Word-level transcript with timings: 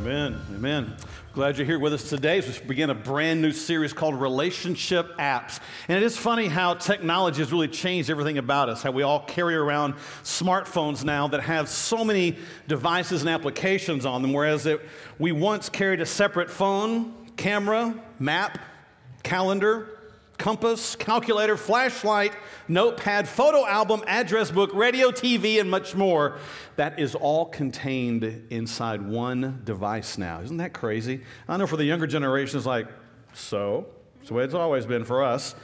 Amen. 0.00 0.40
Amen. 0.54 0.94
Glad 1.32 1.58
you're 1.58 1.66
here 1.66 1.80
with 1.80 1.92
us 1.92 2.08
today 2.08 2.38
as 2.38 2.60
we 2.60 2.66
begin 2.68 2.88
a 2.88 2.94
brand 2.94 3.42
new 3.42 3.50
series 3.50 3.92
called 3.92 4.14
Relationship 4.14 5.16
Apps. 5.18 5.58
And 5.88 5.96
it 5.96 6.04
is 6.04 6.16
funny 6.16 6.46
how 6.46 6.74
technology 6.74 7.40
has 7.40 7.50
really 7.50 7.66
changed 7.66 8.08
everything 8.08 8.38
about 8.38 8.68
us, 8.68 8.80
how 8.80 8.92
we 8.92 9.02
all 9.02 9.24
carry 9.24 9.56
around 9.56 9.94
smartphones 10.22 11.02
now 11.02 11.26
that 11.26 11.40
have 11.40 11.68
so 11.68 12.04
many 12.04 12.38
devices 12.68 13.22
and 13.22 13.28
applications 13.28 14.06
on 14.06 14.22
them, 14.22 14.32
whereas 14.32 14.66
it, 14.66 14.80
we 15.18 15.32
once 15.32 15.68
carried 15.68 16.00
a 16.00 16.06
separate 16.06 16.48
phone, 16.48 17.12
camera, 17.36 17.92
map, 18.20 18.60
calendar, 19.24 19.97
compass, 20.38 20.96
calculator, 20.96 21.56
flashlight, 21.56 22.32
notepad, 22.68 23.28
photo 23.28 23.66
album, 23.66 24.02
address 24.06 24.50
book, 24.50 24.70
radio, 24.72 25.10
TV, 25.10 25.60
and 25.60 25.70
much 25.70 25.94
more. 25.94 26.38
That 26.76 26.98
is 26.98 27.14
all 27.14 27.46
contained 27.46 28.46
inside 28.50 29.02
one 29.02 29.60
device 29.64 30.16
now. 30.16 30.40
Isn't 30.40 30.58
that 30.58 30.72
crazy? 30.72 31.22
I 31.48 31.56
know 31.56 31.66
for 31.66 31.76
the 31.76 31.84
younger 31.84 32.06
generation, 32.06 32.56
it's 32.56 32.66
like, 32.66 32.86
so? 33.34 33.86
It's 34.20 34.28
the 34.28 34.34
way 34.34 34.44
it's 34.44 34.54
always 34.54 34.86
been 34.86 35.04
for 35.04 35.22
us. 35.22 35.54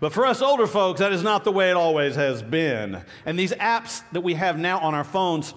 But 0.00 0.12
for 0.12 0.26
us 0.26 0.42
older 0.42 0.66
folks, 0.66 1.00
that 1.00 1.12
is 1.12 1.22
not 1.22 1.44
the 1.44 1.52
way 1.52 1.70
it 1.70 1.76
always 1.76 2.16
has 2.16 2.42
been. 2.42 3.02
And 3.24 3.38
these 3.38 3.52
apps 3.52 4.02
that 4.12 4.20
we 4.20 4.34
have 4.34 4.58
now 4.58 4.80
on 4.80 4.94
our 4.94 5.04
phones, 5.04 5.54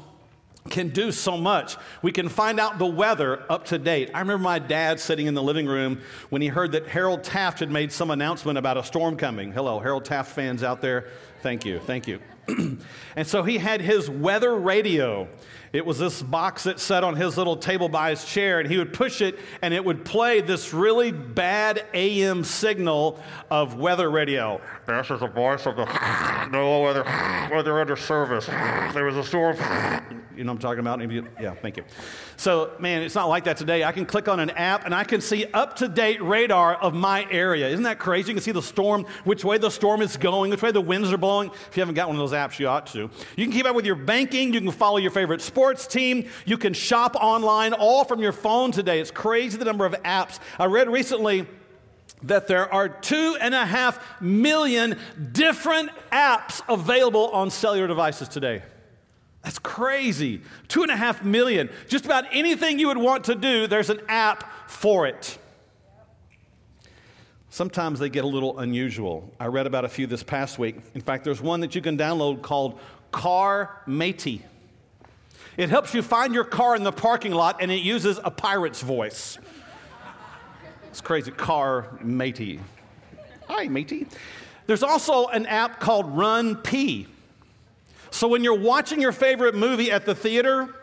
can 0.67 0.89
do 0.89 1.11
so 1.11 1.37
much. 1.37 1.77
We 2.01 2.11
can 2.11 2.29
find 2.29 2.59
out 2.59 2.77
the 2.77 2.85
weather 2.85 3.43
up 3.49 3.65
to 3.65 3.77
date. 3.77 4.11
I 4.13 4.19
remember 4.19 4.43
my 4.43 4.59
dad 4.59 4.99
sitting 4.99 5.27
in 5.27 5.33
the 5.33 5.43
living 5.43 5.67
room 5.67 6.01
when 6.29 6.41
he 6.41 6.47
heard 6.49 6.73
that 6.73 6.87
Harold 6.87 7.23
Taft 7.23 7.59
had 7.59 7.71
made 7.71 7.91
some 7.91 8.11
announcement 8.11 8.57
about 8.57 8.77
a 8.77 8.83
storm 8.83 9.17
coming. 9.17 9.51
Hello, 9.51 9.79
Harold 9.79 10.05
Taft 10.05 10.31
fans 10.31 10.63
out 10.63 10.81
there. 10.81 11.07
Thank 11.41 11.65
you, 11.65 11.79
thank 11.79 12.07
you. 12.07 12.19
And 12.47 13.25
so 13.25 13.43
he 13.43 13.57
had 13.57 13.81
his 13.81 14.09
weather 14.09 14.55
radio. 14.55 15.27
It 15.73 15.85
was 15.85 15.99
this 15.99 16.21
box 16.21 16.63
that 16.63 16.79
sat 16.79 17.03
on 17.03 17.17
his 17.17 17.37
little 17.37 17.57
table 17.57 17.89
by 17.89 18.11
his 18.11 18.23
chair, 18.23 18.59
and 18.61 18.69
he 18.69 18.77
would 18.77 18.93
push 18.93 19.21
it, 19.21 19.37
and 19.61 19.73
it 19.73 19.83
would 19.83 20.05
play 20.05 20.39
this 20.39 20.73
really 20.73 21.11
bad 21.11 21.85
AM 21.93 22.45
signal 22.45 23.21
of 23.51 23.75
weather 23.75 24.09
radio. 24.09 24.61
This 24.85 25.11
is 25.11 25.19
the 25.19 25.27
voice 25.27 25.65
of 25.65 25.75
the 25.75 25.85
NOAA 25.85 26.83
weather, 26.83 27.03
weather 27.53 27.81
under 27.81 27.97
service. 27.97 28.45
There 28.45 29.03
was 29.03 29.17
a 29.17 29.23
storm. 29.23 29.57
You 30.35 30.43
know 30.43 30.53
what 30.53 30.57
I'm 30.57 30.61
talking 30.61 30.79
about? 30.79 31.01
Yeah, 31.41 31.55
thank 31.55 31.77
you. 31.77 31.83
So, 32.37 32.73
man, 32.79 33.01
it's 33.01 33.15
not 33.15 33.27
like 33.27 33.45
that 33.45 33.57
today. 33.57 33.83
I 33.83 33.91
can 33.91 34.05
click 34.05 34.27
on 34.27 34.39
an 34.39 34.51
app 34.51 34.85
and 34.85 34.93
I 34.93 35.03
can 35.03 35.19
see 35.19 35.47
up 35.47 35.77
to 35.77 35.87
date 35.87 36.21
radar 36.21 36.75
of 36.75 36.93
my 36.93 37.27
area. 37.31 37.67
Isn't 37.67 37.83
that 37.83 37.97
crazy? 37.97 38.29
You 38.29 38.35
can 38.35 38.43
see 38.43 38.51
the 38.51 38.61
storm, 38.61 39.05
which 39.23 39.43
way 39.43 39.57
the 39.57 39.71
storm 39.71 40.03
is 40.03 40.15
going, 40.15 40.51
which 40.51 40.61
way 40.61 40.71
the 40.71 40.79
winds 40.79 41.11
are 41.11 41.17
blowing. 41.17 41.49
If 41.49 41.75
you 41.75 41.81
haven't 41.81 41.95
got 41.95 42.07
one 42.07 42.15
of 42.15 42.19
those 42.19 42.33
apps, 42.37 42.59
you 42.59 42.67
ought 42.67 42.87
to. 42.87 43.09
You 43.35 43.45
can 43.45 43.51
keep 43.51 43.65
up 43.65 43.75
with 43.75 43.85
your 43.85 43.95
banking. 43.95 44.53
You 44.53 44.61
can 44.61 44.71
follow 44.71 44.97
your 44.97 45.11
favorite 45.11 45.41
sports 45.41 45.87
team. 45.87 46.29
You 46.45 46.57
can 46.57 46.73
shop 46.73 47.15
online, 47.15 47.73
all 47.73 48.05
from 48.05 48.21
your 48.21 48.31
phone 48.31 48.71
today. 48.71 48.99
It's 48.99 49.11
crazy 49.11 49.57
the 49.57 49.65
number 49.65 49.85
of 49.85 49.93
apps. 50.03 50.39
I 50.57 50.65
read 50.65 50.89
recently 50.89 51.45
that 52.23 52.47
there 52.47 52.71
are 52.73 52.89
two 52.89 53.37
and 53.39 53.53
a 53.53 53.65
half 53.65 54.21
million 54.21 54.97
different 55.31 55.89
apps 56.11 56.61
available 56.67 57.29
on 57.29 57.51
cellular 57.51 57.87
devices 57.87 58.27
today. 58.27 58.63
That's 59.43 59.59
crazy. 59.59 60.41
Two 60.67 60.83
and 60.83 60.91
a 60.91 60.97
half 60.97 61.23
million. 61.23 61.69
Just 61.87 62.05
about 62.05 62.25
anything 62.31 62.79
you 62.79 62.87
would 62.87 62.97
want 62.97 63.25
to 63.25 63.35
do, 63.35 63.67
there's 63.67 63.89
an 63.89 64.01
app 64.07 64.69
for 64.69 65.07
it. 65.07 65.37
Sometimes 67.57 67.97
they 67.97 68.09
get 68.09 68.23
a 68.23 68.27
little 68.27 68.59
unusual. 68.59 69.33
I 69.39 69.47
read 69.47 69.65
about 69.65 69.83
a 69.83 69.89
few 69.89 70.05
this 70.05 70.21
past 70.21 70.59
week. 70.59 70.75
In 70.93 71.01
fact, 71.01 71.23
there's 71.23 71.41
one 71.41 71.61
that 71.61 71.73
you 71.73 71.81
can 71.81 71.97
download 71.97 72.43
called 72.43 72.79
Car 73.11 73.81
Matey. 73.87 74.43
It 75.57 75.71
helps 75.71 75.95
you 75.95 76.03
find 76.03 76.35
your 76.35 76.43
car 76.43 76.75
in 76.75 76.83
the 76.83 76.91
parking 76.91 77.31
lot 77.31 77.57
and 77.59 77.71
it 77.71 77.81
uses 77.81 78.19
a 78.23 78.29
pirate's 78.29 78.83
voice. 78.83 79.39
It's 80.91 81.01
crazy. 81.01 81.31
Car 81.31 81.97
Matey. 82.03 82.59
Hi, 83.47 83.67
matey. 83.67 84.05
There's 84.67 84.83
also 84.83 85.25
an 85.25 85.47
app 85.47 85.79
called 85.79 86.15
RunPee. 86.15 87.07
So 88.11 88.27
when 88.27 88.43
you're 88.43 88.53
watching 88.53 89.01
your 89.01 89.11
favorite 89.11 89.55
movie 89.55 89.89
at 89.89 90.05
the 90.05 90.13
theater 90.13 90.75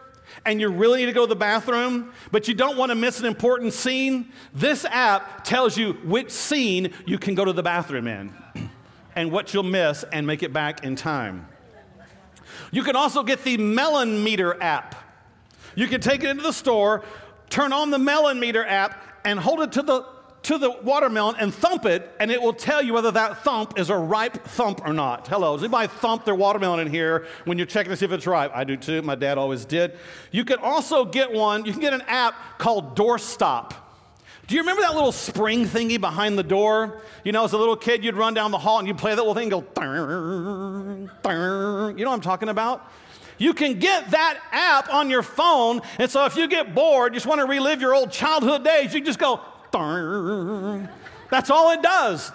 and 0.44 0.60
you're 0.60 0.70
really 0.70 1.00
need 1.00 1.06
to 1.06 1.12
go 1.12 1.22
to 1.22 1.28
the 1.28 1.36
bathroom, 1.36 2.12
but 2.30 2.48
you 2.48 2.54
don't 2.54 2.76
want 2.76 2.90
to 2.90 2.94
miss 2.94 3.20
an 3.20 3.26
important 3.26 3.72
scene, 3.72 4.32
this 4.52 4.84
app 4.86 5.44
tells 5.44 5.76
you 5.76 5.94
which 6.04 6.30
scene 6.30 6.92
you 7.06 7.18
can 7.18 7.34
go 7.34 7.44
to 7.44 7.52
the 7.52 7.62
bathroom 7.62 8.06
in 8.06 8.32
and 9.16 9.30
what 9.30 9.54
you'll 9.54 9.62
miss 9.62 10.04
and 10.12 10.26
make 10.26 10.42
it 10.42 10.52
back 10.52 10.84
in 10.84 10.96
time. 10.96 11.48
You 12.70 12.82
can 12.82 12.96
also 12.96 13.22
get 13.22 13.44
the 13.44 13.56
Melon 13.56 14.22
Meter 14.24 14.60
app. 14.62 14.94
You 15.74 15.86
can 15.86 16.00
take 16.00 16.22
it 16.24 16.30
into 16.30 16.42
the 16.42 16.52
store, 16.52 17.04
turn 17.50 17.72
on 17.72 17.90
the 17.90 17.98
Melon 17.98 18.40
Meter 18.40 18.64
app, 18.64 19.20
and 19.24 19.38
hold 19.38 19.60
it 19.60 19.72
to 19.72 19.82
the 19.82 20.13
to 20.44 20.59
the 20.59 20.71
watermelon 20.71 21.37
and 21.38 21.53
thump 21.53 21.87
it, 21.87 22.10
and 22.21 22.31
it 22.31 22.41
will 22.41 22.53
tell 22.53 22.82
you 22.82 22.93
whether 22.93 23.10
that 23.10 23.43
thump 23.44 23.78
is 23.78 23.91
a 23.91 23.97
ripe 23.97 24.44
thump 24.44 24.82
or 24.87 24.93
not. 24.93 25.27
Hello, 25.28 25.56
does 25.56 25.65
anybody 25.65 25.88
thump 25.88 26.25
their 26.25 26.34
watermelon 26.34 26.81
in 26.81 26.93
here 26.93 27.27
when 27.44 27.59
you're 27.59 27.66
checking 27.66 27.91
to 27.91 27.97
see 27.97 28.05
if 28.05 28.12
it's 28.12 28.27
ripe? 28.27 28.53
I 28.55 28.65
do 28.65 28.77
too. 28.77 29.03
My 29.03 29.15
dad 29.15 29.38
always 29.38 29.65
did. 29.65 29.99
You 30.31 30.44
can 30.44 30.59
also 30.59 31.05
get 31.05 31.32
one, 31.32 31.65
you 31.65 31.72
can 31.72 31.81
get 31.81 31.93
an 31.93 32.03
app 32.06 32.59
called 32.59 32.97
Doorstop. 32.97 33.75
Do 34.47 34.55
you 34.55 34.60
remember 34.60 34.82
that 34.82 34.94
little 34.94 35.12
spring 35.12 35.65
thingy 35.65 35.99
behind 35.99 36.38
the 36.38 36.43
door? 36.43 37.00
You 37.25 37.32
know, 37.32 37.44
as 37.44 37.55
a 37.55 37.59
little 37.59 37.76
kid, 37.76 38.05
you'd 38.05 38.15
run 38.15 38.34
down 38.34 38.50
the 38.50 38.59
hall 38.59 38.78
and 38.78 38.87
you'd 38.87 38.99
play 38.99 39.15
that 39.15 39.25
little 39.25 39.34
thing 39.34 39.50
and 39.50 39.65
go, 39.65 39.65
you 41.97 42.05
know 42.05 42.11
what 42.11 42.15
I'm 42.15 42.21
talking 42.21 42.50
about? 42.50 42.87
You 43.38 43.55
can 43.55 43.78
get 43.78 44.11
that 44.11 44.38
app 44.53 44.93
on 44.93 45.11
your 45.11 45.22
phone, 45.22 45.81
and 45.99 46.11
so 46.11 46.25
if 46.26 46.37
you 46.37 46.47
get 46.47 46.75
bored, 46.75 47.15
you 47.15 47.16
just 47.16 47.26
want 47.26 47.41
to 47.41 47.47
relive 47.47 47.81
your 47.81 47.94
old 47.94 48.12
childhood 48.12 48.62
days, 48.62 48.94
you 48.94 49.00
just 49.00 49.19
go, 49.19 49.41
that's 51.30 51.50
all 51.50 51.70
it 51.72 51.82
does. 51.82 52.32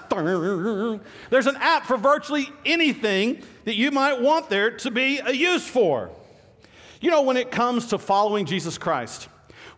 There's 1.30 1.48
an 1.48 1.58
app 1.58 1.86
for 1.86 1.98
virtually 1.98 2.50
anything 2.66 3.42
that 3.66 3.76
you 3.76 3.92
might 3.92 4.22
want 4.22 4.50
there 4.50 4.72
to 4.72 4.92
be 4.92 5.20
a 5.20 5.32
use 5.32 5.68
for. 5.68 6.10
You 7.02 7.10
know, 7.12 7.22
when 7.22 7.38
it 7.38 7.50
comes 7.50 7.88
to 7.88 7.98
following 7.98 8.46
Jesus 8.46 8.78
Christ, 8.78 9.30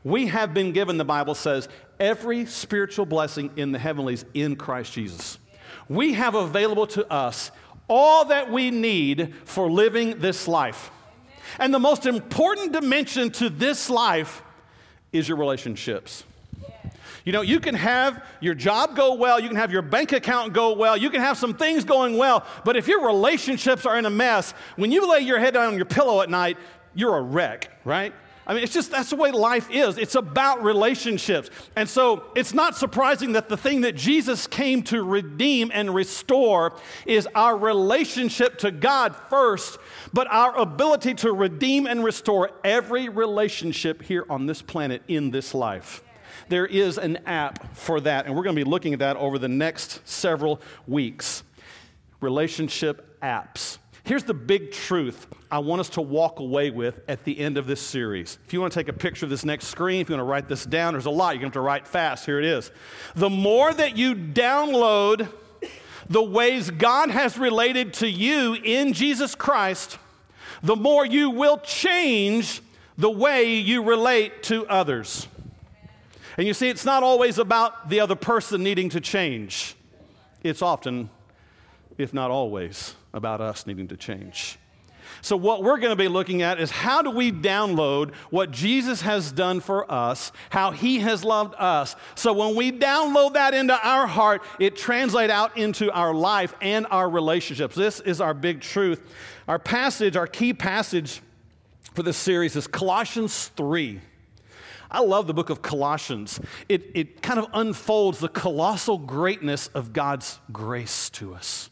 we 0.03 0.27
have 0.27 0.53
been 0.53 0.71
given, 0.71 0.97
the 0.97 1.05
Bible 1.05 1.35
says, 1.35 1.69
every 1.99 2.47
spiritual 2.47 3.05
blessing 3.05 3.51
in 3.57 3.71
the 3.71 3.79
heavenlies 3.79 4.25
in 4.33 4.55
Christ 4.55 4.93
Jesus. 4.93 5.37
We 5.87 6.13
have 6.13 6.33
available 6.33 6.87
to 6.87 7.11
us 7.11 7.51
all 7.87 8.25
that 8.25 8.51
we 8.51 8.71
need 8.71 9.35
for 9.45 9.69
living 9.69 10.17
this 10.19 10.47
life. 10.47 10.89
And 11.59 11.73
the 11.73 11.79
most 11.79 12.05
important 12.05 12.71
dimension 12.71 13.29
to 13.31 13.49
this 13.49 13.89
life 13.89 14.41
is 15.11 15.27
your 15.27 15.37
relationships. 15.37 16.23
You 17.25 17.31
know, 17.31 17.41
you 17.41 17.59
can 17.59 17.75
have 17.75 18.25
your 18.39 18.55
job 18.55 18.95
go 18.95 19.13
well, 19.13 19.39
you 19.39 19.47
can 19.47 19.57
have 19.57 19.71
your 19.71 19.81
bank 19.81 20.11
account 20.11 20.53
go 20.53 20.73
well, 20.73 20.97
you 20.97 21.09
can 21.09 21.21
have 21.21 21.37
some 21.37 21.53
things 21.53 21.83
going 21.83 22.17
well, 22.17 22.45
but 22.65 22.75
if 22.75 22.87
your 22.87 23.05
relationships 23.05 23.85
are 23.85 23.97
in 23.97 24.05
a 24.05 24.09
mess, 24.09 24.53
when 24.75 24.91
you 24.91 25.09
lay 25.09 25.19
your 25.19 25.39
head 25.39 25.53
down 25.53 25.67
on 25.67 25.75
your 25.75 25.85
pillow 25.85 26.21
at 26.21 26.29
night, 26.29 26.57
you're 26.95 27.15
a 27.17 27.21
wreck, 27.21 27.69
right? 27.85 28.13
I 28.47 28.55
mean, 28.55 28.63
it's 28.63 28.73
just 28.73 28.89
that's 28.89 29.11
the 29.11 29.15
way 29.15 29.31
life 29.31 29.69
is. 29.69 29.99
It's 29.99 30.15
about 30.15 30.63
relationships. 30.63 31.51
And 31.75 31.87
so 31.87 32.25
it's 32.35 32.55
not 32.55 32.75
surprising 32.75 33.33
that 33.33 33.49
the 33.49 33.55
thing 33.55 33.81
that 33.81 33.95
Jesus 33.95 34.47
came 34.47 34.81
to 34.83 35.03
redeem 35.03 35.71
and 35.71 35.93
restore 35.93 36.73
is 37.05 37.27
our 37.35 37.55
relationship 37.55 38.57
to 38.59 38.71
God 38.71 39.15
first, 39.29 39.77
but 40.11 40.27
our 40.31 40.57
ability 40.57 41.13
to 41.15 41.31
redeem 41.31 41.85
and 41.85 42.03
restore 42.03 42.49
every 42.63 43.09
relationship 43.09 44.01
here 44.01 44.25
on 44.27 44.47
this 44.47 44.61
planet 44.61 45.03
in 45.07 45.29
this 45.29 45.53
life 45.53 46.03
there 46.49 46.65
is 46.65 46.97
an 46.97 47.17
app 47.25 47.75
for 47.75 48.01
that. 48.01 48.25
And 48.25 48.35
we're 48.35 48.43
going 48.43 48.55
to 48.55 48.63
be 48.63 48.69
looking 48.69 48.93
at 48.93 48.99
that 48.99 49.17
over 49.17 49.37
the 49.37 49.47
next 49.47 50.07
several 50.07 50.61
weeks. 50.87 51.43
Relationship 52.19 53.19
apps. 53.21 53.77
Here's 54.03 54.23
the 54.23 54.33
big 54.33 54.71
truth 54.71 55.27
I 55.51 55.59
want 55.59 55.79
us 55.79 55.89
to 55.89 56.01
walk 56.01 56.39
away 56.39 56.71
with 56.71 57.01
at 57.07 57.23
the 57.23 57.37
end 57.39 57.57
of 57.57 57.67
this 57.67 57.81
series. 57.81 58.39
If 58.45 58.53
you 58.53 58.61
want 58.61 58.73
to 58.73 58.79
take 58.79 58.87
a 58.87 58.93
picture 58.93 59.25
of 59.25 59.29
this 59.29 59.45
next 59.45 59.67
screen, 59.67 60.01
if 60.01 60.09
you 60.09 60.15
want 60.15 60.25
to 60.25 60.29
write 60.29 60.47
this 60.47 60.65
down, 60.65 60.93
there's 60.93 61.05
a 61.05 61.11
lot. 61.11 61.35
You're 61.35 61.41
going 61.41 61.51
to 61.51 61.59
have 61.59 61.63
to 61.63 61.67
write 61.67 61.87
fast. 61.87 62.25
Here 62.25 62.39
it 62.39 62.45
is. 62.45 62.71
The 63.15 63.29
more 63.29 63.71
that 63.73 63.97
you 63.97 64.15
download 64.15 65.31
the 66.09 66.23
ways 66.23 66.71
God 66.71 67.09
has 67.11 67.37
related 67.37 67.93
to 67.95 68.09
you 68.09 68.53
in 68.55 68.93
Jesus 68.93 69.35
Christ, 69.35 69.97
the 70.63 70.75
more 70.75 71.05
you 71.05 71.29
will 71.29 71.57
change 71.59 72.61
the 72.97 73.09
way 73.09 73.55
you 73.55 73.83
relate 73.83 74.43
to 74.43 74.67
others. 74.67 75.27
And 76.37 76.47
you 76.47 76.53
see, 76.53 76.69
it's 76.69 76.85
not 76.85 77.03
always 77.03 77.37
about 77.37 77.89
the 77.89 77.99
other 77.99 78.15
person 78.15 78.63
needing 78.63 78.89
to 78.89 79.01
change, 79.01 79.75
it's 80.43 80.61
often, 80.61 81.09
if 81.97 82.13
not 82.13 82.31
always, 82.31 82.95
about 83.13 83.41
us 83.41 83.67
needing 83.67 83.87
to 83.89 83.97
change. 83.97 84.57
So, 85.21 85.37
what 85.37 85.61
we're 85.61 85.77
going 85.77 85.91
to 85.91 85.95
be 85.95 86.07
looking 86.07 86.41
at 86.41 86.59
is 86.59 86.71
how 86.71 87.01
do 87.01 87.11
we 87.11 87.31
download 87.31 88.13
what 88.29 88.51
Jesus 88.51 89.01
has 89.01 89.31
done 89.31 89.59
for 89.59 89.91
us, 89.91 90.31
how 90.49 90.71
he 90.71 90.99
has 90.99 91.23
loved 91.23 91.53
us. 91.57 91.95
So, 92.15 92.33
when 92.33 92.55
we 92.55 92.71
download 92.71 93.33
that 93.33 93.53
into 93.53 93.77
our 93.87 94.07
heart, 94.07 94.41
it 94.59 94.77
translates 94.77 95.31
out 95.31 95.57
into 95.57 95.91
our 95.91 96.13
life 96.13 96.55
and 96.61 96.87
our 96.89 97.09
relationships. 97.09 97.75
This 97.75 97.99
is 97.99 98.21
our 98.21 98.33
big 98.33 98.61
truth. 98.61 99.01
Our 99.47 99.59
passage, 99.59 100.15
our 100.15 100.27
key 100.27 100.53
passage 100.53 101.21
for 101.93 102.03
this 102.03 102.17
series 102.17 102.55
is 102.55 102.65
Colossians 102.65 103.49
3. 103.57 104.01
I 104.91 104.99
love 104.99 105.25
the 105.25 105.33
book 105.33 105.49
of 105.49 105.61
Colossians. 105.61 106.39
It, 106.67 106.91
it 106.93 107.21
kind 107.21 107.39
of 107.39 107.47
unfolds 107.53 108.19
the 108.19 108.27
colossal 108.27 108.97
greatness 108.97 109.67
of 109.67 109.93
God's 109.93 110.39
grace 110.51 111.09
to 111.11 111.33
us. 111.33 111.69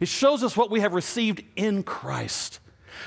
It 0.00 0.08
shows 0.08 0.42
us 0.42 0.56
what 0.56 0.70
we 0.70 0.80
have 0.80 0.92
received 0.92 1.44
in 1.54 1.84
Christ. 1.84 2.58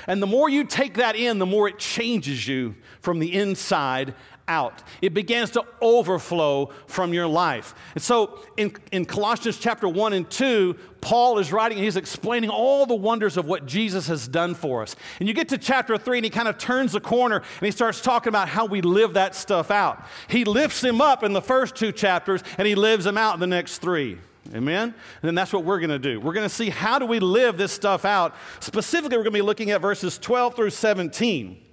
And 0.06 0.22
the 0.22 0.26
more 0.26 0.48
you 0.48 0.64
take 0.64 0.94
that 0.94 1.14
in, 1.14 1.38
the 1.38 1.46
more 1.46 1.68
it 1.68 1.78
changes 1.78 2.48
you 2.48 2.76
from 3.00 3.18
the 3.18 3.34
inside 3.34 4.14
out. 4.50 4.82
It 5.00 5.14
begins 5.14 5.50
to 5.52 5.64
overflow 5.80 6.70
from 6.88 7.14
your 7.14 7.28
life. 7.28 7.72
And 7.94 8.02
so 8.02 8.40
in, 8.56 8.74
in 8.90 9.04
Colossians 9.04 9.58
chapter 9.58 9.88
1 9.88 10.12
and 10.12 10.28
2, 10.28 10.76
Paul 11.00 11.38
is 11.38 11.52
writing 11.52 11.78
and 11.78 11.84
he's 11.84 11.96
explaining 11.96 12.50
all 12.50 12.84
the 12.84 12.96
wonders 12.96 13.36
of 13.36 13.46
what 13.46 13.64
Jesus 13.64 14.08
has 14.08 14.26
done 14.26 14.54
for 14.54 14.82
us. 14.82 14.96
And 15.20 15.28
you 15.28 15.34
get 15.34 15.48
to 15.50 15.58
chapter 15.58 15.96
3 15.96 16.18
and 16.18 16.24
he 16.24 16.30
kind 16.30 16.48
of 16.48 16.58
turns 16.58 16.92
the 16.92 17.00
corner 17.00 17.36
and 17.36 17.64
he 17.64 17.70
starts 17.70 18.00
talking 18.00 18.28
about 18.28 18.48
how 18.48 18.66
we 18.66 18.82
live 18.82 19.14
that 19.14 19.36
stuff 19.36 19.70
out. 19.70 20.04
He 20.28 20.44
lifts 20.44 20.82
him 20.82 21.00
up 21.00 21.22
in 21.22 21.32
the 21.32 21.40
first 21.40 21.76
two 21.76 21.92
chapters 21.92 22.42
and 22.58 22.66
he 22.66 22.74
lives 22.74 23.06
him 23.06 23.16
out 23.16 23.34
in 23.34 23.40
the 23.40 23.46
next 23.46 23.78
three. 23.78 24.18
Amen? 24.52 24.88
And 24.88 24.94
then 25.22 25.36
that's 25.36 25.52
what 25.52 25.62
we're 25.62 25.78
going 25.78 25.90
to 25.90 25.98
do. 26.00 26.18
We're 26.18 26.32
going 26.32 26.48
to 26.48 26.54
see 26.54 26.70
how 26.70 26.98
do 26.98 27.06
we 27.06 27.20
live 27.20 27.56
this 27.56 27.70
stuff 27.70 28.04
out. 28.04 28.34
Specifically, 28.58 29.16
we're 29.16 29.22
going 29.22 29.32
to 29.32 29.38
be 29.38 29.42
looking 29.42 29.70
at 29.70 29.80
verses 29.80 30.18
12 30.18 30.56
through 30.56 30.70
17. 30.70 31.69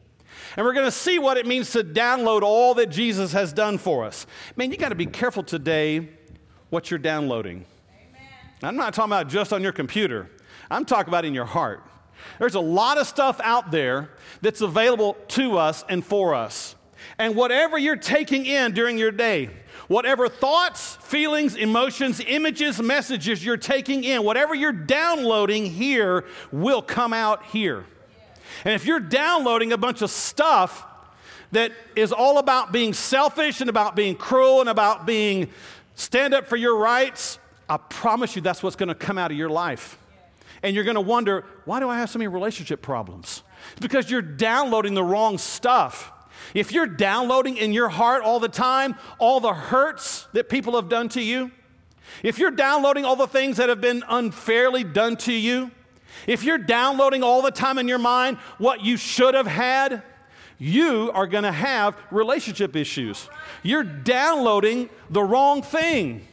And 0.56 0.66
we're 0.66 0.74
going 0.74 0.86
to 0.86 0.92
see 0.92 1.20
what 1.20 1.38
it 1.38 1.46
means 1.46 1.72
to 1.72 1.84
download 1.84 2.42
all 2.42 2.74
that 2.76 2.88
Jesus 2.88 3.32
has 3.34 3.54
done 3.54 3.78
for 3.78 4.06
us. 4.06 4.26
Man, 4.56 4.72
you 4.72 4.78
got 4.78 4.90
to 4.90 4.96
be 4.96 5.06
careful 5.06 5.44
today 5.44 6.10
what 6.70 6.92
you're 6.92 6.98
downloading. 6.98 7.66
Amen. 7.90 8.30
I'm 8.64 8.76
not 8.76 8.94
talking 8.94 9.12
about 9.12 9.30
just 9.30 9.54
on 9.54 9.62
your 9.62 9.72
computer, 9.72 10.30
I'm 10.70 10.86
talking 10.86 11.10
about 11.10 11.26
in 11.26 11.34
your 11.34 11.46
heart. 11.46 11.84
There's 12.40 12.56
a 12.56 12.60
lot 12.60 12.98
of 12.98 13.08
stuff 13.08 13.40
out 13.44 13.72
there 13.72 14.10
that's 14.42 14.62
available 14.62 15.16
to 15.30 15.58
us 15.58 15.86
and 15.88 16.04
for 16.04 16.34
us. 16.34 16.76
And 17.18 17.36
whatever 17.36 17.78
you're 17.78 17.96
taking 17.96 18.46
in 18.46 18.74
during 18.74 18.98
your 18.98 19.12
day, 19.12 19.50
whatever 19.88 20.28
thoughts, 20.28 20.96
feelings, 20.98 21.56
emotions, 21.56 22.20
images, 22.26 22.82
messages 22.82 23.46
you're 23.46 23.58
taking 23.58 24.04
in, 24.04 24.24
whatever 24.24 24.54
you're 24.54 24.72
downloading 24.72 25.66
here 25.66 26.26
will 26.52 26.82
come 26.82 27.14
out 27.14 27.46
here. 27.46 27.86
And 28.64 28.74
if 28.74 28.86
you're 28.86 29.00
downloading 29.00 29.72
a 29.72 29.78
bunch 29.78 30.02
of 30.02 30.10
stuff 30.10 30.86
that 31.52 31.72
is 31.96 32.12
all 32.12 32.38
about 32.38 32.72
being 32.72 32.94
selfish 32.94 33.62
and 33.62 33.70
about 33.70 33.96
being 33.96 34.16
cruel 34.16 34.60
and 34.60 34.70
about 34.70 35.06
being 35.06 35.50
stand 35.96 36.34
up 36.34 36.48
for 36.48 36.56
your 36.56 36.78
rights, 36.78 37.40
I 37.70 37.78
promise 37.78 38.36
you 38.36 38.42
that's 38.42 38.64
what's 38.64 38.76
going 38.76 38.90
to 38.90 38.96
come 38.96 39.18
out 39.18 39.32
of 39.32 39.38
your 39.38 39.50
life. 39.50 39.98
And 40.64 40.76
you're 40.76 40.84
going 40.84 40.96
to 40.96 41.02
wonder, 41.02 41.46
why 41.66 41.80
do 41.80 41.90
I 41.90 41.98
have 42.00 42.10
so 42.10 42.20
many 42.20 42.28
relationship 42.28 42.82
problems? 42.82 43.44
It's 43.72 43.82
because 43.82 44.10
you're 44.10 44.22
downloading 44.22 44.94
the 44.94 45.04
wrong 45.04 45.38
stuff. 45.38 46.12
If 46.54 46.72
you're 46.72 46.88
downloading 46.88 47.58
in 47.58 47.74
your 47.74 47.90
heart 47.90 48.24
all 48.24 48.40
the 48.40 48.50
time 48.50 48.96
all 49.20 49.40
the 49.40 49.54
hurts 49.54 50.28
that 50.34 50.50
people 50.50 50.76
have 50.76 50.90
done 50.90 51.10
to 51.10 51.22
you, 51.22 51.52
if 52.24 52.40
you're 52.40 52.52
downloading 52.52 53.06
all 53.06 53.16
the 53.16 53.28
things 53.28 53.58
that 53.58 53.70
have 53.70 53.82
been 53.82 54.04
unfairly 54.08 54.84
done 54.84 55.18
to 55.18 55.34
you, 55.34 55.72
if 56.26 56.44
you're 56.44 56.58
downloading 56.58 57.24
all 57.24 57.42
the 57.42 57.52
time 57.52 57.78
in 57.78 57.88
your 57.88 58.00
mind 58.00 58.38
what 58.58 58.82
you 58.82 58.98
should 58.98 59.34
have 59.34 59.48
had, 59.48 60.02
you 60.58 61.12
are 61.14 61.28
going 61.28 61.44
to 61.44 61.52
have 61.52 61.96
relationship 62.10 62.76
issues. 62.76 63.30
You're 63.64 63.84
downloading 63.84 64.90
the 65.10 65.24
wrong 65.24 65.62
thing. 65.62 66.28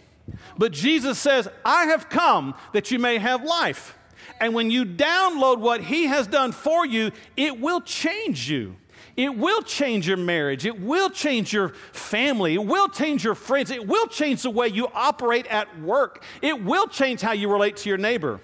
But 0.56 0.72
Jesus 0.72 1.18
says, 1.18 1.48
I 1.64 1.86
have 1.86 2.08
come 2.08 2.54
that 2.72 2.90
you 2.90 2.98
may 2.98 3.18
have 3.18 3.44
life. 3.44 3.98
And 4.40 4.54
when 4.54 4.70
you 4.70 4.84
download 4.84 5.58
what 5.58 5.82
He 5.82 6.04
has 6.04 6.26
done 6.26 6.52
for 6.52 6.86
you, 6.86 7.10
it 7.36 7.60
will 7.60 7.80
change 7.80 8.50
you. 8.50 8.76
It 9.16 9.36
will 9.36 9.62
change 9.62 10.08
your 10.08 10.16
marriage. 10.16 10.66
It 10.66 10.80
will 10.80 11.08
change 11.08 11.52
your 11.52 11.68
family. 11.92 12.54
It 12.54 12.64
will 12.64 12.88
change 12.88 13.22
your 13.22 13.36
friends. 13.36 13.70
It 13.70 13.86
will 13.86 14.06
change 14.08 14.42
the 14.42 14.50
way 14.50 14.68
you 14.68 14.88
operate 14.92 15.46
at 15.46 15.80
work. 15.80 16.24
It 16.42 16.64
will 16.64 16.88
change 16.88 17.20
how 17.20 17.32
you 17.32 17.50
relate 17.50 17.76
to 17.78 17.88
your 17.88 17.98
neighbor. 17.98 18.40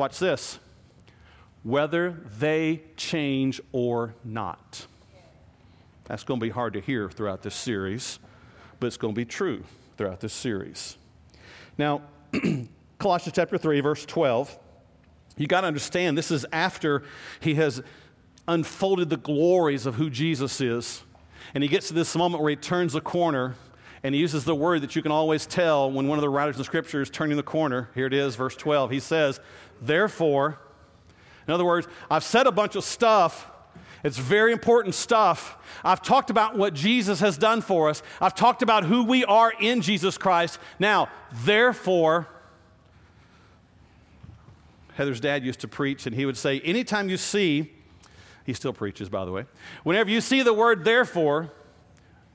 Watch 0.00 0.18
this. 0.18 0.58
Whether 1.62 2.22
they 2.38 2.84
change 2.96 3.60
or 3.70 4.14
not. 4.24 4.86
That's 6.04 6.24
going 6.24 6.40
to 6.40 6.46
be 6.46 6.48
hard 6.48 6.72
to 6.72 6.80
hear 6.80 7.10
throughout 7.10 7.42
this 7.42 7.54
series, 7.54 8.18
but 8.78 8.86
it's 8.86 8.96
going 8.96 9.12
to 9.12 9.18
be 9.18 9.26
true 9.26 9.62
throughout 9.98 10.20
this 10.20 10.32
series. 10.32 10.96
Now, 11.76 12.00
Colossians 12.98 13.36
chapter 13.36 13.58
3, 13.58 13.80
verse 13.80 14.06
12, 14.06 14.58
you 15.36 15.46
got 15.46 15.60
to 15.60 15.66
understand 15.66 16.16
this 16.16 16.30
is 16.30 16.46
after 16.50 17.02
he 17.40 17.56
has 17.56 17.82
unfolded 18.48 19.10
the 19.10 19.18
glories 19.18 19.84
of 19.84 19.96
who 19.96 20.08
Jesus 20.08 20.62
is. 20.62 21.02
And 21.52 21.62
he 21.62 21.68
gets 21.68 21.88
to 21.88 21.94
this 21.94 22.16
moment 22.16 22.42
where 22.42 22.48
he 22.48 22.56
turns 22.56 22.94
the 22.94 23.02
corner 23.02 23.54
and 24.02 24.14
he 24.14 24.20
uses 24.20 24.44
the 24.44 24.54
word 24.54 24.80
that 24.80 24.96
you 24.96 25.02
can 25.02 25.12
always 25.12 25.46
tell 25.46 25.90
when 25.90 26.08
one 26.08 26.18
of 26.18 26.22
the 26.22 26.28
writers 26.28 26.56
in 26.56 26.64
Scripture 26.64 27.02
is 27.02 27.10
turning 27.10 27.36
the 27.36 27.42
corner. 27.42 27.90
Here 27.94 28.06
it 28.06 28.14
is, 28.14 28.34
verse 28.34 28.56
12. 28.56 28.90
He 28.90 29.00
says, 29.00 29.40
Therefore, 29.80 30.58
in 31.46 31.52
other 31.52 31.64
words, 31.64 31.86
I've 32.10 32.24
said 32.24 32.46
a 32.46 32.52
bunch 32.52 32.76
of 32.76 32.84
stuff. 32.84 33.50
It's 34.02 34.16
very 34.16 34.52
important 34.52 34.94
stuff. 34.94 35.58
I've 35.84 36.00
talked 36.00 36.30
about 36.30 36.56
what 36.56 36.72
Jesus 36.72 37.20
has 37.20 37.36
done 37.36 37.60
for 37.60 37.90
us. 37.90 38.02
I've 38.20 38.34
talked 38.34 38.62
about 38.62 38.84
who 38.84 39.04
we 39.04 39.24
are 39.26 39.52
in 39.60 39.82
Jesus 39.82 40.16
Christ. 40.16 40.58
Now, 40.78 41.10
therefore, 41.44 42.26
Heather's 44.94 45.20
dad 45.20 45.44
used 45.44 45.60
to 45.60 45.68
preach, 45.68 46.06
and 46.06 46.16
he 46.16 46.24
would 46.24 46.38
say, 46.38 46.60
Anytime 46.60 47.10
you 47.10 47.18
see, 47.18 47.72
he 48.46 48.54
still 48.54 48.72
preaches, 48.72 49.10
by 49.10 49.26
the 49.26 49.32
way, 49.32 49.44
whenever 49.82 50.08
you 50.08 50.22
see 50.22 50.42
the 50.42 50.54
word 50.54 50.84
therefore, 50.84 51.50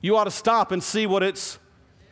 you 0.06 0.16
ought 0.16 0.24
to 0.24 0.30
stop 0.30 0.72
and 0.72 0.82
see 0.82 1.06
what 1.06 1.22
it's 1.22 1.58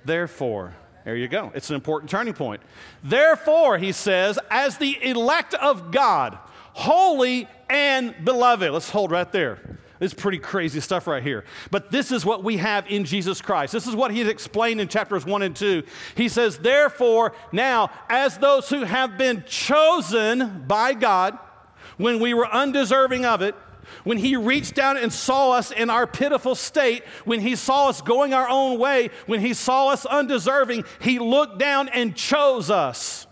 there 0.04 0.26
for. 0.28 0.74
There 1.04 1.16
you 1.16 1.28
go. 1.28 1.52
It's 1.54 1.70
an 1.70 1.76
important 1.76 2.10
turning 2.10 2.34
point. 2.34 2.60
Therefore, 3.02 3.78
he 3.78 3.92
says, 3.92 4.38
as 4.50 4.78
the 4.78 4.98
elect 5.02 5.54
of 5.54 5.90
God, 5.90 6.38
holy 6.72 7.48
and 7.70 8.14
beloved. 8.24 8.70
Let's 8.70 8.90
hold 8.90 9.10
right 9.10 9.30
there. 9.30 9.78
This 10.00 10.12
is 10.12 10.14
pretty 10.14 10.38
crazy 10.38 10.80
stuff 10.80 11.06
right 11.06 11.22
here. 11.22 11.44
But 11.70 11.90
this 11.90 12.10
is 12.10 12.26
what 12.26 12.42
we 12.42 12.56
have 12.56 12.86
in 12.90 13.04
Jesus 13.04 13.40
Christ. 13.40 13.72
This 13.72 13.86
is 13.86 13.94
what 13.94 14.10
he's 14.10 14.26
explained 14.26 14.80
in 14.80 14.88
chapters 14.88 15.24
1 15.24 15.42
and 15.42 15.54
2. 15.54 15.84
He 16.16 16.28
says, 16.28 16.58
Therefore, 16.58 17.32
now, 17.52 17.90
as 18.08 18.38
those 18.38 18.68
who 18.68 18.82
have 18.82 19.16
been 19.16 19.44
chosen 19.46 20.64
by 20.66 20.94
God, 20.94 21.38
when 21.96 22.18
we 22.18 22.34
were 22.34 22.48
undeserving 22.48 23.24
of 23.24 23.40
it, 23.40 23.54
when 24.04 24.18
He 24.18 24.36
reached 24.36 24.74
down 24.74 24.96
and 24.96 25.12
saw 25.12 25.52
us 25.52 25.70
in 25.70 25.90
our 25.90 26.06
pitiful 26.06 26.54
state, 26.54 27.04
when 27.24 27.40
He 27.40 27.56
saw 27.56 27.88
us 27.88 28.00
going 28.00 28.34
our 28.34 28.48
own 28.48 28.78
way, 28.78 29.10
when 29.26 29.40
He 29.40 29.54
saw 29.54 29.88
us 29.88 30.06
undeserving, 30.06 30.84
He 31.00 31.18
looked 31.18 31.58
down 31.58 31.88
and 31.88 32.16
chose 32.16 32.70
us. 32.70 33.26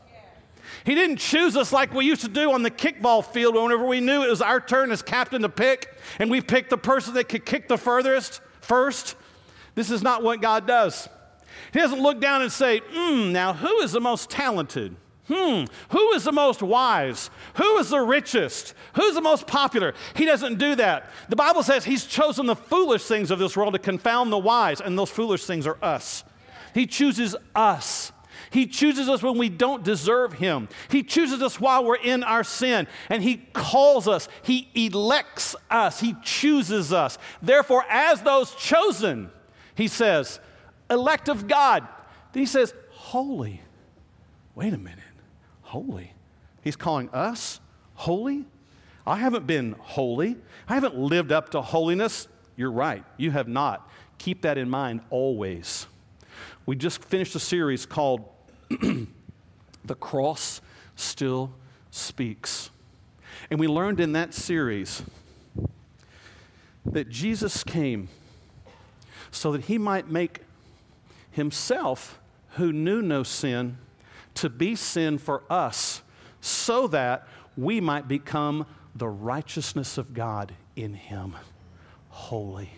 He 0.85 0.95
didn't 0.95 1.19
choose 1.19 1.57
us 1.57 1.73
like 1.73 1.95
we 1.95 2.05
used 2.05 2.23
to 2.23 2.29
do 2.29 2.53
on 2.53 2.63
the 2.63 2.71
kickball 2.71 3.25
field 3.25 3.55
whenever 3.55 3.87
we 3.87 4.01
knew 4.01 4.25
it 4.25 4.31
was 4.31 4.43
our 4.43 4.61
turn 4.61 4.91
as 4.91 5.03
captain 5.03 5.43
to 5.43 5.49
pick, 5.49 5.95
and 6.19 6.31
we 6.31 6.41
picked 6.41 6.71
the 6.71 6.79
person 6.79 7.15
that 7.15 7.29
could 7.29 7.45
kick 7.45 7.69
the 7.69 7.79
furthest 7.79 8.41
first. 8.61 9.15
This 9.75 9.91
is 9.91 10.03
not 10.03 10.23
what 10.23 10.41
God 10.41 10.67
does. 10.67 11.09
He 11.73 11.79
doesn't 11.79 12.01
look 12.03 12.21
down 12.21 12.43
and 12.43 12.51
say, 12.51 12.81
hmm, 12.91 13.33
now 13.33 13.53
who 13.53 13.79
is 13.79 13.93
the 13.93 14.01
most 14.01 14.29
talented? 14.29 14.97
Hmm, 15.35 15.65
who 15.91 16.13
is 16.13 16.25
the 16.25 16.33
most 16.33 16.63
wise? 16.63 17.31
Who 17.55 17.79
is 17.79 17.89
the 17.89 18.01
richest? 18.01 18.75
Who's 18.95 19.15
the 19.15 19.23
most 19.23 19.47
popular? 19.47 19.95
He 20.15 20.27
doesn't 20.27 20.59
do 20.59 20.75
that. 20.75 21.09
The 21.31 21.37
Bible 21.37 21.63
says 21.63 21.85
he's 21.85 22.05
chosen 22.05 22.45
the 22.45 22.57
foolish 22.57 23.05
things 23.05 23.31
of 23.31 23.39
this 23.39 23.57
world 23.57 23.73
to 23.73 23.79
confound 23.79 24.31
the 24.31 24.39
wise, 24.39 24.83
and 24.83 24.99
those 24.99 25.11
foolish 25.11 25.47
things 25.47 25.67
are 25.67 25.79
us. 25.83 26.25
He 26.75 26.87
chooses 26.87 27.35
us. 27.55 28.13
He 28.51 28.67
chooses 28.67 29.09
us 29.09 29.23
when 29.23 29.39
we 29.39 29.49
don't 29.49 29.83
deserve 29.83 30.35
Him. 30.35 30.69
He 30.91 31.03
chooses 31.03 31.41
us 31.41 31.59
while 31.59 31.85
we're 31.85 31.97
in 31.97 32.23
our 32.23 32.45
sin, 32.45 32.87
and 33.09 33.23
He 33.23 33.37
calls 33.55 34.07
us. 34.07 34.29
He 34.43 34.69
elects 34.75 35.57
us. 35.71 36.01
He 36.01 36.15
chooses 36.23 36.93
us. 36.93 37.17
Therefore, 37.41 37.85
as 37.89 38.21
those 38.21 38.55
chosen, 38.57 39.31
He 39.75 39.89
says, 39.89 40.41
elect 40.91 41.31
of 41.31 41.49
God. 41.49 41.89
Then 42.33 42.43
He 42.43 42.47
says, 42.47 42.75
holy. 42.91 43.63
Wait 44.55 44.75
a 44.75 44.79
minute 44.79 45.12
holy. 45.73 46.13
He's 46.61 46.77
calling 46.77 47.09
us 47.15 47.59
holy. 47.95 48.45
I 49.07 49.17
haven't 49.17 49.47
been 49.47 49.75
holy. 49.79 50.37
I 50.69 50.75
haven't 50.75 50.99
lived 50.99 51.33
up 51.33 51.49
to 51.53 51.63
holiness. 51.63 52.29
You're 52.57 52.71
right. 52.71 53.03
You 53.17 53.31
have 53.31 53.49
not. 53.49 53.89
Keep 54.19 54.43
that 54.43 54.59
in 54.59 54.69
mind 54.69 55.01
always. 55.09 55.87
We 56.67 56.77
just 56.77 57.03
finished 57.03 57.35
a 57.37 57.41
series 57.41 57.87
called 57.87 58.29
The 58.71 59.95
Cross 59.99 60.61
Still 60.95 61.51
Speaks. 61.91 62.69
And 63.51 63.59
we 63.59 63.67
learned 63.67 63.99
in 63.99 64.13
that 64.13 64.35
series 64.35 65.03
that 66.85 67.09
Jesus 67.09 67.65
came 67.65 68.11
so 69.31 69.53
that 69.53 69.63
he 69.63 69.79
might 69.79 70.11
make 70.11 70.41
himself, 71.31 72.21
who 72.57 72.75
knew 72.75 73.01
no 73.01 73.23
sin, 73.23 73.79
to 74.35 74.49
be 74.49 74.75
sin 74.75 75.19
for 75.19 75.43
us 75.51 76.03
so 76.41 76.87
that 76.89 77.27
we 77.57 77.81
might 77.81 78.09
become 78.09 78.67
the 78.95 79.09
righteousness 79.09 79.99
of 79.99 80.15
God 80.15 80.53
in 80.77 80.95
him. 80.95 81.37
Holy. 82.09 82.71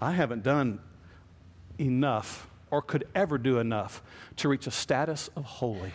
I 0.00 0.12
haven't 0.12 0.42
done 0.42 0.80
enough 1.78 2.48
or 2.70 2.82
could 2.82 3.06
ever 3.14 3.36
do 3.36 3.58
enough 3.58 4.02
to 4.36 4.48
reach 4.48 4.66
a 4.66 4.70
status 4.70 5.28
of 5.36 5.44
holy. 5.44 5.92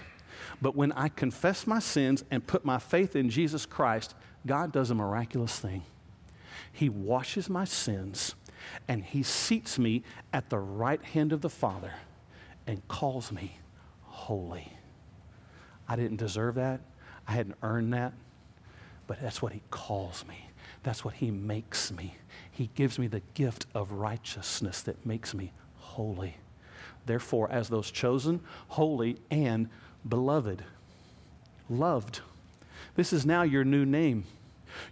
But 0.62 0.76
when 0.76 0.92
I 0.92 1.10
confess 1.10 1.66
my 1.66 1.80
sins 1.80 2.24
and 2.30 2.46
put 2.46 2.66
my 2.66 2.78
faith 2.78 3.16
in 3.16 3.30
Jesus 3.30 3.66
Christ, 3.66 4.14
God 4.46 4.72
does 4.72 4.92
a 4.92 4.96
miraculous 4.96 5.60
thing. 5.60 5.84
He 6.72 6.90
washes 6.90 7.50
my 7.50 7.66
sins 7.66 8.36
and 8.88 9.04
He 9.04 9.24
seats 9.24 9.80
me 9.80 10.04
at 10.34 10.50
the 10.50 10.60
right 10.60 11.02
hand 11.02 11.32
of 11.32 11.42
the 11.42 11.50
Father 11.50 11.94
and 12.68 12.86
calls 12.88 13.32
me 13.32 13.60
holy. 14.16 14.72
I 15.88 15.96
didn't 15.96 16.18
deserve 16.18 16.56
that, 16.56 16.80
I 17.28 17.34
hadn't 17.34 17.58
earned 17.62 17.94
that, 17.94 18.14
but 19.08 19.22
that's 19.22 19.42
what 19.42 19.52
He 19.52 19.62
calls 19.70 20.26
me. 20.28 20.50
That's 20.84 21.04
what 21.04 21.16
He 21.16 21.32
makes 21.32 21.92
me. 21.92 22.16
He 22.50 22.70
gives 22.76 22.98
me 22.98 23.08
the 23.08 23.22
gift 23.34 23.66
of 23.76 23.92
righteousness 23.92 24.82
that 24.84 25.06
makes 25.06 25.34
me 25.34 25.52
holy. 25.78 26.38
Therefore, 27.06 27.52
as 27.52 27.70
those 27.70 27.92
chosen, 27.92 28.40
holy, 28.70 29.18
and 29.30 29.70
beloved, 30.08 30.64
loved. 31.70 32.22
This 32.96 33.12
is 33.14 33.26
now 33.26 33.44
your 33.44 33.64
new 33.64 33.86
name. 33.86 34.24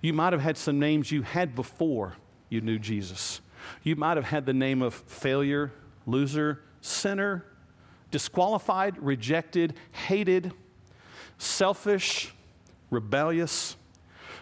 You 0.01 0.13
might 0.13 0.33
have 0.33 0.41
had 0.41 0.57
some 0.57 0.79
names 0.79 1.11
you 1.11 1.21
had 1.21 1.55
before 1.55 2.15
you 2.49 2.61
knew 2.61 2.77
Jesus. 2.77 3.41
You 3.83 3.95
might 3.95 4.17
have 4.17 4.25
had 4.25 4.45
the 4.45 4.53
name 4.53 4.81
of 4.81 4.93
failure, 4.93 5.71
loser, 6.05 6.61
sinner, 6.81 7.45
disqualified, 8.13 8.95
rejected, 8.99 9.73
hated, 9.91 10.53
selfish, 11.39 12.31
rebellious. 12.91 13.75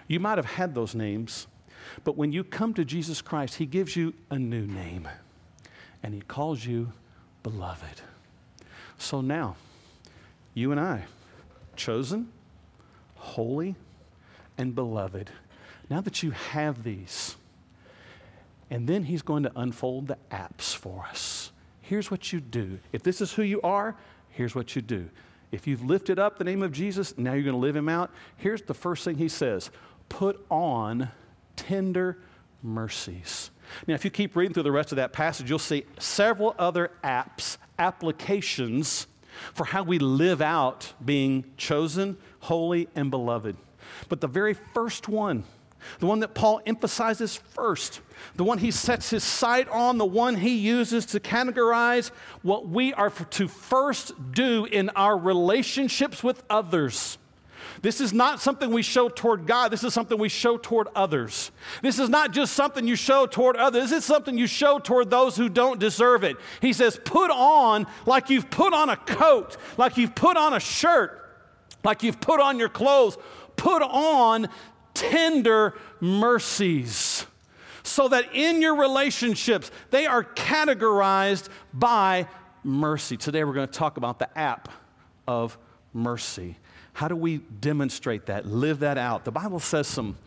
You 0.09 0.19
might 0.19 0.37
have 0.37 0.45
had 0.45 0.75
those 0.75 0.93
names, 0.93 1.47
but 2.03 2.17
when 2.17 2.33
you 2.33 2.43
come 2.43 2.73
to 2.73 2.83
Jesus 2.83 3.21
Christ, 3.21 3.55
He 3.55 3.65
gives 3.65 3.95
you 3.95 4.13
a 4.29 4.37
new 4.37 4.67
name 4.67 5.07
and 6.03 6.13
He 6.13 6.19
calls 6.19 6.65
you 6.65 6.91
beloved. 7.43 8.01
So 8.97 9.21
now, 9.21 9.55
you 10.53 10.71
and 10.71 10.79
I, 10.79 11.05
chosen, 11.77 12.27
holy, 13.15 13.75
and 14.57 14.75
beloved, 14.75 15.31
now 15.89 16.01
that 16.01 16.21
you 16.21 16.31
have 16.31 16.83
these, 16.83 17.37
and 18.69 18.87
then 18.87 19.03
he's 19.03 19.21
going 19.21 19.43
to 19.43 19.51
unfold 19.55 20.07
the 20.07 20.17
apps 20.29 20.75
for 20.75 21.05
us. 21.09 21.40
Here's 21.91 22.09
what 22.09 22.31
you 22.31 22.39
do. 22.39 22.79
If 22.93 23.03
this 23.03 23.19
is 23.19 23.33
who 23.33 23.43
you 23.43 23.59
are, 23.63 23.97
here's 24.29 24.55
what 24.55 24.77
you 24.77 24.81
do. 24.81 25.09
If 25.51 25.67
you've 25.67 25.83
lifted 25.83 26.19
up 26.19 26.37
the 26.37 26.45
name 26.45 26.63
of 26.63 26.71
Jesus, 26.71 27.17
now 27.17 27.33
you're 27.33 27.43
going 27.43 27.51
to 27.51 27.59
live 27.59 27.75
him 27.75 27.89
out. 27.89 28.11
Here's 28.37 28.61
the 28.61 28.73
first 28.73 29.03
thing 29.03 29.17
he 29.17 29.27
says 29.27 29.71
put 30.07 30.41
on 30.49 31.09
tender 31.57 32.17
mercies. 32.63 33.51
Now, 33.87 33.95
if 33.95 34.05
you 34.05 34.09
keep 34.09 34.37
reading 34.37 34.53
through 34.53 34.63
the 34.63 34.71
rest 34.71 34.93
of 34.93 34.95
that 34.95 35.11
passage, 35.11 35.49
you'll 35.49 35.59
see 35.59 35.83
several 35.99 36.55
other 36.57 36.91
apps, 37.03 37.57
applications 37.77 39.07
for 39.53 39.65
how 39.65 39.83
we 39.83 39.99
live 39.99 40.41
out 40.41 40.93
being 41.03 41.43
chosen, 41.57 42.15
holy, 42.39 42.87
and 42.95 43.11
beloved. 43.11 43.57
But 44.07 44.21
the 44.21 44.27
very 44.27 44.53
first 44.53 45.09
one, 45.09 45.43
the 45.99 46.05
one 46.05 46.19
that 46.19 46.33
Paul 46.33 46.61
emphasizes 46.65 47.37
first, 47.37 48.01
the 48.35 48.43
one 48.43 48.57
he 48.57 48.71
sets 48.71 49.09
his 49.09 49.23
sight 49.23 49.67
on, 49.69 49.97
the 49.97 50.05
one 50.05 50.35
he 50.35 50.55
uses 50.55 51.05
to 51.07 51.19
categorize 51.19 52.09
what 52.41 52.67
we 52.67 52.93
are 52.93 53.09
to 53.09 53.47
first 53.47 54.13
do 54.31 54.65
in 54.65 54.89
our 54.89 55.17
relationships 55.17 56.23
with 56.23 56.43
others 56.49 57.17
this 57.81 57.99
is 57.99 58.13
not 58.13 58.39
something 58.39 58.71
we 58.71 58.83
show 58.83 59.09
toward 59.09 59.47
God. 59.47 59.71
This 59.71 59.83
is 59.83 59.93
something 59.93 60.17
we 60.17 60.29
show 60.29 60.57
toward 60.57 60.87
others. 60.95 61.51
This 61.81 61.97
is 61.97 62.09
not 62.09 62.31
just 62.31 62.53
something 62.53 62.87
you 62.87 62.95
show 62.95 63.25
toward 63.25 63.55
others. 63.57 63.89
This 63.89 63.99
is 63.99 64.05
something 64.05 64.37
you 64.37 64.47
show 64.47 64.77
toward 64.77 65.09
those 65.09 65.35
who 65.35 65.49
don't 65.49 65.79
deserve 65.79 66.23
it. 66.23 66.37
He 66.61 66.73
says, 66.73 66.99
put 67.03 67.31
on 67.31 67.87
like 68.05 68.29
you've 68.29 68.49
put 68.49 68.73
on 68.73 68.89
a 68.89 68.97
coat, 68.97 69.57
like 69.77 69.97
you've 69.97 70.13
put 70.13 70.37
on 70.37 70.53
a 70.53 70.59
shirt, 70.59 71.17
like 71.83 72.03
you've 72.03 72.21
put 72.21 72.39
on 72.39 72.59
your 72.59 72.69
clothes. 72.69 73.17
Put 73.55 73.81
on 73.81 74.47
tender 75.01 75.73
mercies 75.99 77.25
so 77.83 78.07
that 78.07 78.33
in 78.33 78.61
your 78.61 78.75
relationships, 78.75 79.71
they 79.89 80.05
are 80.05 80.23
categorized 80.23 81.49
by 81.73 82.27
mercy. 82.63 83.17
Today, 83.17 83.43
we're 83.43 83.53
going 83.53 83.67
to 83.67 83.73
talk 83.73 83.97
about 83.97 84.19
the 84.19 84.37
app 84.37 84.69
of 85.27 85.57
mercy. 85.93 86.57
How 86.93 87.07
do 87.07 87.15
we 87.15 87.37
demonstrate 87.37 88.27
that, 88.27 88.45
live 88.45 88.79
that 88.79 88.97
out? 88.97 89.25
The 89.25 89.31
Bible 89.31 89.59
says 89.59 89.87
some 89.87 90.17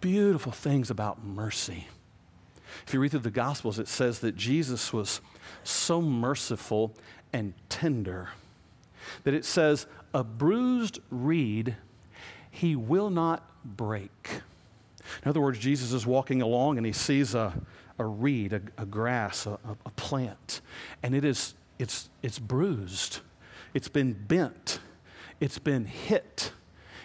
beautiful 0.00 0.52
things 0.52 0.90
about 0.90 1.24
mercy. 1.24 1.88
If 2.86 2.94
you 2.94 3.00
read 3.00 3.10
through 3.10 3.20
the 3.20 3.30
Gospels, 3.30 3.78
it 3.78 3.88
says 3.88 4.20
that 4.20 4.36
Jesus 4.36 4.92
was 4.92 5.20
so 5.64 6.00
merciful 6.00 6.94
and 7.32 7.54
tender 7.68 8.30
that 9.24 9.34
it 9.34 9.44
says, 9.44 9.86
A 10.14 10.22
bruised 10.22 11.00
reed 11.10 11.76
he 12.50 12.76
will 12.76 13.10
not 13.10 13.48
break. 13.64 14.42
In 15.22 15.28
other 15.28 15.40
words, 15.40 15.58
Jesus 15.58 15.92
is 15.92 16.06
walking 16.06 16.42
along 16.42 16.76
and 16.76 16.86
he 16.86 16.92
sees 16.92 17.34
a, 17.34 17.52
a 17.98 18.04
reed, 18.04 18.52
a, 18.52 18.60
a 18.78 18.86
grass, 18.86 19.46
a, 19.46 19.58
a 19.84 19.90
plant, 19.90 20.60
and 21.02 21.14
it 21.14 21.24
is, 21.24 21.54
it's, 21.78 22.08
it's 22.22 22.38
bruised, 22.38 23.20
it's 23.74 23.88
been 23.88 24.12
bent, 24.12 24.80
it's 25.40 25.58
been 25.58 25.84
hit. 25.84 26.52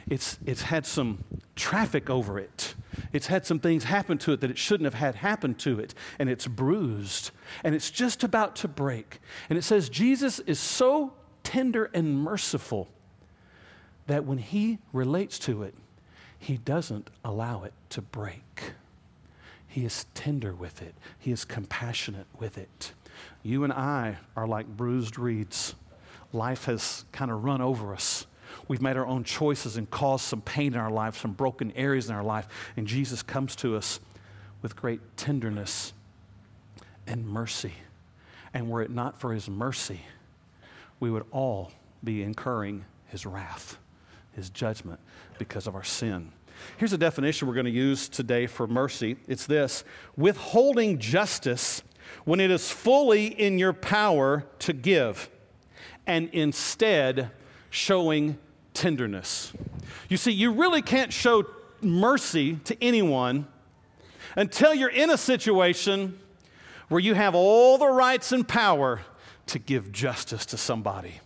It's, 0.08 0.38
it's 0.46 0.62
had 0.62 0.86
some 0.86 1.24
traffic 1.56 2.12
over 2.12 2.38
it. 2.38 2.76
It's 3.12 3.26
had 3.26 3.46
some 3.46 3.60
things 3.60 3.86
happen 3.86 4.20
to 4.20 4.34
it 4.34 4.42
that 4.42 4.52
it 4.52 4.58
shouldn't 4.58 4.86
have 4.86 4.94
had 4.94 5.16
happen 5.16 5.56
to 5.56 5.80
it. 5.80 5.96
And 6.20 6.30
it's 6.30 6.46
bruised. 6.46 7.32
And 7.64 7.74
it's 7.74 7.90
just 7.90 8.24
about 8.24 8.56
to 8.58 8.68
break. 8.68 9.20
And 9.50 9.58
it 9.58 9.64
says 9.64 9.90
Jesus 9.90 10.40
is 10.42 10.60
so 10.60 11.14
tender 11.42 11.90
and 11.94 12.20
merciful 12.20 12.88
that 14.08 14.26
when 14.26 14.38
he 14.38 14.80
relates 14.94 15.40
to 15.40 15.64
it, 15.64 15.74
he 16.38 16.58
doesn't 16.58 17.10
allow 17.24 17.64
it 17.64 17.74
to 17.90 18.02
break. 18.02 18.74
He 19.68 19.86
is 19.86 20.06
tender 20.14 20.54
with 20.54 20.82
it, 20.82 20.96
he 21.20 21.32
is 21.32 21.46
compassionate 21.46 22.28
with 22.40 22.58
it. 22.58 22.94
You 23.44 23.64
and 23.64 23.72
I 23.72 24.18
are 24.36 24.48
like 24.48 24.68
bruised 24.68 25.18
reeds 25.18 25.76
life 26.36 26.66
has 26.66 27.06
kind 27.12 27.32
of 27.32 27.44
run 27.44 27.62
over 27.62 27.94
us. 27.94 28.28
We've 28.68 28.82
made 28.82 28.98
our 28.98 29.06
own 29.06 29.24
choices 29.24 29.78
and 29.78 29.90
caused 29.90 30.26
some 30.26 30.42
pain 30.42 30.74
in 30.74 30.80
our 30.80 30.92
life, 30.92 31.18
some 31.18 31.34
broken 31.34 31.72
areas 31.72 32.10
in 32.10 32.16
our 32.16 32.24
life. 32.24 32.48
And 32.78 32.86
Jesus 32.86 33.24
comes 33.24 33.56
to 33.58 33.76
us 33.76 34.00
with 34.62 34.76
great 34.76 35.00
tenderness 35.18 35.94
and 37.08 37.28
mercy. 37.28 37.74
And 38.54 38.70
were 38.70 38.82
it 38.82 38.92
not 38.92 39.20
for 39.20 39.34
his 39.34 39.50
mercy, 39.50 40.02
we 41.00 41.10
would 41.10 41.26
all 41.32 41.72
be 42.04 42.24
incurring 42.24 42.86
his 43.08 43.26
wrath, 43.26 43.78
his 44.36 44.50
judgment 44.50 45.00
because 45.38 45.68
of 45.68 45.76
our 45.76 45.84
sin. 45.84 46.32
Here's 46.78 46.94
a 46.94 46.98
definition 46.98 47.48
we're 47.48 47.54
going 47.54 47.66
to 47.66 47.72
use 47.72 48.08
today 48.08 48.48
for 48.48 48.68
mercy 48.68 49.18
it's 49.28 49.46
this 49.46 49.84
withholding 50.16 51.00
justice 51.00 51.84
when 52.24 52.40
it 52.40 52.52
is 52.52 52.70
fully 52.70 53.28
in 53.28 53.58
your 53.60 53.74
power 53.74 54.46
to 54.60 54.74
give 54.74 55.30
and 56.08 56.30
instead 56.34 57.32
showing 57.70 58.38
tenderness. 58.74 59.54
You 60.10 60.18
see, 60.18 60.32
you 60.32 60.52
really 60.52 60.82
can't 60.82 61.12
show 61.12 61.46
mercy 61.82 62.56
to 62.66 62.84
anyone 62.84 63.48
until 64.36 64.74
you're 64.74 64.90
in 64.90 65.10
a 65.10 65.18
situation 65.18 66.20
where 66.90 67.00
you 67.00 67.16
have 67.16 67.36
all 67.36 67.78
the 67.78 67.88
rights 67.88 68.32
and 68.32 68.48
power 68.48 69.02
to 69.48 69.60
give 69.60 69.92
justice 69.92 70.46
to 70.48 70.58
somebody. 70.58 71.20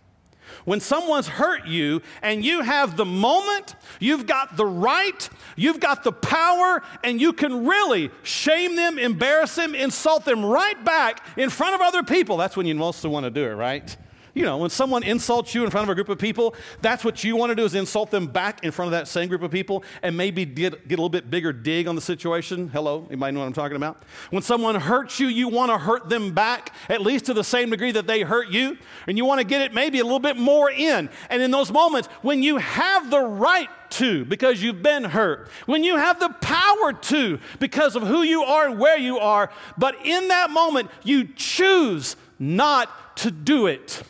When 0.64 0.80
someone's 0.80 1.28
hurt 1.28 1.66
you 1.66 2.02
and 2.22 2.44
you 2.44 2.62
have 2.62 2.96
the 2.96 3.04
moment, 3.04 3.74
you've 3.98 4.26
got 4.26 4.56
the 4.56 4.66
right, 4.66 5.28
you've 5.56 5.80
got 5.80 6.04
the 6.04 6.12
power, 6.12 6.82
and 7.02 7.20
you 7.20 7.32
can 7.32 7.66
really 7.66 8.10
shame 8.22 8.76
them, 8.76 8.98
embarrass 8.98 9.54
them, 9.54 9.74
insult 9.74 10.24
them 10.24 10.44
right 10.44 10.82
back 10.84 11.26
in 11.36 11.50
front 11.50 11.74
of 11.74 11.80
other 11.80 12.02
people, 12.02 12.36
that's 12.36 12.56
when 12.56 12.66
you 12.66 12.74
mostly 12.74 13.10
want 13.10 13.24
to 13.24 13.30
do 13.30 13.44
it, 13.44 13.54
right? 13.54 13.96
You 14.34 14.44
know, 14.44 14.58
when 14.58 14.70
someone 14.70 15.02
insults 15.02 15.54
you 15.54 15.64
in 15.64 15.70
front 15.70 15.84
of 15.84 15.90
a 15.90 15.94
group 15.94 16.08
of 16.08 16.18
people, 16.18 16.54
that's 16.80 17.04
what 17.04 17.24
you 17.24 17.34
want 17.34 17.50
to 17.50 17.56
do 17.56 17.64
is 17.64 17.74
insult 17.74 18.10
them 18.10 18.28
back 18.28 18.62
in 18.62 18.70
front 18.70 18.86
of 18.86 18.92
that 18.92 19.08
same 19.08 19.28
group 19.28 19.42
of 19.42 19.50
people 19.50 19.82
and 20.02 20.16
maybe 20.16 20.44
get, 20.44 20.86
get 20.86 20.98
a 20.98 21.02
little 21.02 21.08
bit 21.08 21.30
bigger 21.30 21.52
dig 21.52 21.88
on 21.88 21.96
the 21.96 22.00
situation. 22.00 22.68
Hello, 22.68 23.06
anybody 23.08 23.32
know 23.32 23.40
what 23.40 23.46
I'm 23.46 23.52
talking 23.52 23.76
about? 23.76 24.04
When 24.30 24.42
someone 24.42 24.76
hurts 24.76 25.18
you, 25.18 25.26
you 25.26 25.48
want 25.48 25.72
to 25.72 25.78
hurt 25.78 26.08
them 26.08 26.32
back, 26.32 26.72
at 26.88 27.00
least 27.00 27.26
to 27.26 27.34
the 27.34 27.42
same 27.42 27.70
degree 27.70 27.90
that 27.90 28.06
they 28.06 28.22
hurt 28.22 28.50
you, 28.50 28.78
and 29.08 29.18
you 29.18 29.24
want 29.24 29.40
to 29.40 29.44
get 29.44 29.62
it 29.62 29.74
maybe 29.74 29.98
a 29.98 30.04
little 30.04 30.20
bit 30.20 30.36
more 30.36 30.70
in. 30.70 31.10
And 31.28 31.42
in 31.42 31.50
those 31.50 31.72
moments, 31.72 32.08
when 32.22 32.42
you 32.42 32.58
have 32.58 33.10
the 33.10 33.20
right 33.20 33.68
to 33.90 34.24
because 34.24 34.62
you've 34.62 34.82
been 34.82 35.02
hurt, 35.02 35.48
when 35.66 35.82
you 35.82 35.96
have 35.96 36.20
the 36.20 36.28
power 36.28 36.92
to 36.92 37.40
because 37.58 37.96
of 37.96 38.04
who 38.04 38.22
you 38.22 38.44
are 38.44 38.68
and 38.68 38.78
where 38.78 38.98
you 38.98 39.18
are, 39.18 39.50
but 39.76 39.96
in 40.06 40.28
that 40.28 40.50
moment, 40.50 40.88
you 41.02 41.24
choose 41.24 42.14
not 42.38 43.16
to 43.16 43.32
do 43.32 43.66
it 43.66 44.04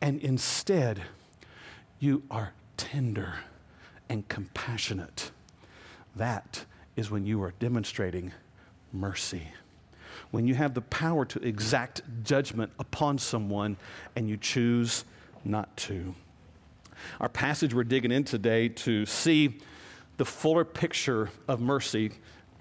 and 0.00 0.20
instead 0.20 1.02
you 1.98 2.22
are 2.30 2.52
tender 2.76 3.34
and 4.08 4.26
compassionate. 4.28 5.30
That 6.16 6.64
is 6.96 7.10
when 7.10 7.26
you 7.26 7.42
are 7.42 7.52
demonstrating 7.58 8.32
mercy. 8.92 9.48
When 10.30 10.46
you 10.46 10.54
have 10.54 10.74
the 10.74 10.80
power 10.82 11.24
to 11.26 11.38
exact 11.40 12.02
judgment 12.24 12.72
upon 12.78 13.18
someone 13.18 13.76
and 14.16 14.28
you 14.28 14.36
choose 14.36 15.04
not 15.44 15.74
to. 15.78 16.14
Our 17.20 17.28
passage 17.28 17.74
we're 17.74 17.84
digging 17.84 18.12
in 18.12 18.24
today 18.24 18.68
to 18.68 19.06
see 19.06 19.58
the 20.16 20.24
fuller 20.24 20.64
picture 20.64 21.30
of 21.48 21.60
mercy 21.60 22.12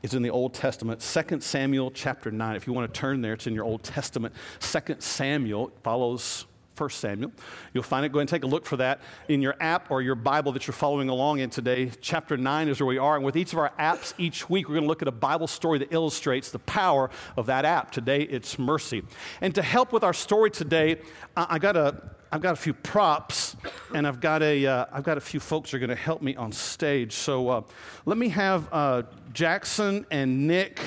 is 0.02 0.14
in 0.14 0.22
the 0.22 0.30
Old 0.30 0.54
Testament, 0.54 1.02
2 1.02 1.42
Samuel 1.42 1.92
chapter 1.92 2.32
9. 2.32 2.56
If 2.56 2.66
you 2.68 2.72
want 2.72 2.94
to 2.94 3.00
turn 3.00 3.22
there, 3.22 3.34
it's 3.34 3.48
in 3.48 3.54
your 3.54 3.66
Old 3.66 3.84
Testament. 3.84 4.34
2 4.62 4.96
Samuel 5.00 5.72
follows 5.84 6.46
1 6.80 6.90
Samuel. 6.92 7.32
You'll 7.74 7.84
find 7.84 8.06
it. 8.06 8.10
Go 8.10 8.20
ahead 8.20 8.22
and 8.22 8.30
take 8.30 8.44
a 8.44 8.48
look 8.48 8.66
for 8.66 8.78
that 8.78 9.02
in 9.28 9.42
your 9.42 9.56
app 9.60 9.92
or 9.92 10.02
your 10.02 10.16
Bible 10.16 10.52
that 10.54 10.68
you're 10.68 10.74
following 10.74 11.10
along 11.10 11.40
in 11.40 11.50
today. 11.50 11.92
Chapter 12.02 12.38
9 12.38 12.70
is 12.70 12.80
where 12.80 12.88
we 12.88 12.98
are. 12.98 13.16
And 13.16 13.26
with 13.26 13.36
each 13.36 13.54
of 13.54 13.60
our 13.60 13.72
apps 13.80 14.14
each 14.18 14.50
week, 14.50 14.70
we're 14.70 14.76
going 14.76 14.84
to 14.84 14.90
look 14.90 15.02
at 15.02 15.08
a 15.08 15.12
Bible 15.12 15.48
story 15.48 15.80
that 15.80 15.92
illustrates 15.92 16.52
the 16.52 16.60
power 16.60 17.10
of 17.36 17.48
that 17.48 17.66
app. 17.66 17.92
Today, 17.92 18.22
it's 18.22 18.58
mercy. 18.58 19.04
And 19.42 19.54
to 19.56 19.62
help 19.62 19.92
with 19.92 20.04
our 20.04 20.14
story 20.14 20.52
today, 20.52 20.98
I 21.36 21.60
got 21.60 21.76
a 21.76 22.02
I've 22.32 22.42
got 22.42 22.54
a 22.54 22.58
few 22.58 22.76
props, 22.76 23.56
and 23.96 24.06
I've 24.06 24.20
got 24.20 24.44
a 24.44 24.62
have 24.62 24.90
uh, 24.94 25.02
got 25.02 25.18
a 25.18 25.22
few 25.22 25.40
folks 25.40 25.72
who 25.72 25.78
are 25.78 25.80
going 25.80 25.90
to 25.90 25.96
help 25.96 26.22
me 26.22 26.36
on 26.36 26.52
stage. 26.52 27.14
So 27.14 27.50
uh, 27.50 27.62
let 28.06 28.20
me 28.20 28.30
have 28.30 28.70
uh, 28.72 29.04
Jackson 29.34 30.06
and 30.12 30.48
Nick, 30.48 30.80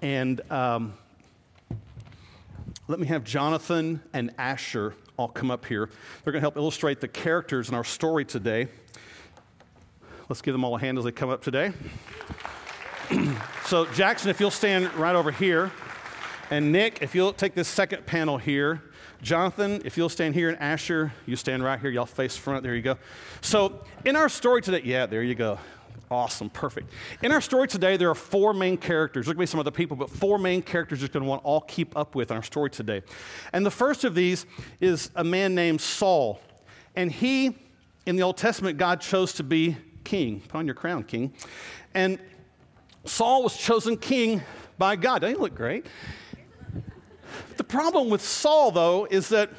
and 0.00 0.40
um, 0.52 0.94
let 2.86 3.00
me 3.00 3.08
have 3.08 3.24
Jonathan 3.24 4.00
and 4.12 4.32
Asher 4.38 4.94
all 5.20 5.28
come 5.28 5.50
up 5.50 5.66
here. 5.66 5.90
They're 6.24 6.32
going 6.32 6.40
to 6.40 6.44
help 6.44 6.56
illustrate 6.56 7.00
the 7.00 7.08
characters 7.08 7.68
in 7.68 7.74
our 7.74 7.84
story 7.84 8.24
today. 8.24 8.68
Let's 10.28 10.40
give 10.40 10.54
them 10.54 10.64
all 10.64 10.76
a 10.76 10.80
hand 10.80 10.96
as 10.96 11.04
they 11.04 11.12
come 11.12 11.28
up 11.28 11.42
today. 11.42 11.72
so 13.66 13.84
Jackson, 13.86 14.30
if 14.30 14.40
you'll 14.40 14.50
stand 14.50 14.92
right 14.94 15.14
over 15.14 15.30
here, 15.30 15.70
and 16.50 16.72
Nick, 16.72 17.02
if 17.02 17.14
you'll 17.14 17.32
take 17.32 17.54
this 17.54 17.68
second 17.68 18.06
panel 18.06 18.38
here. 18.38 18.82
Jonathan, 19.22 19.82
if 19.84 19.98
you'll 19.98 20.08
stand 20.08 20.34
here, 20.34 20.48
and 20.48 20.58
Asher, 20.58 21.12
you 21.26 21.36
stand 21.36 21.62
right 21.62 21.78
here. 21.78 21.90
Y'all 21.90 22.06
face 22.06 22.36
front. 22.36 22.62
There 22.62 22.74
you 22.74 22.80
go. 22.80 22.96
So, 23.42 23.84
in 24.06 24.16
our 24.16 24.30
story 24.30 24.62
today, 24.62 24.80
yeah, 24.82 25.04
there 25.04 25.22
you 25.22 25.34
go. 25.34 25.58
Awesome, 26.10 26.50
perfect. 26.50 26.90
In 27.22 27.30
our 27.30 27.40
story 27.40 27.68
today, 27.68 27.96
there 27.96 28.10
are 28.10 28.16
four 28.16 28.52
main 28.52 28.76
characters. 28.76 29.26
There 29.26 29.34
could 29.34 29.38
be 29.38 29.46
some 29.46 29.60
other 29.60 29.70
people, 29.70 29.96
but 29.96 30.10
four 30.10 30.38
main 30.38 30.60
characters 30.60 31.00
you're 31.00 31.08
going 31.08 31.22
to 31.22 31.28
want 31.28 31.42
to 31.42 31.46
all 31.46 31.60
keep 31.60 31.96
up 31.96 32.16
with 32.16 32.32
in 32.32 32.36
our 32.36 32.42
story 32.42 32.68
today. 32.68 33.02
And 33.52 33.64
the 33.64 33.70
first 33.70 34.02
of 34.02 34.16
these 34.16 34.44
is 34.80 35.12
a 35.14 35.22
man 35.22 35.54
named 35.54 35.80
Saul. 35.80 36.40
And 36.96 37.12
he, 37.12 37.56
in 38.06 38.16
the 38.16 38.22
Old 38.22 38.36
Testament, 38.36 38.76
God 38.76 39.00
chose 39.00 39.32
to 39.34 39.44
be 39.44 39.76
king. 40.02 40.40
Put 40.40 40.58
on 40.58 40.66
your 40.66 40.74
crown, 40.74 41.04
king. 41.04 41.32
And 41.94 42.18
Saul 43.04 43.44
was 43.44 43.56
chosen 43.56 43.96
king 43.96 44.42
by 44.78 44.96
God. 44.96 45.20
Doesn't 45.20 45.36
he 45.36 45.40
look 45.40 45.54
great? 45.54 45.86
The 47.56 47.64
problem 47.64 48.10
with 48.10 48.20
Saul, 48.20 48.72
though, 48.72 49.06
is 49.08 49.28
that 49.28 49.50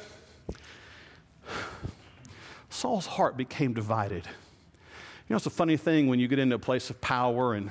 Saul's 2.68 3.06
heart 3.06 3.38
became 3.38 3.72
divided. 3.72 4.28
You 5.32 5.34
know, 5.34 5.38
it's 5.38 5.46
a 5.46 5.50
funny 5.50 5.78
thing 5.78 6.08
when 6.08 6.20
you 6.20 6.28
get 6.28 6.38
into 6.38 6.56
a 6.56 6.58
place 6.58 6.90
of 6.90 7.00
power 7.00 7.54
and 7.54 7.70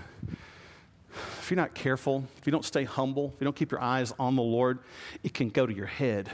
if 1.14 1.52
you're 1.52 1.58
not 1.58 1.76
careful, 1.76 2.28
if 2.40 2.48
you 2.48 2.52
don't 2.52 2.66
stay 2.66 2.86
humble, 2.86 3.34
if 3.36 3.40
you 3.40 3.46
don't 3.46 3.56
keep 3.56 3.70
your 3.70 3.80
eyes 3.80 4.12
on 4.18 4.36
the 4.36 4.42
Lord, 4.42 4.80
it 5.22 5.36
can 5.36 5.50
go 5.50 5.68
to 5.68 5.72
your 5.72 5.86
head. 5.86 6.32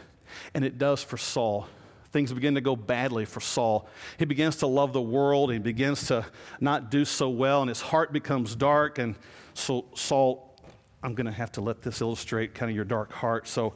And 0.54 0.64
it 0.64 0.78
does 0.78 1.04
for 1.04 1.18
Saul. 1.18 1.68
Things 2.14 2.32
begin 2.32 2.56
to 2.56 2.62
go 2.62 2.78
badly 2.78 3.26
for 3.26 3.42
Saul. 3.42 3.90
He 4.18 4.24
begins 4.24 4.56
to 4.60 4.68
love 4.68 4.94
the 4.94 5.02
world. 5.02 5.52
He 5.52 5.60
begins 5.60 6.08
to 6.08 6.26
not 6.62 6.90
do 6.90 7.04
so 7.04 7.28
well, 7.28 7.62
and 7.62 7.68
his 7.68 7.82
heart 7.82 8.14
becomes 8.14 8.56
dark. 8.56 8.98
And 8.98 9.14
so 9.54 9.84
Saul 9.96 10.56
I'm 11.04 11.14
going 11.14 11.28
to 11.28 11.34
have 11.34 11.52
to 11.52 11.62
let 11.62 11.82
this 11.82 12.00
illustrate 12.00 12.54
kind 12.54 12.70
of 12.70 12.76
your 12.78 12.86
dark 12.86 13.12
heart. 13.12 13.50
So 13.50 13.74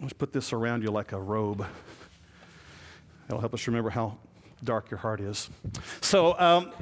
let's 0.00 0.12
put 0.12 0.32
this 0.32 0.52
around 0.52 0.84
you 0.84 0.92
like 0.92 1.10
a 1.10 1.20
robe. 1.20 1.66
That'll 3.26 3.40
help 3.40 3.54
us 3.54 3.66
remember 3.66 3.90
how 3.90 4.16
dark 4.64 4.90
your 4.90 4.98
heart 4.98 5.20
is. 5.20 5.48
So, 6.00 6.38
um, 6.38 6.72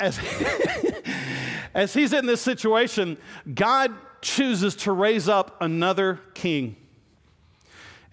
as, 0.00 0.18
as 1.74 1.94
he's 1.94 2.12
in 2.12 2.26
this 2.26 2.40
situation, 2.40 3.16
God 3.52 3.94
chooses 4.20 4.76
to 4.76 4.92
raise 4.92 5.28
up 5.28 5.56
another 5.60 6.20
king. 6.34 6.76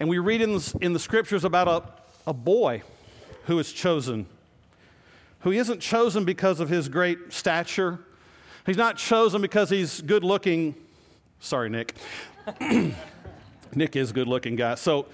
And 0.00 0.08
we 0.08 0.18
read 0.18 0.42
in 0.42 0.54
the, 0.54 0.78
in 0.80 0.92
the 0.92 0.98
scriptures 0.98 1.44
about 1.44 1.68
a, 1.68 2.30
a 2.30 2.34
boy 2.34 2.82
who 3.44 3.58
is 3.58 3.72
chosen, 3.72 4.26
who 5.40 5.52
isn't 5.52 5.80
chosen 5.80 6.24
because 6.24 6.60
of 6.60 6.68
his 6.68 6.88
great 6.88 7.32
stature. 7.32 8.00
He's 8.66 8.76
not 8.76 8.96
chosen 8.96 9.40
because 9.42 9.70
he's 9.70 10.00
good 10.00 10.24
looking 10.24 10.74
Sorry, 11.42 11.68
Nick. 11.68 11.96
Nick 13.74 13.96
is 13.96 14.12
a 14.12 14.14
good 14.14 14.28
looking 14.28 14.54
guy. 14.54 14.76
So 14.76 15.06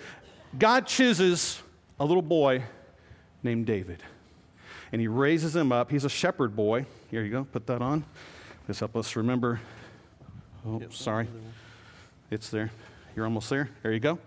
God 0.59 0.87
chooses 0.87 1.63
a 1.99 2.05
little 2.05 2.23
boy 2.23 2.65
named 3.43 3.67
David. 3.67 4.03
And 4.93 5.01
he 5.01 5.09
raises 5.09 5.55
him 5.55 5.73
up. 5.73 5.91
He's 5.91 6.05
a 6.05 6.09
shepherd 6.09 6.57
boy. 6.57 6.87
Here 7.11 7.23
you 7.23 7.31
go. 7.31 7.45
Put 7.45 7.67
that 7.67 7.83
on. 7.83 8.05
This 8.67 8.81
help 8.81 8.97
us 8.97 9.17
remember. 9.17 9.61
Oh, 10.67 10.81
yep, 10.81 10.93
sorry. 10.93 11.29
It's 12.31 12.51
there. 12.51 12.71
You're 13.15 13.25
almost 13.25 13.51
there. 13.51 13.71
There 13.83 13.93
you 13.93 14.01
go. 14.01 14.19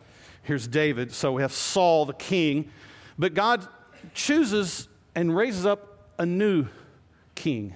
Here's 0.44 0.68
David. 0.68 1.12
So 1.12 1.34
we 1.34 1.42
have 1.42 1.52
Saul, 1.52 2.06
the 2.06 2.14
king. 2.14 2.72
But 3.18 3.34
God 3.34 3.68
chooses 4.14 4.88
and 5.14 5.36
raises 5.36 5.66
up 5.66 6.10
a 6.18 6.26
new 6.26 6.68
king. 7.36 7.76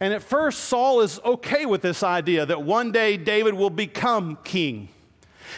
And 0.00 0.14
at 0.14 0.22
first, 0.22 0.60
Saul 0.60 1.00
is 1.00 1.20
okay 1.24 1.66
with 1.66 1.82
this 1.82 2.02
idea 2.02 2.46
that 2.46 2.62
one 2.62 2.92
day 2.92 3.16
David 3.16 3.54
will 3.54 3.70
become 3.70 4.38
king. 4.44 4.88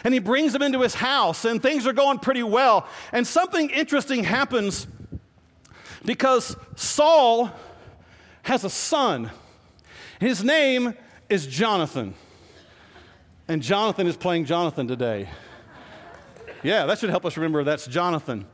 And 0.04 0.14
he 0.14 0.20
brings 0.20 0.52
them 0.52 0.62
into 0.62 0.80
his 0.80 0.94
house, 0.94 1.44
and 1.44 1.62
things 1.62 1.86
are 1.86 1.92
going 1.92 2.18
pretty 2.18 2.42
well. 2.42 2.86
And 3.12 3.26
something 3.26 3.70
interesting 3.70 4.24
happens 4.24 4.86
because 6.04 6.56
Saul 6.76 7.50
has 8.42 8.64
a 8.64 8.70
son. 8.70 9.30
His 10.18 10.42
name 10.44 10.94
is 11.28 11.46
Jonathan. 11.46 12.14
And 13.48 13.62
Jonathan 13.62 14.06
is 14.06 14.16
playing 14.16 14.44
Jonathan 14.44 14.86
today. 14.86 15.28
Yeah, 16.62 16.86
that 16.86 16.98
should 16.98 17.10
help 17.10 17.24
us 17.24 17.36
remember 17.36 17.64
that's 17.64 17.86
Jonathan. 17.86 18.46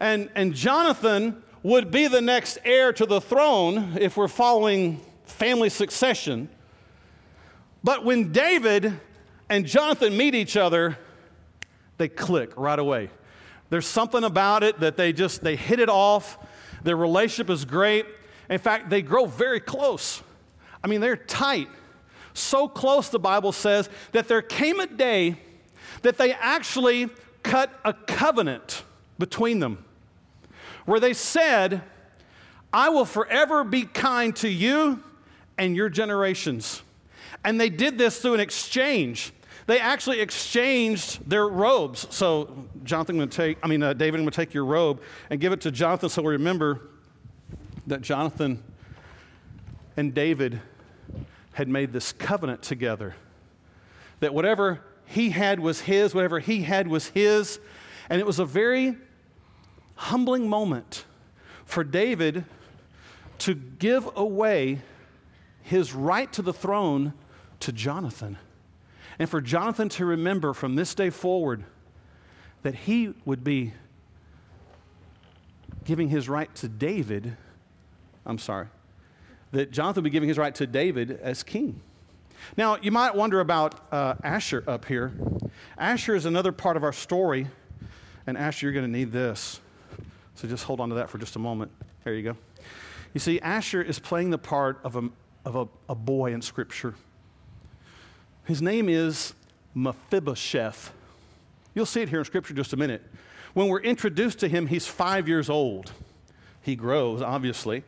And, 0.00 0.30
and 0.34 0.54
Jonathan 0.54 1.42
would 1.62 1.90
be 1.90 2.06
the 2.06 2.20
next 2.20 2.58
heir 2.64 2.92
to 2.92 3.04
the 3.04 3.20
throne 3.20 3.96
if 4.00 4.16
we're 4.16 4.28
following 4.28 5.00
family 5.24 5.68
succession. 5.68 6.48
But 7.82 8.04
when 8.04 8.32
David 8.32 9.00
and 9.48 9.66
Jonathan 9.66 10.16
meet 10.16 10.34
each 10.34 10.56
other, 10.56 10.98
they 11.96 12.08
click 12.08 12.52
right 12.56 12.78
away. 12.78 13.10
There's 13.70 13.86
something 13.86 14.24
about 14.24 14.62
it 14.62 14.80
that 14.80 14.96
they 14.96 15.12
just 15.12 15.42
they 15.42 15.56
hit 15.56 15.80
it 15.80 15.88
off. 15.88 16.38
Their 16.82 16.96
relationship 16.96 17.50
is 17.50 17.64
great. 17.64 18.06
In 18.48 18.58
fact, 18.58 18.88
they 18.88 19.02
grow 19.02 19.26
very 19.26 19.60
close. 19.60 20.22
I 20.82 20.86
mean, 20.86 21.00
they're 21.00 21.16
tight. 21.16 21.68
So 22.34 22.68
close, 22.68 23.08
the 23.08 23.18
Bible 23.18 23.52
says, 23.52 23.90
that 24.12 24.28
there 24.28 24.42
came 24.42 24.80
a 24.80 24.86
day 24.86 25.36
that 26.02 26.18
they 26.18 26.32
actually 26.32 27.08
cut 27.42 27.70
a 27.84 27.92
covenant 27.92 28.84
between 29.18 29.58
them 29.58 29.84
where 30.86 31.00
they 31.00 31.12
said, 31.12 31.82
I 32.72 32.88
will 32.90 33.04
forever 33.04 33.64
be 33.64 33.84
kind 33.84 34.34
to 34.36 34.48
you 34.48 35.02
and 35.58 35.74
your 35.74 35.88
generations. 35.88 36.82
And 37.44 37.60
they 37.60 37.70
did 37.70 37.98
this 37.98 38.20
through 38.20 38.34
an 38.34 38.40
exchange. 38.40 39.32
They 39.68 39.80
actually 39.80 40.20
exchanged 40.20 41.28
their 41.28 41.46
robes. 41.46 42.06
So 42.08 42.64
Jonathan 42.84 43.18
would 43.18 43.30
take, 43.30 43.58
I 43.62 43.66
mean, 43.66 43.82
uh, 43.82 43.92
David 43.92 44.24
would 44.24 44.32
take 44.32 44.54
your 44.54 44.64
robe 44.64 45.02
and 45.28 45.38
give 45.38 45.52
it 45.52 45.60
to 45.60 45.70
Jonathan. 45.70 46.08
So 46.08 46.22
we 46.22 46.32
remember 46.32 46.88
that 47.86 48.00
Jonathan 48.00 48.62
and 49.94 50.14
David 50.14 50.62
had 51.52 51.68
made 51.68 51.92
this 51.92 52.14
covenant 52.14 52.62
together. 52.62 53.14
That 54.20 54.32
whatever 54.32 54.80
he 55.04 55.28
had 55.28 55.60
was 55.60 55.82
his, 55.82 56.14
whatever 56.14 56.38
he 56.38 56.62
had 56.62 56.88
was 56.88 57.08
his. 57.08 57.60
And 58.08 58.18
it 58.18 58.26
was 58.26 58.38
a 58.38 58.46
very 58.46 58.96
humbling 59.96 60.48
moment 60.48 61.04
for 61.66 61.84
David 61.84 62.46
to 63.40 63.54
give 63.54 64.08
away 64.16 64.78
his 65.60 65.92
right 65.92 66.32
to 66.32 66.40
the 66.40 66.54
throne 66.54 67.12
to 67.60 67.70
Jonathan. 67.70 68.38
And 69.18 69.28
for 69.28 69.40
Jonathan 69.40 69.88
to 69.90 70.04
remember 70.04 70.52
from 70.52 70.76
this 70.76 70.94
day 70.94 71.10
forward 71.10 71.64
that 72.62 72.74
he 72.74 73.14
would 73.24 73.42
be 73.42 73.72
giving 75.84 76.08
his 76.08 76.28
right 76.28 76.52
to 76.56 76.68
David. 76.68 77.36
I'm 78.24 78.38
sorry. 78.38 78.66
That 79.52 79.70
Jonathan 79.70 80.02
would 80.02 80.10
be 80.10 80.12
giving 80.12 80.28
his 80.28 80.38
right 80.38 80.54
to 80.56 80.66
David 80.66 81.18
as 81.22 81.42
king. 81.42 81.80
Now, 82.56 82.76
you 82.80 82.92
might 82.92 83.14
wonder 83.14 83.40
about 83.40 83.92
uh, 83.92 84.14
Asher 84.22 84.62
up 84.66 84.84
here. 84.84 85.12
Asher 85.76 86.14
is 86.14 86.26
another 86.26 86.52
part 86.52 86.76
of 86.76 86.84
our 86.84 86.92
story. 86.92 87.48
And 88.26 88.36
Asher, 88.36 88.66
you're 88.66 88.72
going 88.72 88.84
to 88.84 88.98
need 88.98 89.10
this. 89.10 89.60
So 90.34 90.46
just 90.46 90.64
hold 90.64 90.78
on 90.80 90.90
to 90.90 90.96
that 90.96 91.10
for 91.10 91.18
just 91.18 91.34
a 91.34 91.38
moment. 91.40 91.72
There 92.04 92.14
you 92.14 92.22
go. 92.22 92.36
You 93.14 93.20
see, 93.20 93.40
Asher 93.40 93.82
is 93.82 93.98
playing 93.98 94.30
the 94.30 94.38
part 94.38 94.78
of 94.84 94.94
a, 94.94 95.08
of 95.44 95.56
a, 95.56 95.68
a 95.88 95.94
boy 95.94 96.32
in 96.32 96.42
Scripture 96.42 96.94
His 98.48 98.62
name 98.62 98.88
is 98.88 99.34
Mephibosheth. 99.74 100.90
You'll 101.74 101.84
see 101.84 102.00
it 102.00 102.08
here 102.08 102.20
in 102.20 102.24
Scripture 102.24 102.54
just 102.54 102.72
a 102.72 102.78
minute. 102.78 103.02
When 103.52 103.68
we're 103.68 103.82
introduced 103.82 104.38
to 104.38 104.48
him, 104.48 104.68
he's 104.68 104.86
five 104.86 105.28
years 105.28 105.50
old. 105.50 105.92
He 106.62 106.74
grows, 106.74 107.20
obviously. 107.20 107.84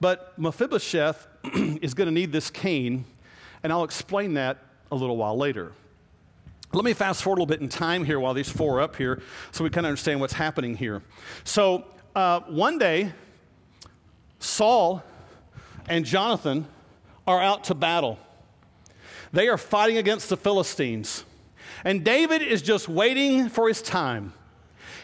But 0.00 0.32
Mephibosheth 0.38 1.26
is 1.82 1.92
going 1.92 2.06
to 2.06 2.14
need 2.14 2.30
this 2.30 2.50
cane, 2.50 3.04
and 3.64 3.72
I'll 3.72 3.82
explain 3.82 4.34
that 4.34 4.58
a 4.92 4.94
little 4.94 5.16
while 5.16 5.36
later. 5.36 5.72
Let 6.72 6.84
me 6.84 6.92
fast 6.92 7.24
forward 7.24 7.38
a 7.38 7.42
little 7.42 7.56
bit 7.56 7.60
in 7.60 7.68
time 7.68 8.04
here 8.04 8.20
while 8.20 8.32
these 8.32 8.48
four 8.48 8.78
are 8.78 8.82
up 8.82 8.94
here 8.94 9.20
so 9.50 9.64
we 9.64 9.70
kind 9.70 9.86
of 9.86 9.88
understand 9.88 10.20
what's 10.20 10.34
happening 10.34 10.76
here. 10.76 11.02
So, 11.42 11.84
uh, 12.14 12.42
one 12.42 12.78
day, 12.78 13.12
Saul 14.38 15.02
and 15.88 16.04
Jonathan 16.04 16.68
are 17.26 17.42
out 17.42 17.64
to 17.64 17.74
battle. 17.74 18.20
They 19.36 19.48
are 19.48 19.58
fighting 19.58 19.98
against 19.98 20.30
the 20.30 20.36
Philistines. 20.38 21.26
And 21.84 22.02
David 22.02 22.40
is 22.40 22.62
just 22.62 22.88
waiting 22.88 23.50
for 23.50 23.68
his 23.68 23.82
time. 23.82 24.32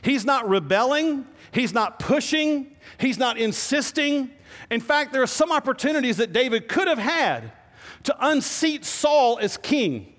He's 0.00 0.24
not 0.24 0.48
rebelling, 0.48 1.26
he's 1.52 1.74
not 1.74 1.98
pushing, 1.98 2.74
he's 2.96 3.18
not 3.18 3.36
insisting. 3.36 4.30
In 4.70 4.80
fact, 4.80 5.12
there 5.12 5.22
are 5.22 5.26
some 5.26 5.52
opportunities 5.52 6.16
that 6.16 6.32
David 6.32 6.66
could 6.66 6.88
have 6.88 6.96
had 6.96 7.52
to 8.04 8.16
unseat 8.26 8.86
Saul 8.86 9.38
as 9.38 9.58
king, 9.58 10.14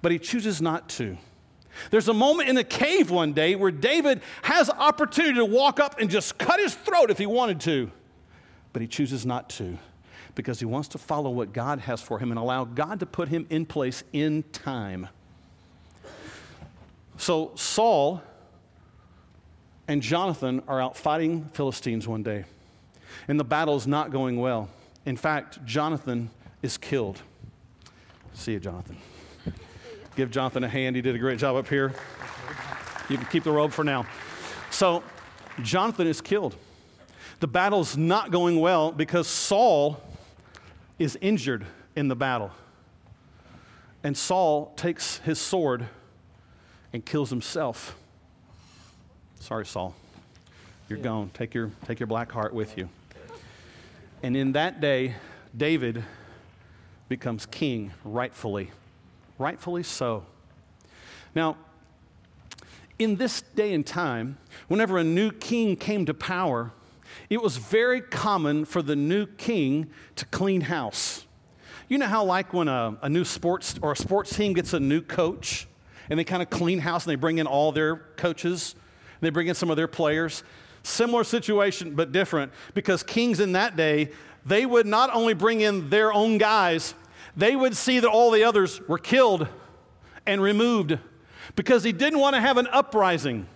but 0.00 0.12
he 0.12 0.18
chooses 0.18 0.62
not 0.62 0.88
to. 0.88 1.18
There's 1.90 2.08
a 2.08 2.14
moment 2.14 2.48
in 2.48 2.56
a 2.56 2.64
cave 2.64 3.10
one 3.10 3.34
day 3.34 3.54
where 3.54 3.70
David 3.70 4.22
has 4.44 4.70
opportunity 4.70 5.34
to 5.34 5.44
walk 5.44 5.78
up 5.78 6.00
and 6.00 6.08
just 6.08 6.38
cut 6.38 6.58
his 6.58 6.74
throat 6.74 7.10
if 7.10 7.18
he 7.18 7.26
wanted 7.26 7.60
to, 7.60 7.90
but 8.72 8.80
he 8.80 8.88
chooses 8.88 9.26
not 9.26 9.50
to 9.50 9.76
because 10.34 10.58
he 10.60 10.66
wants 10.66 10.88
to 10.88 10.98
follow 10.98 11.30
what 11.30 11.52
God 11.52 11.80
has 11.80 12.00
for 12.00 12.18
him 12.18 12.30
and 12.30 12.38
allow 12.38 12.64
God 12.64 13.00
to 13.00 13.06
put 13.06 13.28
him 13.28 13.46
in 13.50 13.66
place 13.66 14.02
in 14.12 14.42
time. 14.52 15.08
So 17.16 17.52
Saul 17.54 18.22
and 19.86 20.00
Jonathan 20.00 20.62
are 20.66 20.80
out 20.80 20.96
fighting 20.96 21.50
Philistines 21.52 22.08
one 22.08 22.22
day, 22.22 22.44
and 23.28 23.38
the 23.38 23.44
battle 23.44 23.76
is 23.76 23.86
not 23.86 24.10
going 24.10 24.38
well. 24.38 24.68
In 25.04 25.16
fact, 25.16 25.64
Jonathan 25.64 26.30
is 26.62 26.78
killed. 26.78 27.20
See 28.34 28.52
you, 28.52 28.60
Jonathan. 28.60 28.96
Give 30.16 30.30
Jonathan 30.30 30.64
a 30.64 30.68
hand. 30.68 30.96
He 30.96 31.02
did 31.02 31.14
a 31.14 31.18
great 31.18 31.38
job 31.38 31.56
up 31.56 31.68
here. 31.68 31.94
You 33.08 33.16
can 33.16 33.26
keep 33.26 33.44
the 33.44 33.50
robe 33.50 33.72
for 33.72 33.84
now. 33.84 34.06
So, 34.70 35.02
Jonathan 35.62 36.06
is 36.06 36.20
killed. 36.20 36.56
The 37.40 37.46
battle's 37.46 37.96
not 37.96 38.30
going 38.30 38.60
well 38.60 38.92
because 38.92 39.26
Saul 39.26 40.00
is 41.02 41.18
injured 41.20 41.66
in 41.96 42.06
the 42.06 42.14
battle. 42.14 42.52
And 44.04 44.16
Saul 44.16 44.72
takes 44.76 45.18
his 45.18 45.40
sword 45.40 45.86
and 46.92 47.04
kills 47.04 47.30
himself. 47.30 47.96
Sorry, 49.40 49.66
Saul. 49.66 49.94
You're 50.88 50.98
yeah. 50.98 51.04
gone. 51.04 51.30
Take 51.34 51.54
your, 51.54 51.70
take 51.86 51.98
your 51.98 52.06
black 52.06 52.30
heart 52.30 52.54
with 52.54 52.78
you. 52.78 52.88
And 54.22 54.36
in 54.36 54.52
that 54.52 54.80
day, 54.80 55.16
David 55.56 56.04
becomes 57.08 57.46
king 57.46 57.92
rightfully. 58.04 58.70
Rightfully 59.38 59.82
so. 59.82 60.24
Now, 61.34 61.56
in 62.98 63.16
this 63.16 63.42
day 63.42 63.74
and 63.74 63.84
time, 63.84 64.38
whenever 64.68 64.98
a 64.98 65.04
new 65.04 65.32
king 65.32 65.74
came 65.74 66.06
to 66.06 66.14
power, 66.14 66.70
it 67.32 67.40
was 67.40 67.56
very 67.56 68.02
common 68.02 68.66
for 68.66 68.82
the 68.82 68.94
new 68.94 69.24
king 69.24 69.88
to 70.16 70.26
clean 70.26 70.60
house. 70.60 71.26
You 71.88 71.96
know 71.96 72.06
how, 72.06 72.24
like, 72.24 72.52
when 72.52 72.68
a, 72.68 72.98
a 73.00 73.08
new 73.08 73.24
sports 73.24 73.78
or 73.80 73.92
a 73.92 73.96
sports 73.96 74.36
team 74.36 74.52
gets 74.52 74.74
a 74.74 74.80
new 74.80 75.00
coach 75.00 75.66
and 76.10 76.18
they 76.18 76.24
kind 76.24 76.42
of 76.42 76.50
clean 76.50 76.80
house 76.80 77.06
and 77.06 77.10
they 77.10 77.16
bring 77.16 77.38
in 77.38 77.46
all 77.46 77.72
their 77.72 77.96
coaches, 77.96 78.74
they 79.22 79.30
bring 79.30 79.46
in 79.46 79.54
some 79.54 79.70
of 79.70 79.78
their 79.78 79.88
players? 79.88 80.44
Similar 80.82 81.24
situation, 81.24 81.94
but 81.94 82.12
different 82.12 82.52
because 82.74 83.02
kings 83.02 83.40
in 83.40 83.52
that 83.52 83.76
day, 83.76 84.10
they 84.44 84.66
would 84.66 84.86
not 84.86 85.08
only 85.14 85.32
bring 85.32 85.62
in 85.62 85.88
their 85.88 86.12
own 86.12 86.36
guys, 86.36 86.92
they 87.34 87.56
would 87.56 87.74
see 87.74 87.98
that 87.98 88.10
all 88.10 88.30
the 88.30 88.44
others 88.44 88.78
were 88.88 88.98
killed 88.98 89.48
and 90.26 90.42
removed 90.42 90.98
because 91.56 91.82
he 91.82 91.92
didn't 91.92 92.18
want 92.18 92.34
to 92.34 92.42
have 92.42 92.58
an 92.58 92.66
uprising. 92.66 93.46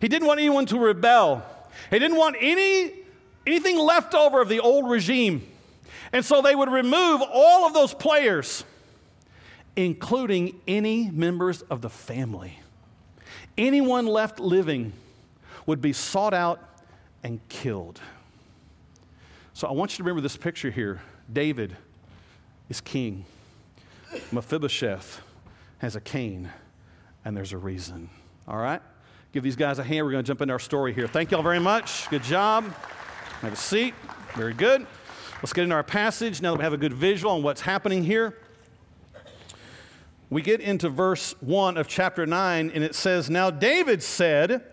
He 0.00 0.08
didn't 0.08 0.26
want 0.26 0.40
anyone 0.40 0.64
to 0.66 0.78
rebel. 0.78 1.44
He 1.90 1.98
didn't 1.98 2.16
want 2.16 2.36
any 2.40 3.04
anything 3.46 3.78
left 3.78 4.14
over 4.14 4.40
of 4.40 4.48
the 4.48 4.60
old 4.60 4.88
regime. 4.90 5.46
And 6.12 6.24
so 6.24 6.42
they 6.42 6.54
would 6.54 6.70
remove 6.70 7.22
all 7.22 7.66
of 7.66 7.74
those 7.74 7.94
players, 7.94 8.64
including 9.74 10.60
any 10.66 11.10
members 11.10 11.62
of 11.62 11.80
the 11.80 11.90
family. 11.90 12.60
Anyone 13.58 14.06
left 14.06 14.38
living 14.38 14.92
would 15.66 15.80
be 15.80 15.92
sought 15.92 16.34
out 16.34 16.62
and 17.22 17.40
killed. 17.48 18.00
So 19.54 19.66
I 19.66 19.72
want 19.72 19.92
you 19.92 19.96
to 19.98 20.02
remember 20.04 20.20
this 20.20 20.36
picture 20.36 20.70
here. 20.70 21.00
David 21.32 21.76
is 22.68 22.80
king. 22.80 23.24
Mephibosheth 24.30 25.20
has 25.78 25.96
a 25.96 26.00
cane, 26.00 26.50
and 27.24 27.36
there's 27.36 27.52
a 27.52 27.58
reason. 27.58 28.10
All 28.46 28.58
right? 28.58 28.80
Give 29.32 29.42
these 29.42 29.56
guys 29.56 29.78
a 29.78 29.84
hand. 29.84 30.04
We're 30.04 30.12
going 30.12 30.24
to 30.24 30.28
jump 30.28 30.42
into 30.42 30.52
our 30.52 30.58
story 30.58 30.94
here. 30.94 31.08
Thank 31.08 31.30
you 31.30 31.36
all 31.36 31.42
very 31.42 31.58
much. 31.58 32.08
Good 32.10 32.22
job. 32.22 32.72
Have 33.42 33.52
a 33.52 33.56
seat. 33.56 33.94
Very 34.34 34.54
good. 34.54 34.86
Let's 35.42 35.52
get 35.52 35.64
into 35.64 35.74
our 35.74 35.82
passage 35.82 36.40
now 36.40 36.52
that 36.52 36.58
we 36.58 36.64
have 36.64 36.72
a 36.72 36.78
good 36.78 36.94
visual 36.94 37.34
on 37.34 37.42
what's 37.42 37.60
happening 37.60 38.02
here. 38.02 38.38
We 40.30 40.40
get 40.40 40.60
into 40.60 40.88
verse 40.88 41.34
1 41.40 41.76
of 41.76 41.86
chapter 41.86 42.24
9, 42.24 42.70
and 42.74 42.82
it 42.82 42.94
says, 42.94 43.28
Now 43.28 43.50
David 43.50 44.02
said, 44.02 44.64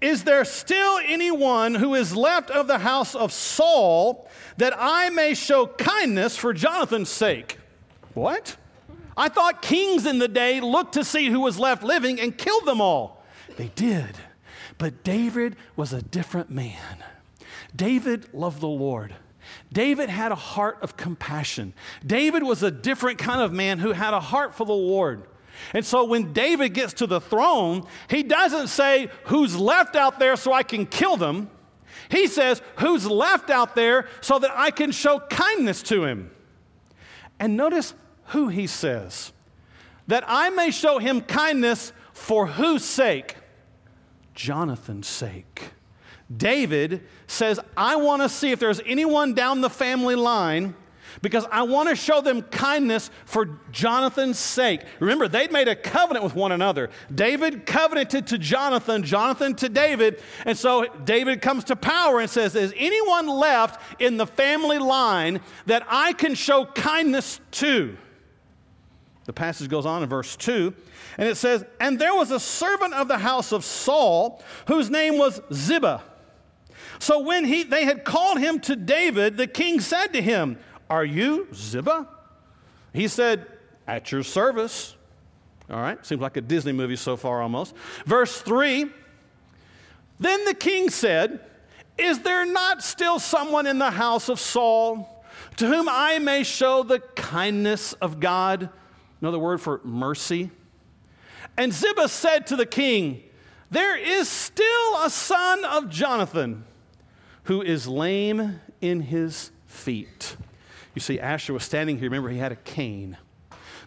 Is 0.00 0.24
there 0.24 0.44
still 0.44 0.98
anyone 1.06 1.76
who 1.76 1.94
is 1.94 2.16
left 2.16 2.50
of 2.50 2.66
the 2.66 2.78
house 2.78 3.14
of 3.14 3.32
Saul 3.32 4.28
that 4.56 4.74
I 4.76 5.10
may 5.10 5.34
show 5.34 5.66
kindness 5.66 6.36
for 6.36 6.52
Jonathan's 6.52 7.08
sake? 7.08 7.58
What? 8.14 8.56
I 9.16 9.28
thought 9.28 9.62
kings 9.62 10.06
in 10.06 10.18
the 10.18 10.28
day 10.28 10.60
looked 10.60 10.94
to 10.94 11.04
see 11.04 11.28
who 11.28 11.40
was 11.40 11.58
left 11.58 11.84
living 11.84 12.20
and 12.20 12.36
killed 12.36 12.66
them 12.66 12.80
all. 12.80 13.24
They 13.56 13.70
did. 13.76 14.16
But 14.76 15.04
David 15.04 15.56
was 15.76 15.92
a 15.92 16.02
different 16.02 16.50
man. 16.50 17.04
David 17.74 18.32
loved 18.32 18.60
the 18.60 18.68
Lord. 18.68 19.14
David 19.72 20.08
had 20.08 20.32
a 20.32 20.36
heart 20.36 20.78
of 20.82 20.96
compassion. 20.96 21.74
David 22.06 22.42
was 22.42 22.62
a 22.62 22.70
different 22.70 23.18
kind 23.18 23.40
of 23.40 23.52
man 23.52 23.78
who 23.78 23.92
had 23.92 24.14
a 24.14 24.20
heart 24.20 24.54
for 24.54 24.64
the 24.64 24.72
Lord. 24.72 25.26
And 25.74 25.84
so 25.84 26.04
when 26.04 26.32
David 26.32 26.74
gets 26.74 26.92
to 26.94 27.06
the 27.06 27.20
throne, 27.20 27.86
he 28.08 28.22
doesn't 28.22 28.68
say, 28.68 29.10
Who's 29.24 29.56
left 29.56 29.96
out 29.96 30.18
there 30.18 30.36
so 30.36 30.52
I 30.52 30.62
can 30.62 30.86
kill 30.86 31.16
them? 31.16 31.50
He 32.10 32.26
says, 32.26 32.62
Who's 32.76 33.06
left 33.06 33.50
out 33.50 33.74
there 33.74 34.08
so 34.20 34.38
that 34.38 34.50
I 34.54 34.70
can 34.70 34.92
show 34.92 35.18
kindness 35.18 35.82
to 35.84 36.04
him? 36.04 36.30
And 37.38 37.56
notice 37.56 37.94
who 38.26 38.48
he 38.48 38.66
says 38.66 39.32
that 40.06 40.24
I 40.26 40.50
may 40.50 40.70
show 40.70 40.98
him 40.98 41.20
kindness 41.20 41.92
for 42.12 42.46
whose 42.46 42.84
sake? 42.84 43.36
Jonathan's 44.34 45.06
sake. 45.06 45.72
David 46.34 47.06
says, 47.26 47.58
I 47.76 47.96
want 47.96 48.22
to 48.22 48.28
see 48.28 48.50
if 48.52 48.60
there's 48.60 48.80
anyone 48.84 49.34
down 49.34 49.60
the 49.60 49.70
family 49.70 50.14
line 50.14 50.74
because 51.22 51.46
I 51.50 51.62
want 51.62 51.88
to 51.88 51.96
show 51.96 52.20
them 52.20 52.42
kindness 52.42 53.10
for 53.24 53.58
Jonathan's 53.72 54.38
sake. 54.38 54.82
Remember, 55.00 55.28
they'd 55.28 55.52
made 55.52 55.68
a 55.68 55.76
covenant 55.76 56.24
with 56.24 56.34
one 56.34 56.52
another. 56.52 56.90
David 57.12 57.66
covenanted 57.66 58.26
to 58.28 58.38
Jonathan, 58.38 59.02
Jonathan 59.02 59.54
to 59.56 59.68
David. 59.68 60.22
And 60.44 60.56
so 60.56 60.86
David 61.04 61.40
comes 61.40 61.64
to 61.64 61.76
power 61.76 62.20
and 62.20 62.30
says, 62.30 62.54
Is 62.54 62.72
anyone 62.76 63.26
left 63.26 64.00
in 64.00 64.16
the 64.16 64.26
family 64.26 64.78
line 64.78 65.40
that 65.66 65.86
I 65.88 66.12
can 66.12 66.34
show 66.34 66.66
kindness 66.66 67.40
to? 67.52 67.96
The 69.24 69.32
passage 69.32 69.68
goes 69.68 69.84
on 69.84 70.02
in 70.02 70.08
verse 70.08 70.36
2, 70.36 70.72
and 71.18 71.28
it 71.28 71.36
says, 71.36 71.62
And 71.80 71.98
there 71.98 72.14
was 72.14 72.30
a 72.30 72.40
servant 72.40 72.94
of 72.94 73.08
the 73.08 73.18
house 73.18 73.52
of 73.52 73.62
Saul 73.62 74.42
whose 74.66 74.88
name 74.88 75.18
was 75.18 75.40
Ziba. 75.52 76.02
So 76.98 77.20
when 77.20 77.44
he, 77.44 77.62
they 77.62 77.84
had 77.84 78.04
called 78.04 78.38
him 78.38 78.60
to 78.60 78.76
David, 78.76 79.36
the 79.36 79.46
king 79.46 79.80
said 79.80 80.08
to 80.14 80.22
him, 80.22 80.58
Are 80.90 81.04
you 81.04 81.48
Ziba? 81.54 82.08
He 82.92 83.08
said, 83.08 83.46
At 83.86 84.10
your 84.10 84.22
service. 84.22 84.96
All 85.70 85.80
right, 85.80 86.04
seems 86.04 86.22
like 86.22 86.36
a 86.36 86.40
Disney 86.40 86.72
movie 86.72 86.96
so 86.96 87.16
far 87.16 87.42
almost. 87.42 87.74
Verse 88.06 88.40
3 88.40 88.86
Then 90.18 90.44
the 90.44 90.54
king 90.54 90.90
said, 90.90 91.40
Is 91.96 92.20
there 92.20 92.46
not 92.46 92.82
still 92.82 93.18
someone 93.18 93.66
in 93.66 93.78
the 93.78 93.90
house 93.90 94.28
of 94.28 94.40
Saul 94.40 95.24
to 95.56 95.66
whom 95.66 95.88
I 95.88 96.18
may 96.18 96.42
show 96.42 96.82
the 96.82 97.00
kindness 97.00 97.92
of 97.94 98.18
God? 98.18 98.70
Another 99.20 99.38
word 99.38 99.60
for 99.60 99.80
mercy. 99.84 100.50
And 101.56 101.72
Ziba 101.72 102.08
said 102.08 102.46
to 102.48 102.56
the 102.56 102.66
king, 102.66 103.22
There 103.70 103.96
is 103.96 104.28
still 104.28 105.04
a 105.04 105.10
son 105.10 105.64
of 105.64 105.90
Jonathan 105.90 106.64
who 107.48 107.62
is 107.62 107.88
lame 107.88 108.60
in 108.82 109.00
his 109.00 109.50
feet. 109.66 110.36
You 110.94 111.00
see, 111.00 111.18
Asher 111.18 111.54
was 111.54 111.64
standing 111.64 111.96
here. 111.96 112.04
Remember, 112.04 112.28
he 112.28 112.36
had 112.36 112.52
a 112.52 112.56
cane. 112.56 113.16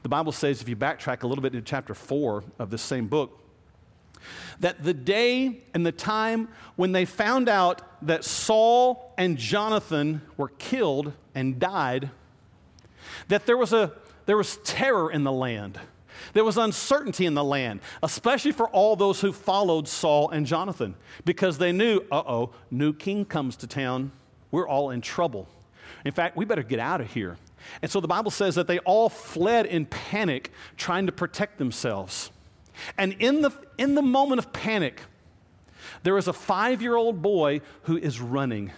The 0.02 0.10
Bible 0.10 0.32
says, 0.32 0.64
if 0.64 0.68
you 0.68 0.76
backtrack 0.76 1.22
a 1.22 1.28
little 1.28 1.44
bit 1.44 1.54
into 1.54 1.64
chapter 1.64 1.94
4 1.94 2.44
of 2.58 2.72
this 2.72 2.82
same 2.82 3.06
book, 3.06 3.40
that 4.62 4.84
the 4.84 4.96
day 4.96 5.60
and 5.76 5.86
the 5.86 5.92
time 5.92 6.48
when 6.76 6.92
they 6.92 7.06
found 7.06 7.48
out 7.48 7.84
that 8.02 8.26
Saul 8.26 9.14
and 9.16 9.38
Jonathan 9.38 10.24
were 10.38 10.50
killed 10.58 11.14
and 11.36 11.60
died, 11.60 12.10
that 13.28 13.46
there 13.46 13.58
was, 13.58 13.74
a, 13.74 13.92
there 14.26 14.38
was 14.38 14.58
terror 14.64 15.12
in 15.12 15.24
the 15.24 15.32
land. 15.32 15.80
There 16.34 16.44
was 16.44 16.58
uncertainty 16.58 17.26
in 17.26 17.34
the 17.34 17.44
land, 17.44 17.82
especially 18.04 18.52
for 18.52 18.68
all 18.70 18.96
those 18.96 19.22
who 19.22 19.32
followed 19.32 19.88
Saul 19.88 20.30
and 20.30 20.46
Jonathan, 20.46 20.96
because 21.26 21.58
they 21.58 21.72
knew, 21.72 22.02
uh 22.12 22.24
oh, 22.26 22.50
new 22.70 22.94
king 22.94 23.26
comes 23.26 23.56
to 23.58 23.68
town. 23.68 24.12
We're 24.52 24.68
all 24.68 24.90
in 24.90 25.02
trouble. 25.02 25.48
In 26.06 26.12
fact, 26.12 26.36
we 26.36 26.46
better 26.46 26.64
get 26.64 26.80
out 26.80 27.02
of 27.02 27.12
here. 27.12 27.38
And 27.82 27.92
so 27.92 28.00
the 28.00 28.08
Bible 28.08 28.32
says 28.32 28.56
that 28.56 28.68
they 28.68 28.80
all 28.80 29.10
fled 29.10 29.66
in 29.66 29.86
panic, 29.86 30.52
trying 30.78 31.06
to 31.06 31.12
protect 31.12 31.58
themselves. 31.58 32.32
And 32.98 33.14
in 33.20 33.42
the, 33.42 33.52
in 33.78 33.96
the 33.96 34.02
moment 34.02 34.40
of 34.40 34.52
panic, 34.52 35.02
there 36.04 36.18
is 36.18 36.28
a 36.28 36.34
five 36.34 36.82
year 36.82 36.96
old 36.96 37.22
boy 37.22 37.62
who 37.84 37.98
is 37.98 38.20
running 38.20 38.72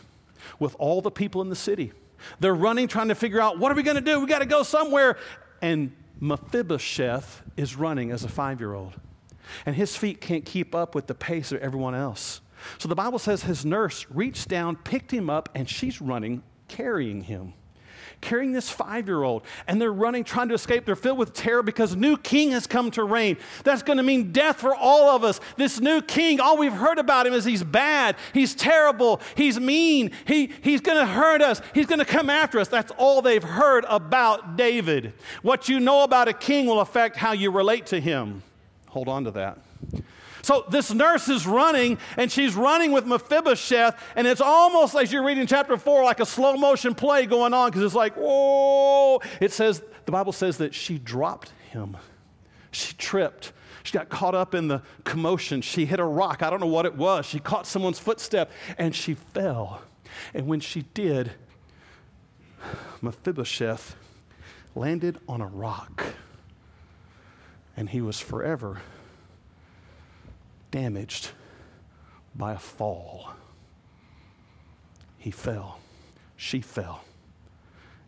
with 0.60 0.76
all 0.80 1.02
the 1.02 1.12
people 1.12 1.42
in 1.42 1.50
the 1.50 1.56
city. 1.56 1.92
They're 2.40 2.56
running, 2.56 2.88
trying 2.88 3.10
to 3.10 3.16
figure 3.16 3.42
out 3.42 3.60
what 3.60 3.72
are 3.72 3.76
we 3.76 3.84
going 3.84 3.96
to 3.96 4.02
do? 4.02 4.20
We 4.20 4.28
got 4.28 4.40
to 4.40 4.46
go 4.46 4.64
somewhere. 4.64 5.18
And 5.62 5.92
Mephibosheth 6.24 7.42
is 7.58 7.76
running 7.76 8.10
as 8.10 8.24
a 8.24 8.30
five 8.30 8.62
year 8.62 8.74
old. 8.74 8.94
And 9.66 9.76
his 9.76 9.98
feet 9.98 10.22
can't 10.22 10.46
keep 10.46 10.74
up 10.74 10.96
with 10.96 11.08
the 11.08 11.14
pace 11.14 11.52
of 11.52 11.60
everyone 11.60 11.96
else. 11.96 12.40
So 12.78 12.88
the 12.88 12.96
Bible 12.96 13.20
says 13.20 13.44
his 13.44 13.66
nurse 13.66 14.06
reached 14.10 14.48
down, 14.48 14.78
picked 14.78 15.12
him 15.12 15.30
up, 15.30 15.50
and 15.54 15.70
she's 15.70 16.00
running, 16.00 16.42
carrying 16.70 17.24
him 17.24 17.54
carrying 18.24 18.54
this 18.54 18.70
five 18.70 19.08
year 19.08 19.22
old, 19.22 19.44
and 19.68 19.80
they're 19.80 19.94
running, 19.94 20.24
trying 20.24 20.48
to 20.48 20.56
escape. 20.56 20.86
They're 20.86 20.96
filled 20.96 21.18
with 21.18 21.34
terror 21.34 21.62
because 21.62 21.94
a 21.94 21.98
new 21.98 22.18
king 22.18 22.52
has 22.52 22.66
come 22.66 22.90
to 22.92 23.04
reign. 23.04 23.38
That's 23.64 23.84
going 23.84 23.98
to 23.98 24.04
mean 24.04 24.32
death 24.32 24.62
for 24.62 24.74
all 24.74 25.10
of 25.10 25.24
us. 25.24 25.40
This 25.58 25.80
new 25.80 26.02
king, 26.02 26.40
all 26.40 26.58
we've 26.58 26.74
heard 26.74 26.98
about 26.98 27.28
him 27.28 27.34
is 27.34 27.46
he's 27.46 27.64
bad, 27.64 28.16
he's 28.34 28.56
terrible, 28.56 29.22
he's 29.36 29.60
mean, 29.60 30.12
he, 30.26 30.52
he's 30.62 30.82
going 30.82 30.98
to 30.98 31.06
hurt 31.06 31.42
us, 31.42 31.62
he's 31.76 31.86
going 31.86 32.00
to 32.00 32.06
come 32.06 32.30
after 32.30 32.60
us. 32.60 32.70
That's 32.70 32.92
all 32.98 33.22
they've 33.22 33.44
heard 33.44 33.86
about 33.90 34.56
David. 34.56 35.14
What 35.42 35.68
you 35.70 35.80
know 35.80 36.04
about 36.04 36.28
a 36.28 36.34
king 36.34 36.66
will 36.66 36.80
affect 36.80 37.18
how 37.18 37.34
you 37.34 37.52
relate 37.52 37.86
to 37.88 38.00
him. 38.00 38.42
Hold 38.88 39.10
on 39.10 39.26
to 39.26 39.32
that. 39.32 39.58
So 40.44 40.66
this 40.70 40.94
nurse 40.94 41.30
is 41.30 41.48
running, 41.48 41.98
and 42.18 42.30
she's 42.30 42.54
running 42.54 42.92
with 42.92 43.06
Mephibosheth, 43.06 43.98
and 44.18 44.28
it's 44.28 44.42
almost 44.42 44.94
like 44.94 45.10
you're 45.10 45.24
reading 45.24 45.48
chapter 45.48 45.78
four, 45.78 46.04
like 46.04 46.20
a 46.20 46.26
slow 46.26 46.58
motion 46.58 46.94
play 46.94 47.26
going 47.26 47.54
on, 47.54 47.70
because 47.70 47.82
it's 47.82 47.96
like, 47.96 48.14
whoa. 48.16 49.22
It 49.40 49.54
says, 49.54 49.82
the 50.06 50.12
Bible 50.12 50.34
says 50.34 50.58
that 50.58 50.76
she 50.76 50.98
dropped 50.98 51.54
him. 51.72 51.96
She 52.72 52.94
tripped. 52.96 53.54
She 53.84 53.94
got 53.94 54.10
caught 54.10 54.36
up 54.36 54.54
in 54.54 54.68
the 54.68 54.82
commotion. 55.06 55.62
She 55.62 55.86
hit 55.86 56.02
a 56.02 56.06
rock. 56.06 56.44
I 56.44 56.50
don't 56.50 56.60
know 56.60 56.68
what 56.68 56.86
it 56.86 56.96
was. 56.96 57.26
She 57.26 57.40
caught 57.40 57.66
someone's 57.66 58.00
footstep, 58.00 58.52
and 58.78 58.94
she 58.94 59.14
fell. 59.14 59.82
And 60.34 60.48
when 60.48 60.60
she 60.60 60.82
did, 60.94 61.32
Mephibosheth 63.02 63.96
landed 64.76 65.20
on 65.30 65.40
a 65.40 65.48
rock, 65.48 66.04
and 67.78 67.90
he 67.90 68.02
was 68.02 68.20
forever 68.20 68.82
damaged 70.74 71.30
by 72.34 72.54
a 72.54 72.58
fall. 72.58 73.36
He 75.20 75.30
fell, 75.30 75.80
she 76.36 76.62
fell, 76.62 77.04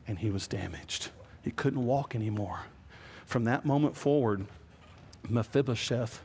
and 0.07 0.17
he 0.17 0.31
was 0.31 0.47
damaged. 0.47 1.09
He 1.43 1.51
couldn't 1.51 1.85
walk 1.85 2.15
anymore. 2.15 2.61
From 3.27 3.43
that 3.43 3.65
moment 3.65 3.95
forward, 3.95 4.47
Mephibosheth 5.29 6.23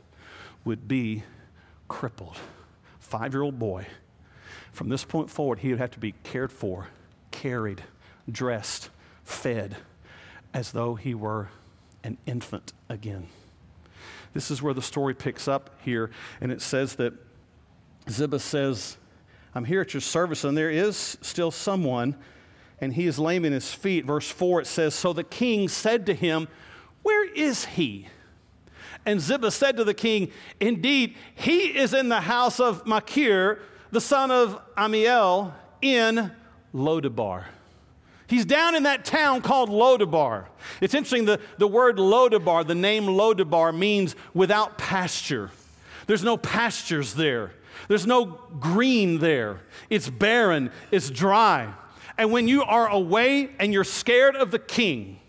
would 0.65 0.87
be 0.87 1.21
crippled. 1.87 2.37
Five 2.99 3.33
year 3.35 3.43
old 3.43 3.59
boy. 3.59 3.85
From 4.71 4.89
this 4.89 5.03
point 5.03 5.29
forward, 5.29 5.59
he 5.59 5.69
would 5.69 5.77
have 5.79 5.91
to 5.91 5.99
be 5.99 6.15
cared 6.23 6.51
for, 6.51 6.87
carried, 7.29 7.83
dressed, 8.27 8.89
fed, 9.23 9.77
as 10.55 10.71
though 10.71 10.95
he 10.95 11.13
were 11.13 11.49
an 12.03 12.17
infant 12.25 12.73
again. 12.89 13.27
This 14.33 14.51
is 14.51 14.61
where 14.61 14.73
the 14.73 14.81
story 14.81 15.13
picks 15.13 15.47
up 15.47 15.69
here, 15.83 16.11
and 16.39 16.51
it 16.51 16.61
says 16.61 16.95
that 16.95 17.13
Ziba 18.09 18.39
says, 18.39 18.97
I'm 19.53 19.65
here 19.65 19.81
at 19.81 19.93
your 19.93 20.01
service, 20.01 20.43
and 20.43 20.57
there 20.57 20.71
is 20.71 21.17
still 21.21 21.51
someone, 21.51 22.15
and 22.79 22.93
he 22.93 23.05
is 23.05 23.19
lame 23.19 23.45
in 23.45 23.53
his 23.53 23.73
feet. 23.73 24.05
Verse 24.05 24.29
4, 24.29 24.61
it 24.61 24.67
says, 24.67 24.95
So 24.95 25.13
the 25.13 25.23
king 25.23 25.67
said 25.67 26.05
to 26.05 26.13
him, 26.13 26.47
Where 27.03 27.29
is 27.33 27.65
he? 27.65 28.07
And 29.05 29.19
Ziba 29.19 29.51
said 29.51 29.77
to 29.77 29.83
the 29.83 29.93
king, 29.93 30.31
Indeed, 30.59 31.15
he 31.35 31.77
is 31.77 31.93
in 31.93 32.09
the 32.09 32.21
house 32.21 32.59
of 32.59 32.85
Machir, 32.85 33.59
the 33.91 34.01
son 34.01 34.31
of 34.31 34.61
Amiel, 34.77 35.53
in 35.81 36.31
Lodabar. 36.73 37.45
He's 38.31 38.45
down 38.45 38.75
in 38.75 38.83
that 38.83 39.03
town 39.03 39.41
called 39.41 39.69
Lodabar. 39.69 40.45
It's 40.79 40.93
interesting, 40.93 41.25
the, 41.25 41.41
the 41.57 41.67
word 41.67 41.97
Lodabar, 41.97 42.65
the 42.65 42.73
name 42.73 43.03
Lodabar, 43.03 43.77
means 43.77 44.15
without 44.33 44.77
pasture. 44.77 45.51
There's 46.07 46.23
no 46.23 46.37
pastures 46.37 47.13
there, 47.13 47.51
there's 47.89 48.07
no 48.07 48.39
green 48.57 49.19
there. 49.19 49.59
It's 49.89 50.09
barren, 50.09 50.71
it's 50.91 51.09
dry. 51.09 51.73
And 52.17 52.31
when 52.31 52.47
you 52.47 52.63
are 52.63 52.87
away 52.87 53.49
and 53.59 53.73
you're 53.73 53.83
scared 53.83 54.37
of 54.37 54.51
the 54.51 54.59
king, 54.59 55.19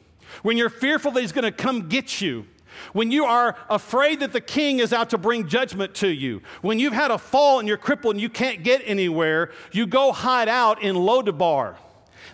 when 0.45 0.57
you're 0.57 0.71
fearful 0.71 1.11
that 1.11 1.23
he's 1.23 1.33
going 1.33 1.43
to 1.43 1.51
come 1.51 1.89
get 1.89 2.21
you, 2.21 2.47
when 2.93 3.11
you 3.11 3.25
are 3.25 3.57
afraid 3.69 4.21
that 4.21 4.33
the 4.33 4.41
king 4.41 4.79
is 4.79 4.93
out 4.93 5.11
to 5.11 5.19
bring 5.19 5.49
judgment 5.49 5.97
to 5.97 6.09
you, 6.09 6.41
when 6.61 6.79
you've 6.79 6.93
had 6.93 7.11
a 7.11 7.19
fall 7.19 7.59
and 7.59 7.67
you're 7.67 7.77
crippled 7.79 8.15
and 8.15 8.23
you 8.23 8.29
can't 8.29 8.63
get 8.63 8.81
anywhere, 8.85 9.51
you 9.73 9.89
go 9.89 10.13
hide 10.13 10.49
out 10.49 10.81
in 10.85 10.95
Lodabar 10.95 11.75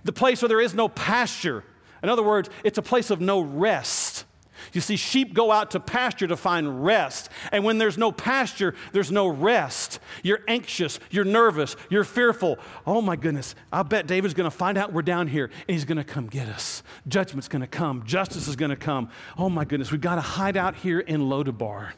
the 0.05 0.13
place 0.13 0.43
where 0.43 0.49
there 0.49 0.61
is 0.61 0.75
no 0.75 0.89
pasture. 0.89 1.65
In 2.03 2.09
other 2.09 2.23
words, 2.23 2.49
it's 2.65 2.79
a 2.79 2.83
place 2.83 3.11
of 3.11 3.21
no 3.21 3.41
rest. 3.41 4.25
You 4.73 4.81
see, 4.81 4.97
sheep 4.97 5.35
go 5.35 5.51
out 5.51 5.71
to 5.73 5.81
pasture 5.81 6.27
to 6.27 6.37
find 6.37 6.85
rest. 6.85 7.31
And 7.53 7.65
when 7.65 7.79
there's 7.79 7.97
no 7.97 8.13
pasture, 8.13 8.75
there's 8.93 9.11
no 9.11 9.27
rest. 9.27 10.01
You're 10.23 10.41
anxious, 10.49 10.99
you're 11.11 11.25
nervous, 11.25 11.77
you're 11.91 12.05
fearful. 12.05 12.59
Oh 12.87 13.01
my 13.01 13.17
goodness, 13.17 13.55
I 13.73 13.83
bet 13.83 14.07
David's 14.07 14.35
to 14.51 14.57
find 14.57 14.77
out 14.77 14.93
we're 14.93 15.03
down 15.03 15.29
here 15.29 15.45
and 15.45 15.75
he's 15.75 15.85
to 15.99 16.05
come 16.05 16.27
get 16.27 16.49
us. 16.49 16.83
Judgment's 17.07 17.49
to 17.63 17.67
come, 17.67 18.05
justice 18.05 18.49
is 18.49 18.57
to 18.71 18.77
come. 18.77 19.11
Oh 19.37 19.49
my 19.49 19.65
goodness, 19.65 19.91
we've 19.91 20.01
got 20.01 20.17
to 20.17 20.21
hide 20.21 20.57
out 20.57 20.77
here 20.77 21.01
in 21.01 21.23
Lodabar. 21.23 21.93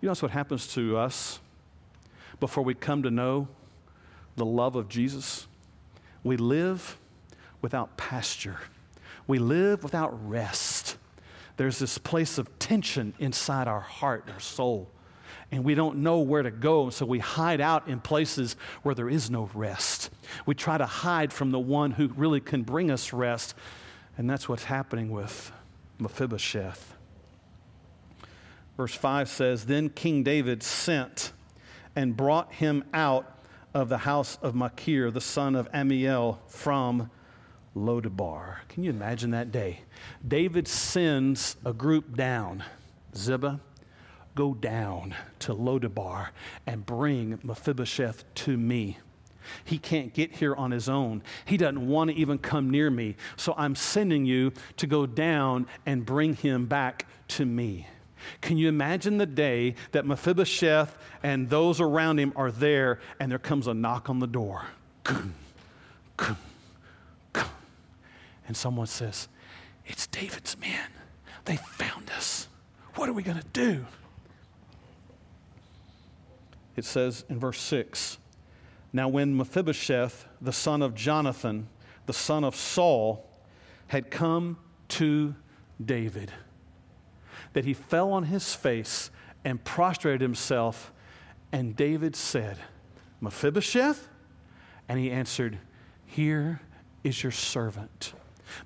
You 0.00 0.06
know, 0.06 0.10
what 0.22 0.32
happens 0.32 0.66
to 0.74 0.96
us 0.96 1.38
before 2.40 2.64
we 2.64 2.74
come 2.74 3.04
to 3.04 3.10
know 3.10 3.48
the 4.36 4.44
love 4.44 4.74
of 4.74 4.88
Jesus. 4.88 5.46
We 6.22 6.36
live 6.36 6.98
without 7.60 7.96
pasture, 7.96 8.58
we 9.26 9.38
live 9.38 9.82
without 9.82 10.28
rest. 10.28 10.96
There's 11.58 11.78
this 11.78 11.98
place 11.98 12.38
of 12.38 12.58
tension 12.58 13.12
inside 13.18 13.68
our 13.68 13.80
heart, 13.80 14.28
our 14.32 14.40
soul, 14.40 14.90
and 15.50 15.64
we 15.64 15.74
don't 15.74 15.98
know 15.98 16.20
where 16.20 16.42
to 16.42 16.50
go, 16.50 16.88
so 16.88 17.04
we 17.04 17.18
hide 17.18 17.60
out 17.60 17.88
in 17.88 18.00
places 18.00 18.56
where 18.82 18.94
there 18.94 19.10
is 19.10 19.30
no 19.30 19.50
rest. 19.52 20.08
We 20.46 20.54
try 20.54 20.78
to 20.78 20.86
hide 20.86 21.30
from 21.30 21.50
the 21.50 21.60
one 21.60 21.92
who 21.92 22.08
really 22.08 22.40
can 22.40 22.62
bring 22.62 22.90
us 22.90 23.12
rest, 23.12 23.54
and 24.16 24.28
that's 24.28 24.48
what's 24.48 24.64
happening 24.64 25.10
with 25.10 25.52
Mephibosheth. 25.98 26.94
Verse 28.76 28.94
5 28.94 29.28
says 29.28 29.66
Then 29.66 29.90
King 29.90 30.22
David 30.22 30.62
sent 30.62 31.32
and 31.94 32.16
brought 32.16 32.54
him 32.54 32.84
out 32.94 33.41
of 33.74 33.88
the 33.88 33.98
house 33.98 34.38
of 34.42 34.54
Machir, 34.54 35.10
the 35.10 35.20
son 35.20 35.54
of 35.54 35.68
Amiel, 35.72 36.40
from 36.46 37.10
Lodabar. 37.76 38.56
Can 38.68 38.84
you 38.84 38.90
imagine 38.90 39.30
that 39.30 39.50
day? 39.50 39.80
David 40.26 40.68
sends 40.68 41.56
a 41.64 41.72
group 41.72 42.16
down. 42.16 42.64
Ziba, 43.16 43.60
go 44.34 44.54
down 44.54 45.14
to 45.40 45.54
Lodabar 45.54 46.28
and 46.66 46.84
bring 46.84 47.38
Mephibosheth 47.42 48.24
to 48.34 48.56
me. 48.56 48.98
He 49.64 49.78
can't 49.78 50.14
get 50.14 50.36
here 50.36 50.54
on 50.54 50.70
his 50.70 50.88
own. 50.88 51.22
He 51.44 51.56
doesn't 51.56 51.86
want 51.86 52.10
to 52.10 52.16
even 52.16 52.38
come 52.38 52.70
near 52.70 52.90
me. 52.90 53.16
So 53.36 53.54
I'm 53.56 53.74
sending 53.74 54.24
you 54.24 54.52
to 54.76 54.86
go 54.86 55.06
down 55.06 55.66
and 55.84 56.06
bring 56.06 56.34
him 56.34 56.66
back 56.66 57.06
to 57.28 57.44
me. 57.44 57.86
Can 58.40 58.58
you 58.58 58.68
imagine 58.68 59.18
the 59.18 59.26
day 59.26 59.74
that 59.92 60.06
Mephibosheth 60.06 60.96
and 61.22 61.50
those 61.50 61.80
around 61.80 62.18
him 62.18 62.32
are 62.36 62.50
there 62.50 63.00
and 63.20 63.30
there 63.30 63.38
comes 63.38 63.66
a 63.66 63.74
knock 63.74 64.08
on 64.10 64.18
the 64.18 64.26
door? 64.26 64.66
And 68.52 68.56
someone 68.56 68.86
says, 68.86 69.28
It's 69.86 70.06
David's 70.06 70.58
men. 70.58 70.90
They 71.44 71.56
found 71.56 72.10
us. 72.10 72.48
What 72.96 73.08
are 73.08 73.12
we 73.12 73.22
going 73.22 73.38
to 73.38 73.46
do? 73.52 73.86
It 76.76 76.84
says 76.84 77.24
in 77.28 77.38
verse 77.38 77.60
6 77.60 78.18
Now, 78.92 79.08
when 79.08 79.36
Mephibosheth, 79.36 80.26
the 80.40 80.52
son 80.52 80.82
of 80.82 80.94
Jonathan, 80.94 81.68
the 82.06 82.12
son 82.12 82.44
of 82.44 82.54
Saul, 82.54 83.28
had 83.88 84.10
come 84.10 84.58
to 84.88 85.34
David 85.82 86.32
that 87.52 87.64
he 87.64 87.74
fell 87.74 88.12
on 88.12 88.24
his 88.24 88.54
face 88.54 89.10
and 89.44 89.62
prostrated 89.62 90.20
himself. 90.20 90.92
And 91.50 91.76
David 91.76 92.16
said, 92.16 92.58
Mephibosheth? 93.20 94.08
And 94.88 94.98
he 94.98 95.10
answered, 95.10 95.58
Here 96.06 96.60
is 97.04 97.22
your 97.22 97.32
servant. 97.32 98.14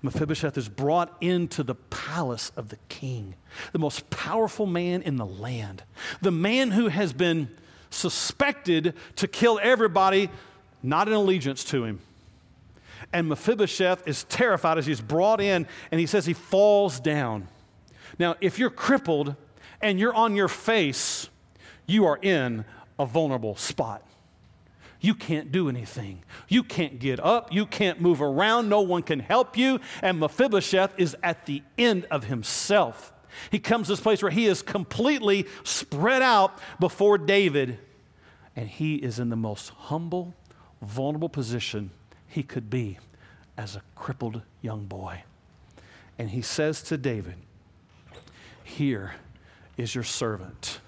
Mephibosheth 0.02 0.58
is 0.58 0.68
brought 0.68 1.16
into 1.20 1.62
the 1.62 1.74
palace 1.74 2.50
of 2.56 2.68
the 2.68 2.78
king, 2.88 3.34
the 3.72 3.78
most 3.78 4.08
powerful 4.10 4.66
man 4.66 5.02
in 5.02 5.16
the 5.16 5.26
land, 5.26 5.84
the 6.20 6.32
man 6.32 6.72
who 6.72 6.88
has 6.88 7.12
been 7.12 7.48
suspected 7.90 8.94
to 9.16 9.28
kill 9.28 9.60
everybody 9.62 10.28
not 10.82 11.08
in 11.08 11.14
allegiance 11.14 11.64
to 11.64 11.84
him. 11.84 12.00
And 13.12 13.28
Mephibosheth 13.28 14.06
is 14.06 14.24
terrified 14.24 14.78
as 14.78 14.86
he's 14.86 15.00
brought 15.00 15.40
in, 15.40 15.66
and 15.90 16.00
he 16.00 16.06
says 16.06 16.26
he 16.26 16.32
falls 16.32 16.98
down. 16.98 17.48
Now, 18.18 18.36
if 18.40 18.58
you're 18.58 18.70
crippled 18.70 19.36
and 19.80 19.98
you're 19.98 20.14
on 20.14 20.34
your 20.36 20.48
face, 20.48 21.28
you 21.86 22.06
are 22.06 22.18
in 22.20 22.64
a 22.98 23.06
vulnerable 23.06 23.56
spot. 23.56 24.02
You 25.00 25.14
can't 25.14 25.52
do 25.52 25.68
anything. 25.68 26.22
You 26.48 26.62
can't 26.62 26.98
get 26.98 27.20
up. 27.20 27.52
You 27.52 27.66
can't 27.66 28.00
move 28.00 28.22
around. 28.22 28.68
No 28.68 28.80
one 28.80 29.02
can 29.02 29.20
help 29.20 29.56
you. 29.56 29.80
And 30.02 30.18
Mephibosheth 30.18 30.92
is 30.96 31.16
at 31.22 31.46
the 31.46 31.62
end 31.78 32.06
of 32.10 32.24
himself. 32.24 33.12
He 33.50 33.58
comes 33.58 33.86
to 33.86 33.92
this 33.92 34.00
place 34.00 34.22
where 34.22 34.30
he 34.30 34.46
is 34.46 34.62
completely 34.62 35.46
spread 35.62 36.22
out 36.22 36.58
before 36.80 37.18
David, 37.18 37.78
and 38.56 38.68
he 38.68 38.96
is 38.96 39.18
in 39.18 39.28
the 39.28 39.36
most 39.36 39.68
humble, 39.70 40.34
vulnerable 40.80 41.28
position 41.28 41.90
he 42.26 42.42
could 42.42 42.70
be 42.70 42.98
as 43.56 43.76
a 43.76 43.82
crippled 43.94 44.42
young 44.62 44.86
boy. 44.86 45.22
And 46.18 46.30
he 46.30 46.40
says 46.40 46.82
to 46.84 46.96
David, 46.96 47.34
Here 48.66 49.14
is 49.76 49.94
your 49.94 50.02
servant. 50.04 50.80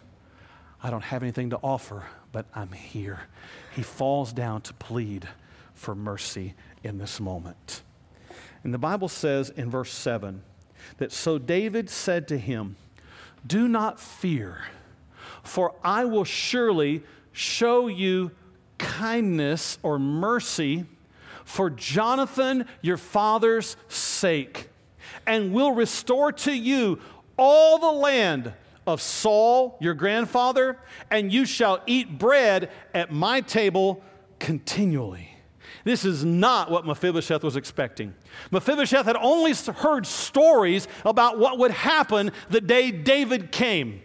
I 0.82 0.90
don't 0.90 1.04
have 1.04 1.22
anything 1.22 1.50
to 1.50 1.58
offer, 1.62 2.04
but 2.32 2.44
I'm 2.52 2.72
here. 2.72 3.20
He 3.74 3.82
falls 3.82 4.32
down 4.32 4.62
to 4.62 4.74
plead 4.74 5.28
for 5.74 5.94
mercy 5.94 6.54
in 6.82 6.98
this 6.98 7.20
moment. 7.20 7.82
And 8.64 8.74
the 8.74 8.78
Bible 8.78 9.08
says 9.08 9.50
in 9.50 9.70
verse 9.70 9.92
7 9.92 10.42
that 10.98 11.12
so 11.12 11.38
David 11.38 11.88
said 11.88 12.26
to 12.28 12.36
him, 12.36 12.76
Do 13.46 13.68
not 13.68 14.00
fear, 14.00 14.62
for 15.44 15.74
I 15.84 16.04
will 16.04 16.24
surely 16.24 17.04
show 17.30 17.86
you 17.86 18.32
kindness 18.76 19.78
or 19.84 20.00
mercy 20.00 20.84
for 21.44 21.70
Jonathan 21.70 22.66
your 22.82 22.96
father's 22.96 23.76
sake, 23.86 24.68
and 25.26 25.52
will 25.52 25.72
restore 25.72 26.32
to 26.32 26.52
you 26.52 27.00
all 27.38 27.78
the 27.78 27.92
land 27.92 28.52
of 28.86 29.00
Saul, 29.00 29.76
your 29.80 29.94
grandfather, 29.94 30.78
and 31.10 31.32
you 31.32 31.46
shall 31.46 31.80
eat 31.86 32.18
bread 32.18 32.70
at 32.94 33.12
my 33.12 33.40
table 33.40 34.02
continually. 34.38 35.30
This 35.84 36.04
is 36.04 36.24
not 36.24 36.70
what 36.70 36.86
Mephibosheth 36.86 37.42
was 37.42 37.56
expecting. 37.56 38.14
Mephibosheth 38.50 39.06
had 39.06 39.16
only 39.16 39.54
heard 39.54 40.06
stories 40.06 40.88
about 41.04 41.38
what 41.38 41.58
would 41.58 41.70
happen 41.70 42.32
the 42.50 42.60
day 42.60 42.90
David 42.90 43.52
came. 43.52 44.02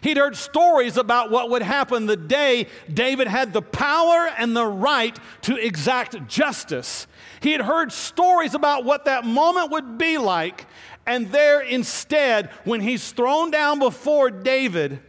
He'd 0.00 0.16
heard 0.16 0.36
stories 0.36 0.96
about 0.96 1.30
what 1.30 1.50
would 1.50 1.62
happen 1.62 2.06
the 2.06 2.16
day 2.16 2.66
David 2.92 3.28
had 3.28 3.52
the 3.52 3.62
power 3.62 4.28
and 4.38 4.56
the 4.56 4.66
right 4.66 5.18
to 5.42 5.56
exact 5.56 6.26
justice. 6.28 7.06
He 7.40 7.52
had 7.52 7.60
heard 7.60 7.92
stories 7.92 8.54
about 8.54 8.84
what 8.84 9.04
that 9.04 9.24
moment 9.24 9.70
would 9.70 9.98
be 9.98 10.18
like, 10.18 10.66
and 11.06 11.30
there 11.30 11.60
instead, 11.60 12.50
when 12.64 12.80
he's 12.80 13.12
thrown 13.12 13.50
down 13.50 13.78
before 13.78 14.30
David, 14.30 15.00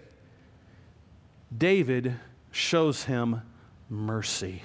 David 1.56 2.16
shows 2.52 3.04
him 3.06 3.42
mercy. 3.90 4.64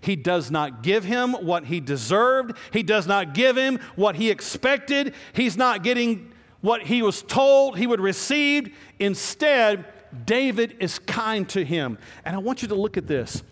He 0.00 0.16
does 0.16 0.50
not 0.50 0.82
give 0.82 1.04
him 1.04 1.32
what 1.32 1.64
he 1.64 1.80
deserved. 1.80 2.56
He 2.72 2.82
does 2.82 3.06
not 3.06 3.34
give 3.34 3.56
him 3.56 3.80
what 3.96 4.16
he 4.16 4.30
expected. 4.30 5.14
He's 5.32 5.56
not 5.56 5.82
getting 5.82 6.32
what 6.60 6.82
he 6.82 7.02
was 7.02 7.22
told 7.22 7.76
he 7.76 7.86
would 7.86 8.00
receive. 8.00 8.74
Instead, 8.98 9.84
David 10.24 10.76
is 10.80 10.98
kind 11.00 11.48
to 11.50 11.64
him. 11.64 11.98
And 12.24 12.34
I 12.34 12.38
want 12.38 12.62
you 12.62 12.68
to 12.68 12.74
look 12.74 12.96
at 12.96 13.06
this. 13.06 13.42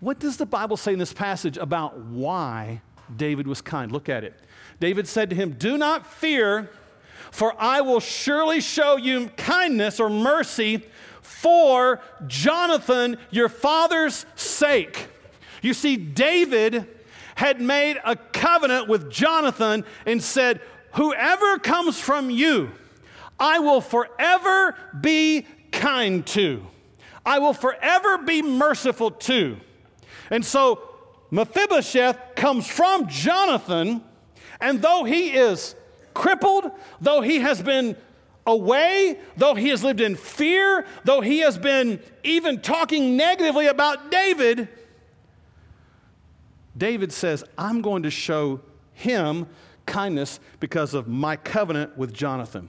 What 0.00 0.18
does 0.18 0.36
the 0.36 0.46
Bible 0.46 0.76
say 0.76 0.92
in 0.92 0.98
this 0.98 1.12
passage 1.12 1.56
about 1.56 1.98
why 1.98 2.82
David 3.16 3.46
was 3.46 3.60
kind? 3.60 3.90
Look 3.90 4.08
at 4.08 4.24
it. 4.24 4.40
David 4.80 5.08
said 5.08 5.30
to 5.30 5.36
him, 5.36 5.52
Do 5.52 5.78
not 5.78 6.06
fear, 6.06 6.70
for 7.30 7.54
I 7.58 7.80
will 7.80 8.00
surely 8.00 8.60
show 8.60 8.96
you 8.96 9.28
kindness 9.36 10.00
or 10.00 10.10
mercy 10.10 10.82
for 11.22 12.00
Jonathan, 12.26 13.18
your 13.30 13.48
father's 13.48 14.26
sake. 14.34 15.08
You 15.62 15.74
see, 15.74 15.96
David 15.96 16.86
had 17.34 17.60
made 17.60 18.00
a 18.04 18.16
covenant 18.16 18.88
with 18.88 19.10
Jonathan 19.10 19.84
and 20.06 20.22
said, 20.22 20.60
Whoever 20.94 21.58
comes 21.58 22.00
from 22.00 22.30
you, 22.30 22.70
I 23.38 23.58
will 23.58 23.80
forever 23.80 24.74
be 24.98 25.46
kind 25.72 26.26
to. 26.28 26.66
I 27.24 27.38
will 27.38 27.52
forever 27.52 28.18
be 28.18 28.40
merciful 28.40 29.10
to. 29.10 29.58
And 30.30 30.44
so 30.44 30.80
Mephibosheth 31.30 32.34
comes 32.36 32.66
from 32.66 33.08
Jonathan 33.08 34.02
and 34.60 34.82
though 34.82 35.04
he 35.04 35.30
is 35.30 35.74
crippled, 36.14 36.70
though 37.00 37.20
he 37.20 37.40
has 37.40 37.62
been 37.62 37.96
away, 38.46 39.18
though 39.36 39.54
he 39.54 39.68
has 39.70 39.82
lived 39.82 40.00
in 40.00 40.14
fear, 40.14 40.86
though 41.04 41.20
he 41.20 41.40
has 41.40 41.58
been 41.58 42.00
even 42.22 42.60
talking 42.60 43.16
negatively 43.16 43.66
about 43.66 44.10
David, 44.10 44.68
David 46.76 47.12
says, 47.12 47.44
I'm 47.56 47.80
going 47.80 48.02
to 48.04 48.10
show 48.10 48.60
him 48.92 49.46
kindness 49.86 50.40
because 50.60 50.94
of 50.94 51.08
my 51.08 51.36
covenant 51.36 51.96
with 51.96 52.12
Jonathan. 52.12 52.68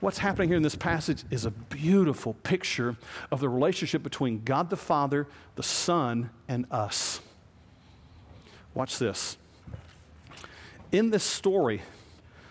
What's 0.00 0.18
happening 0.18 0.48
here 0.48 0.56
in 0.56 0.62
this 0.62 0.76
passage 0.76 1.24
is 1.30 1.44
a 1.44 1.50
beautiful 1.50 2.34
picture 2.42 2.96
of 3.30 3.40
the 3.40 3.48
relationship 3.48 4.02
between 4.02 4.42
God 4.44 4.70
the 4.70 4.76
Father, 4.76 5.26
the 5.56 5.62
Son, 5.62 6.30
and 6.48 6.64
us. 6.70 7.20
Watch 8.72 8.98
this. 8.98 9.36
In 10.92 11.10
this 11.10 11.24
story, 11.24 11.82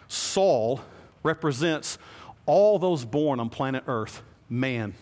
Saul 0.08 0.82
represents 1.24 1.98
all 2.46 2.80
those 2.80 3.06
born 3.06 3.40
on 3.40 3.50
planet 3.50 3.84
Earth, 3.88 4.22
man. 4.50 4.96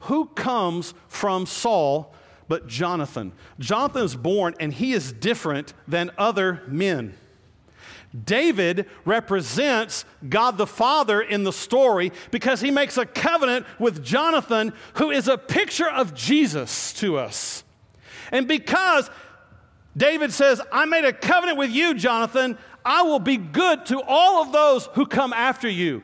Who 0.00 0.26
comes 0.26 0.94
from 1.08 1.46
Saul 1.46 2.14
but 2.48 2.66
Jonathan? 2.66 3.32
Jonathan 3.58 4.04
is 4.04 4.16
born 4.16 4.54
and 4.58 4.72
he 4.72 4.92
is 4.92 5.12
different 5.12 5.72
than 5.86 6.10
other 6.18 6.62
men. 6.66 7.14
David 8.24 8.86
represents 9.04 10.04
God 10.28 10.58
the 10.58 10.66
Father 10.66 11.20
in 11.20 11.44
the 11.44 11.52
story 11.52 12.10
because 12.32 12.60
he 12.60 12.72
makes 12.72 12.96
a 12.96 13.06
covenant 13.06 13.66
with 13.78 14.04
Jonathan, 14.04 14.72
who 14.94 15.10
is 15.12 15.28
a 15.28 15.38
picture 15.38 15.88
of 15.88 16.12
Jesus 16.12 16.92
to 16.94 17.18
us. 17.18 17.62
And 18.32 18.48
because 18.48 19.08
David 19.96 20.32
says, 20.32 20.60
I 20.70 20.84
made 20.84 21.04
a 21.04 21.12
covenant 21.12 21.58
with 21.58 21.70
you, 21.70 21.94
Jonathan. 21.94 22.56
I 22.84 23.02
will 23.02 23.18
be 23.18 23.36
good 23.36 23.86
to 23.86 24.00
all 24.06 24.42
of 24.42 24.52
those 24.52 24.86
who 24.94 25.06
come 25.06 25.32
after 25.32 25.68
you. 25.68 26.02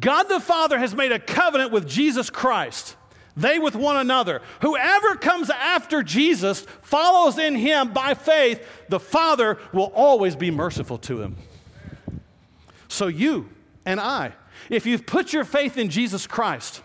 God 0.00 0.24
the 0.24 0.40
Father 0.40 0.78
has 0.78 0.94
made 0.94 1.12
a 1.12 1.18
covenant 1.18 1.70
with 1.70 1.86
Jesus 1.86 2.30
Christ, 2.30 2.96
they 3.36 3.58
with 3.58 3.74
one 3.74 3.96
another. 3.96 4.40
Whoever 4.62 5.16
comes 5.16 5.50
after 5.50 6.02
Jesus 6.02 6.60
follows 6.82 7.38
in 7.38 7.56
him 7.56 7.92
by 7.92 8.14
faith, 8.14 8.64
the 8.88 9.00
Father 9.00 9.58
will 9.72 9.92
always 9.94 10.36
be 10.36 10.50
merciful 10.50 10.98
to 10.98 11.20
him. 11.20 11.36
So, 12.88 13.08
you 13.08 13.48
and 13.84 14.00
I, 14.00 14.32
if 14.70 14.86
you've 14.86 15.04
put 15.04 15.32
your 15.32 15.44
faith 15.44 15.76
in 15.76 15.90
Jesus 15.90 16.26
Christ, 16.28 16.80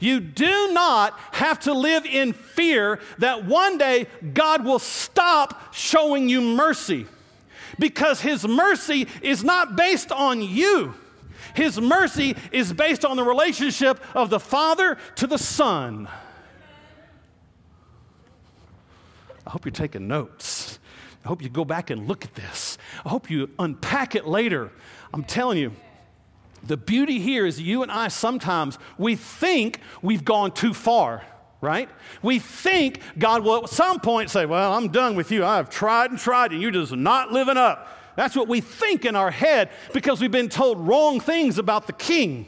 you 0.00 0.20
do 0.20 0.72
not 0.72 1.18
have 1.32 1.60
to 1.60 1.72
live 1.72 2.04
in 2.04 2.32
fear 2.32 3.00
that 3.18 3.44
one 3.44 3.78
day 3.78 4.06
God 4.34 4.64
will 4.64 4.78
stop 4.78 5.74
showing 5.74 6.28
you 6.28 6.40
mercy 6.40 7.06
because 7.78 8.20
His 8.20 8.46
mercy 8.46 9.08
is 9.22 9.44
not 9.44 9.76
based 9.76 10.12
on 10.12 10.42
you. 10.42 10.94
His 11.54 11.80
mercy 11.80 12.36
is 12.52 12.72
based 12.72 13.04
on 13.04 13.16
the 13.16 13.24
relationship 13.24 14.00
of 14.14 14.30
the 14.30 14.40
Father 14.40 14.98
to 15.16 15.26
the 15.26 15.38
Son. 15.38 16.08
I 19.46 19.50
hope 19.50 19.64
you're 19.64 19.72
taking 19.72 20.08
notes. 20.08 20.78
I 21.24 21.28
hope 21.28 21.42
you 21.42 21.48
go 21.48 21.64
back 21.64 21.90
and 21.90 22.06
look 22.06 22.24
at 22.24 22.34
this. 22.34 22.78
I 23.04 23.08
hope 23.08 23.30
you 23.30 23.50
unpack 23.58 24.14
it 24.14 24.26
later. 24.26 24.70
I'm 25.14 25.24
telling 25.24 25.58
you, 25.58 25.72
the 26.66 26.76
beauty 26.76 27.18
here 27.20 27.46
is 27.46 27.60
you 27.60 27.82
and 27.82 27.90
I 27.90 28.08
sometimes 28.08 28.78
we 28.98 29.16
think 29.16 29.80
we've 30.02 30.24
gone 30.24 30.52
too 30.52 30.74
far, 30.74 31.22
right? 31.60 31.88
We 32.22 32.38
think 32.38 33.00
God 33.18 33.44
will 33.44 33.64
at 33.64 33.70
some 33.70 34.00
point 34.00 34.30
say, 34.30 34.46
Well, 34.46 34.72
I'm 34.72 34.88
done 34.88 35.16
with 35.16 35.30
you. 35.30 35.44
I've 35.44 35.70
tried 35.70 36.10
and 36.10 36.18
tried, 36.18 36.52
and 36.52 36.60
you're 36.60 36.70
just 36.70 36.92
not 36.92 37.32
living 37.32 37.56
up. 37.56 37.88
That's 38.16 38.34
what 38.34 38.48
we 38.48 38.60
think 38.60 39.04
in 39.04 39.14
our 39.14 39.30
head 39.30 39.70
because 39.92 40.20
we've 40.20 40.30
been 40.30 40.48
told 40.48 40.86
wrong 40.86 41.20
things 41.20 41.58
about 41.58 41.86
the 41.86 41.92
king. 41.92 42.46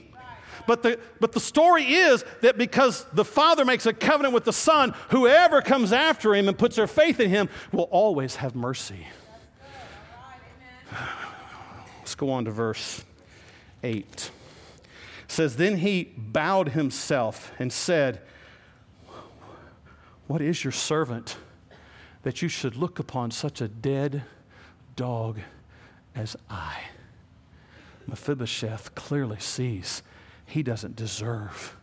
But 0.66 0.82
the, 0.82 0.98
but 1.18 1.32
the 1.32 1.40
story 1.40 1.84
is 1.84 2.24
that 2.42 2.58
because 2.58 3.06
the 3.14 3.24
Father 3.24 3.64
makes 3.64 3.86
a 3.86 3.92
covenant 3.92 4.34
with 4.34 4.44
the 4.44 4.52
Son, 4.52 4.94
whoever 5.10 5.62
comes 5.62 5.94
after 5.94 6.34
him 6.34 6.46
and 6.46 6.58
puts 6.58 6.76
their 6.76 6.86
faith 6.86 7.20
in 7.20 7.30
him 7.30 7.48
will 7.72 7.84
always 7.84 8.36
have 8.36 8.54
mercy. 8.54 9.06
Let's 12.00 12.14
go 12.14 12.30
on 12.30 12.44
to 12.44 12.50
verse 12.50 13.02
8. 13.82 14.04
It 14.04 14.30
says, 15.28 15.56
Then 15.56 15.78
he 15.78 16.12
bowed 16.16 16.70
himself 16.70 17.52
and 17.58 17.72
said, 17.72 18.20
What 20.26 20.40
is 20.40 20.64
your 20.64 20.72
servant 20.72 21.36
that 22.22 22.42
you 22.42 22.48
should 22.48 22.76
look 22.76 22.98
upon 22.98 23.30
such 23.30 23.60
a 23.60 23.68
dead 23.68 24.22
dog 24.96 25.40
as 26.14 26.36
I? 26.48 26.78
Mephibosheth 28.06 28.94
clearly 28.94 29.38
sees 29.38 30.02
he 30.46 30.62
doesn't 30.62 30.96
deserve 30.96 31.76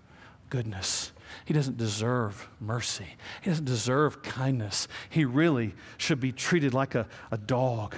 goodness. 0.50 1.12
He 1.46 1.54
doesn't 1.54 1.78
deserve 1.78 2.50
mercy. 2.60 3.08
He 3.42 3.50
doesn't 3.50 3.66
deserve 3.66 4.24
kindness. 4.24 4.88
He 5.10 5.26
really 5.26 5.76
should 5.98 6.20
be 6.20 6.32
treated 6.32 6.74
like 6.74 6.96
a, 6.96 7.08
a 7.32 7.38
dog. 7.38 7.96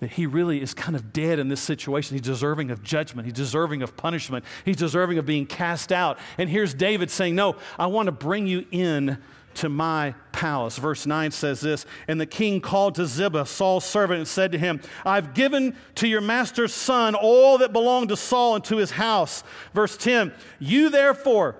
That 0.00 0.10
he 0.10 0.26
really 0.26 0.62
is 0.62 0.74
kind 0.74 0.96
of 0.96 1.12
dead 1.12 1.38
in 1.38 1.48
this 1.48 1.60
situation. 1.60 2.16
He's 2.16 2.26
deserving 2.26 2.70
of 2.70 2.82
judgment. 2.82 3.26
He's 3.26 3.34
deserving 3.34 3.82
of 3.82 3.96
punishment. 3.96 4.44
He's 4.64 4.76
deserving 4.76 5.18
of 5.18 5.26
being 5.26 5.46
cast 5.46 5.92
out. 5.92 6.18
And 6.38 6.48
here's 6.48 6.74
David 6.74 7.10
saying, 7.10 7.34
No, 7.34 7.56
I 7.78 7.86
want 7.86 8.06
to 8.06 8.12
bring 8.12 8.46
you 8.46 8.66
in 8.70 9.18
to 9.54 9.68
my 9.68 10.14
palace. 10.32 10.78
Verse 10.78 11.06
9 11.06 11.30
says 11.30 11.60
this 11.60 11.86
And 12.08 12.20
the 12.20 12.26
king 12.26 12.60
called 12.60 12.94
to 12.96 13.06
Ziba, 13.06 13.46
Saul's 13.46 13.84
servant, 13.84 14.18
and 14.18 14.28
said 14.28 14.52
to 14.52 14.58
him, 14.58 14.80
I've 15.04 15.34
given 15.34 15.76
to 15.96 16.08
your 16.08 16.20
master's 16.20 16.72
son 16.72 17.14
all 17.14 17.58
that 17.58 17.72
belonged 17.72 18.08
to 18.10 18.16
Saul 18.16 18.56
and 18.56 18.64
to 18.64 18.76
his 18.76 18.92
house. 18.92 19.42
Verse 19.74 19.96
10 19.96 20.32
You 20.58 20.88
therefore 20.88 21.56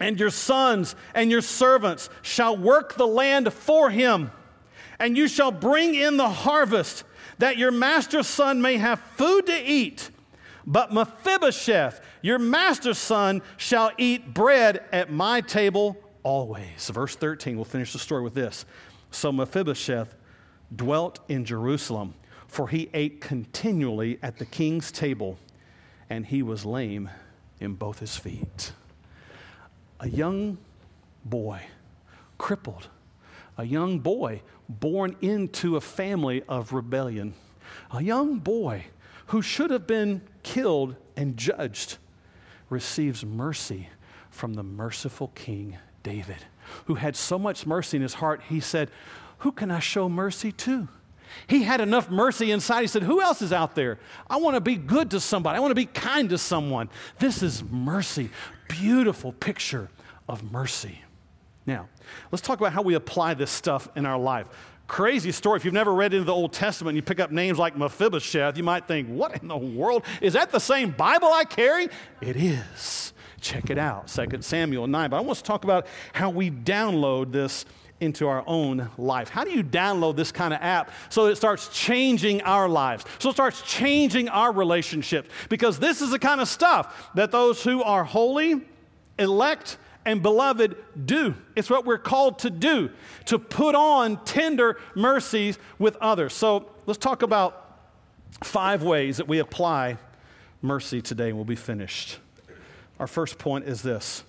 and 0.00 0.18
your 0.18 0.30
sons 0.30 0.96
and 1.14 1.30
your 1.30 1.42
servants 1.42 2.10
shall 2.22 2.56
work 2.56 2.96
the 2.96 3.06
land 3.06 3.52
for 3.52 3.90
him, 3.90 4.32
and 4.98 5.16
you 5.16 5.28
shall 5.28 5.52
bring 5.52 5.94
in 5.94 6.16
the 6.16 6.28
harvest, 6.28 7.04
that 7.38 7.56
your 7.56 7.70
master's 7.70 8.26
son 8.26 8.62
may 8.62 8.76
have 8.76 9.00
food 9.16 9.46
to 9.46 9.64
eat. 9.64 10.10
But 10.66 10.92
Mephibosheth, 10.92 12.00
your 12.20 12.38
master's 12.38 12.98
son, 12.98 13.42
shall 13.56 13.90
eat 13.98 14.32
bread 14.32 14.84
at 14.92 15.10
my 15.10 15.40
table 15.40 15.96
always. 16.22 16.88
Verse 16.88 17.16
13, 17.16 17.56
we'll 17.56 17.64
finish 17.64 17.92
the 17.92 17.98
story 17.98 18.22
with 18.22 18.34
this. 18.34 18.64
So 19.10 19.32
Mephibosheth 19.32 20.14
dwelt 20.74 21.18
in 21.28 21.44
Jerusalem, 21.44 22.14
for 22.46 22.68
he 22.68 22.88
ate 22.94 23.20
continually 23.20 24.18
at 24.22 24.38
the 24.38 24.46
king's 24.46 24.92
table, 24.92 25.38
and 26.08 26.26
he 26.26 26.42
was 26.42 26.64
lame 26.64 27.10
in 27.60 27.74
both 27.74 27.98
his 27.98 28.16
feet. 28.16 28.72
A 30.00 30.08
young 30.08 30.58
boy, 31.24 31.62
crippled, 32.38 32.88
a 33.62 33.64
young 33.64 34.00
boy 34.00 34.42
born 34.68 35.14
into 35.20 35.76
a 35.76 35.80
family 35.80 36.42
of 36.48 36.72
rebellion, 36.72 37.32
a 37.92 38.02
young 38.02 38.40
boy 38.40 38.84
who 39.26 39.40
should 39.40 39.70
have 39.70 39.86
been 39.86 40.20
killed 40.42 40.96
and 41.16 41.36
judged, 41.36 41.96
receives 42.68 43.24
mercy 43.24 43.88
from 44.30 44.54
the 44.54 44.64
merciful 44.64 45.28
king 45.36 45.78
David, 46.02 46.38
who 46.86 46.96
had 46.96 47.14
so 47.14 47.38
much 47.38 47.64
mercy 47.64 47.98
in 47.98 48.02
his 48.02 48.14
heart, 48.14 48.40
he 48.48 48.58
said, 48.58 48.90
Who 49.38 49.52
can 49.52 49.70
I 49.70 49.78
show 49.78 50.08
mercy 50.08 50.50
to? 50.50 50.88
He 51.46 51.62
had 51.62 51.80
enough 51.80 52.10
mercy 52.10 52.50
inside. 52.50 52.80
He 52.80 52.88
said, 52.88 53.04
Who 53.04 53.22
else 53.22 53.42
is 53.42 53.52
out 53.52 53.76
there? 53.76 54.00
I 54.28 54.38
want 54.38 54.56
to 54.56 54.60
be 54.60 54.74
good 54.74 55.12
to 55.12 55.20
somebody. 55.20 55.56
I 55.56 55.60
want 55.60 55.70
to 55.70 55.76
be 55.76 55.86
kind 55.86 56.28
to 56.30 56.38
someone. 56.38 56.90
This 57.20 57.44
is 57.44 57.62
mercy. 57.62 58.30
Beautiful 58.66 59.30
picture 59.30 59.88
of 60.28 60.50
mercy. 60.50 61.02
Now, 61.64 61.88
let's 62.30 62.42
talk 62.42 62.58
about 62.60 62.72
how 62.72 62.82
we 62.82 62.94
apply 62.94 63.34
this 63.34 63.50
stuff 63.50 63.88
in 63.96 64.06
our 64.06 64.18
life. 64.18 64.48
Crazy 64.86 65.32
story. 65.32 65.56
If 65.56 65.64
you've 65.64 65.74
never 65.74 65.94
read 65.94 66.12
into 66.12 66.24
the 66.24 66.34
Old 66.34 66.52
Testament 66.52 66.90
and 66.90 66.96
you 66.96 67.02
pick 67.02 67.20
up 67.20 67.30
names 67.30 67.58
like 67.58 67.76
Mephibosheth, 67.76 68.56
you 68.56 68.62
might 68.62 68.86
think, 68.86 69.08
What 69.08 69.40
in 69.40 69.48
the 69.48 69.56
world? 69.56 70.04
Is 70.20 70.34
that 70.34 70.50
the 70.50 70.58
same 70.58 70.90
Bible 70.90 71.28
I 71.28 71.44
carry? 71.44 71.88
It 72.20 72.36
is. 72.36 73.12
Check 73.40 73.70
it 73.70 73.78
out, 73.78 74.08
2 74.08 74.42
Samuel 74.42 74.86
9. 74.86 75.10
But 75.10 75.16
I 75.16 75.20
want 75.20 75.38
to 75.38 75.44
talk 75.44 75.64
about 75.64 75.86
how 76.12 76.30
we 76.30 76.50
download 76.50 77.32
this 77.32 77.64
into 78.02 78.26
our 78.26 78.42
own 78.46 78.90
life. 78.98 79.28
How 79.28 79.44
do 79.44 79.50
you 79.50 79.62
download 79.62 80.16
this 80.16 80.32
kind 80.32 80.52
of 80.52 80.60
app 80.60 80.90
so 81.08 81.26
it 81.26 81.36
starts 81.36 81.68
changing 81.68 82.42
our 82.42 82.68
lives? 82.68 83.04
So 83.18 83.30
it 83.30 83.34
starts 83.34 83.62
changing 83.62 84.28
our 84.28 84.52
relationships? 84.52 85.30
Because 85.48 85.78
this 85.78 86.02
is 86.02 86.10
the 86.10 86.18
kind 86.18 86.40
of 86.40 86.48
stuff 86.48 87.10
that 87.14 87.30
those 87.30 87.62
who 87.62 87.82
are 87.82 88.04
holy, 88.04 88.60
elect, 89.18 89.78
and 90.04 90.22
beloved 90.22 90.76
do. 91.04 91.34
It's 91.56 91.70
what 91.70 91.84
we're 91.84 91.98
called 91.98 92.40
to 92.40 92.50
do, 92.50 92.90
to 93.26 93.38
put 93.38 93.74
on 93.74 94.22
tender 94.24 94.78
mercies 94.94 95.58
with 95.78 95.96
others. 95.96 96.32
So 96.32 96.70
let's 96.86 96.98
talk 96.98 97.22
about 97.22 97.80
five 98.42 98.82
ways 98.82 99.18
that 99.18 99.28
we 99.28 99.38
apply 99.38 99.98
mercy 100.60 101.00
today, 101.00 101.28
and 101.28 101.36
we'll 101.36 101.44
be 101.44 101.56
finished. 101.56 102.18
Our 102.98 103.06
first 103.06 103.38
point 103.38 103.66
is 103.66 103.82
this 103.82 104.24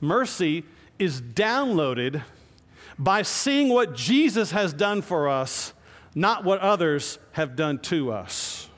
mercy 0.00 0.64
is 0.98 1.20
downloaded 1.20 2.22
by 2.98 3.22
seeing 3.22 3.68
what 3.70 3.94
Jesus 3.94 4.50
has 4.50 4.72
done 4.72 5.00
for 5.00 5.28
us, 5.28 5.72
not 6.14 6.44
what 6.44 6.60
others 6.60 7.18
have 7.32 7.56
done 7.56 7.78
to 7.78 8.12
us. 8.12 8.68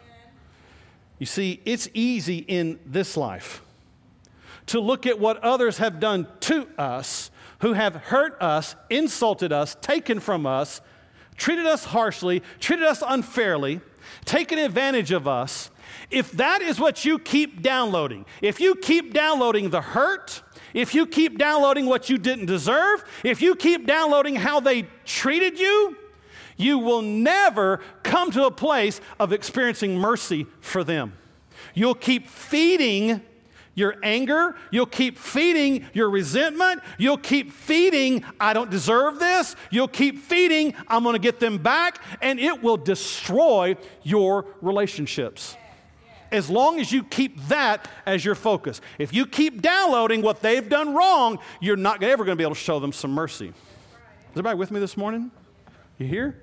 You 1.18 1.26
see, 1.26 1.61
it's 1.64 1.88
easy 1.95 2.38
in 2.38 2.78
this 2.86 3.16
life 3.16 3.62
to 4.67 4.81
look 4.81 5.07
at 5.07 5.19
what 5.19 5.39
others 5.39 5.79
have 5.79 6.01
done 6.01 6.27
to 6.41 6.69
us, 6.79 7.31
who 7.61 7.73
have 7.73 7.95
hurt 7.95 8.41
us, 8.41 8.75
insulted 8.91 9.53
us, 9.53 9.77
taken 9.81 10.21
from 10.21 10.47
us, 10.47 10.81
treated 11.37 11.67
us 11.67 11.87
harshly, 11.87 12.43
treated 12.61 12.85
us 12.85 13.03
unfairly, 13.07 13.81
taken 14.25 14.59
advantage 14.59 15.13
of 15.13 15.27
us, 15.27 15.71
if 16.11 16.33
that 16.33 16.63
is 16.63 16.79
what 16.79 17.05
you 17.05 17.19
keep 17.19 17.63
downloading, 17.63 18.25
if 18.41 18.61
you 18.61 18.75
keep 18.75 19.13
downloading 19.13 19.71
the 19.71 19.81
hurt, 19.81 20.43
if 20.75 20.95
you 20.95 21.07
keep 21.07 21.39
downloading 21.39 21.87
what 21.87 22.09
you 22.09 22.19
didn't 22.19 22.47
deserve, 22.47 23.05
if 23.25 23.43
you 23.43 23.55
keep 23.55 23.87
downloading 23.87 24.37
how 24.37 24.61
they 24.61 24.83
treated 25.05 25.59
you, 25.59 25.97
you 26.57 26.79
will 26.79 27.03
never 27.03 27.81
come 28.03 28.31
to 28.31 28.47
a 28.47 28.51
place 28.51 29.01
of 29.19 29.33
experiencing 29.33 29.97
mercy 29.97 30.47
for 30.61 30.85
them. 30.85 31.15
You'll 31.75 31.95
keep 31.95 32.29
feeding 32.29 33.23
your 33.75 33.97
anger, 34.03 34.55
you'll 34.70 34.87
keep 34.87 35.18
feeding 35.18 35.87
your 35.93 36.11
resentment, 36.11 36.83
you'll 36.99 37.18
keep 37.18 37.53
feeding, 37.53 38.25
I 38.39 38.53
don't 38.53 38.70
deserve 38.70 39.18
this, 39.18 39.57
you'll 39.70 39.89
keep 39.89 40.18
feeding, 40.18 40.75
I'm 40.89 41.05
gonna 41.05 41.18
get 41.18 41.41
them 41.41 41.59
back, 41.59 42.03
and 42.20 42.39
it 42.39 42.62
will 42.62 42.77
destroy 42.77 43.77
your 44.03 44.47
relationships 44.61 45.57
as 46.33 46.49
long 46.49 46.81
as 46.81 46.91
you 46.91 47.05
keep 47.05 47.39
that 47.49 47.87
as 48.07 48.25
your 48.25 48.35
focus. 48.35 48.81
If 48.99 49.12
you 49.12 49.27
keep 49.27 49.61
downloading 49.61 50.23
what 50.23 50.41
they've 50.41 50.66
done 50.66 50.95
wrong, 50.95 51.39
you're 51.61 51.77
not 51.77 52.03
ever 52.03 52.25
going 52.25 52.37
to 52.37 52.41
be 52.41 52.45
able 52.45 52.55
to 52.55 52.61
show 52.61 52.81
them 52.81 52.93
some 52.93 53.12
mercy. 53.12 53.49
Is 53.49 53.55
everybody 54.31 54.59
with 54.59 54.70
me 54.70 54.81
this 54.81 54.97
morning? 54.97 55.31
You 55.99 56.07
here? 56.07 56.41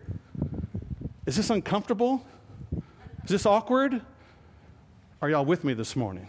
Is 1.25 1.36
this 1.36 1.49
uncomfortable? 1.49 2.25
Is 3.23 3.32
this 3.32 3.45
awkward? 3.45 4.01
Are 5.21 5.30
y'all 5.30 5.43
with 5.43 5.63
me 5.63 5.73
this 5.73 5.95
morning? 5.95 6.27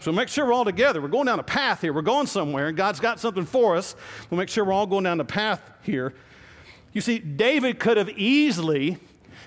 So 0.00 0.12
make 0.12 0.28
sure 0.28 0.46
we're 0.46 0.52
all 0.52 0.64
together. 0.64 1.00
We're 1.00 1.08
going 1.08 1.26
down 1.26 1.40
a 1.40 1.44
path 1.44 1.80
here. 1.80 1.92
We're 1.92 2.02
going 2.02 2.26
somewhere, 2.26 2.68
and 2.68 2.76
God's 2.76 3.00
got 3.00 3.18
something 3.18 3.44
for 3.44 3.76
us. 3.76 3.96
We'll 4.30 4.38
make 4.38 4.48
sure 4.48 4.64
we're 4.64 4.72
all 4.72 4.86
going 4.86 5.04
down 5.04 5.18
the 5.18 5.24
path 5.24 5.60
here. 5.82 6.14
You 6.92 7.00
see, 7.00 7.18
David 7.18 7.78
could 7.78 7.96
have 7.96 8.10
easily 8.10 8.98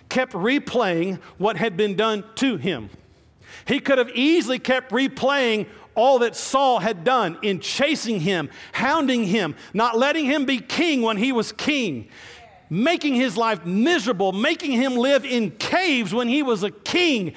kept 0.10 0.34
replaying 0.34 1.20
what 1.38 1.56
had 1.58 1.78
been 1.78 1.96
done 1.96 2.24
to 2.36 2.58
him. 2.58 2.90
He 3.66 3.80
could 3.80 3.98
have 3.98 4.10
easily 4.12 4.60
kept 4.60 4.92
replaying 4.92 5.68
all 5.96 6.20
that 6.20 6.36
Saul 6.36 6.80
had 6.80 7.04
done 7.04 7.38
in 7.42 7.60
chasing 7.60 8.20
him, 8.22 8.50
hounding 8.72 9.26
him, 9.26 9.56
not 9.74 9.98
letting 9.98 10.26
him 10.26 10.46
be 10.46 10.60
king 10.60 11.02
when 11.02 11.18
he 11.18 11.32
was 11.32 11.52
king, 11.52 12.08
making 12.70 13.16
his 13.16 13.36
life 13.36 13.66
miserable, 13.66 14.32
making 14.32 14.72
him 14.72 14.96
live 14.96 15.26
in 15.26 15.52
caves 15.52 16.14
when 16.14 16.28
he 16.28 16.42
was 16.42 16.64
a 16.64 16.72
king. 16.72 17.34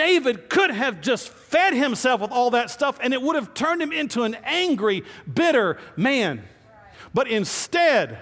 David 0.00 0.48
could 0.48 0.70
have 0.70 1.02
just 1.02 1.28
fed 1.28 1.74
himself 1.74 2.22
with 2.22 2.30
all 2.30 2.52
that 2.52 2.70
stuff 2.70 2.98
and 3.02 3.12
it 3.12 3.20
would 3.20 3.36
have 3.36 3.52
turned 3.52 3.82
him 3.82 3.92
into 3.92 4.22
an 4.22 4.34
angry, 4.44 5.04
bitter 5.30 5.76
man. 5.94 6.42
But 7.12 7.28
instead, 7.28 8.18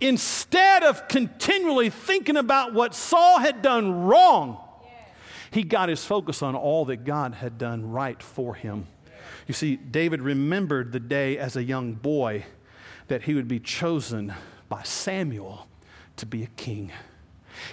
instead 0.00 0.82
of 0.82 1.06
continually 1.06 1.88
thinking 1.88 2.36
about 2.36 2.74
what 2.74 2.96
Saul 2.96 3.38
had 3.38 3.62
done 3.62 4.06
wrong, 4.06 4.58
he 5.52 5.62
got 5.62 5.88
his 5.88 6.04
focus 6.04 6.42
on 6.42 6.56
all 6.56 6.86
that 6.86 7.04
God 7.04 7.34
had 7.34 7.58
done 7.58 7.92
right 7.92 8.20
for 8.20 8.56
him. 8.56 8.88
You 9.46 9.54
see, 9.54 9.76
David 9.76 10.20
remembered 10.20 10.90
the 10.90 10.98
day 10.98 11.38
as 11.38 11.54
a 11.54 11.62
young 11.62 11.92
boy 11.92 12.44
that 13.06 13.22
he 13.22 13.34
would 13.34 13.46
be 13.46 13.60
chosen 13.60 14.34
by 14.68 14.82
Samuel 14.82 15.68
to 16.16 16.26
be 16.26 16.42
a 16.42 16.48
king. 16.48 16.90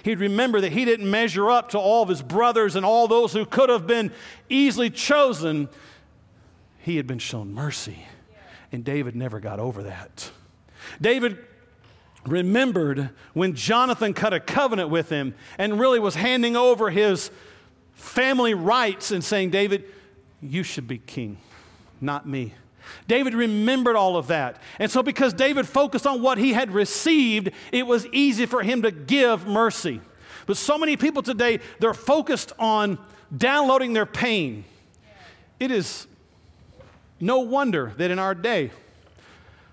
He'd 0.02 0.20
remember 0.20 0.60
that 0.60 0.72
he 0.72 0.84
didn't 0.84 1.10
measure 1.10 1.50
up 1.50 1.70
to 1.70 1.78
all 1.78 2.02
of 2.02 2.08
his 2.08 2.22
brothers 2.22 2.76
and 2.76 2.84
all 2.84 3.08
those 3.08 3.32
who 3.32 3.46
could 3.46 3.68
have 3.68 3.86
been 3.86 4.12
easily 4.48 4.90
chosen. 4.90 5.68
He 6.78 6.96
had 6.96 7.06
been 7.06 7.18
shown 7.18 7.52
mercy. 7.52 8.06
And 8.72 8.84
David 8.84 9.14
never 9.14 9.40
got 9.40 9.60
over 9.60 9.84
that. 9.84 10.30
David 11.00 11.38
remembered 12.26 13.10
when 13.32 13.54
Jonathan 13.54 14.14
cut 14.14 14.32
a 14.32 14.40
covenant 14.40 14.88
with 14.88 15.10
him 15.10 15.34
and 15.58 15.78
really 15.78 15.98
was 15.98 16.14
handing 16.14 16.56
over 16.56 16.90
his 16.90 17.30
family 17.92 18.54
rights 18.54 19.10
and 19.10 19.22
saying, 19.22 19.50
David, 19.50 19.84
you 20.40 20.62
should 20.62 20.88
be 20.88 20.98
king, 20.98 21.38
not 22.00 22.26
me. 22.26 22.54
David 23.06 23.34
remembered 23.34 23.96
all 23.96 24.16
of 24.16 24.28
that. 24.28 24.60
And 24.78 24.90
so, 24.90 25.02
because 25.02 25.34
David 25.34 25.66
focused 25.66 26.06
on 26.06 26.22
what 26.22 26.38
he 26.38 26.52
had 26.52 26.72
received, 26.72 27.50
it 27.72 27.86
was 27.86 28.06
easy 28.08 28.46
for 28.46 28.62
him 28.62 28.82
to 28.82 28.90
give 28.90 29.46
mercy. 29.46 30.00
But 30.46 30.56
so 30.56 30.78
many 30.78 30.96
people 30.96 31.22
today, 31.22 31.60
they're 31.80 31.94
focused 31.94 32.52
on 32.58 32.98
downloading 33.36 33.92
their 33.92 34.06
pain. 34.06 34.64
It 35.60 35.70
is 35.70 36.06
no 37.20 37.40
wonder 37.40 37.92
that 37.96 38.10
in 38.10 38.18
our 38.18 38.34
day, 38.34 38.70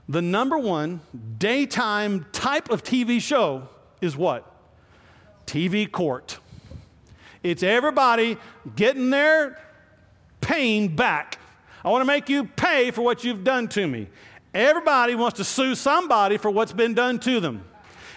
the 0.07 0.21
number 0.21 0.57
one 0.57 1.01
daytime 1.38 2.25
type 2.32 2.69
of 2.69 2.84
TV 2.84 3.21
show 3.21 3.67
is 4.01 4.15
what? 4.17 4.45
TV 5.45 5.89
court. 5.89 6.39
It's 7.43 7.63
everybody 7.63 8.38
getting 8.75 9.09
their 9.09 9.59
pain 10.41 10.95
back. 10.95 11.39
I 11.84 11.89
want 11.89 12.01
to 12.01 12.05
make 12.05 12.29
you 12.29 12.45
pay 12.45 12.91
for 12.91 13.01
what 13.01 13.23
you've 13.23 13.43
done 13.43 13.67
to 13.69 13.88
me. 13.88 14.07
Everybody 14.53 15.15
wants 15.15 15.38
to 15.38 15.43
sue 15.43 15.75
somebody 15.75 16.38
for 16.38 16.51
what's 16.51 16.73
been 16.73 16.93
done 16.93 17.19
to 17.19 17.39
them. 17.39 17.65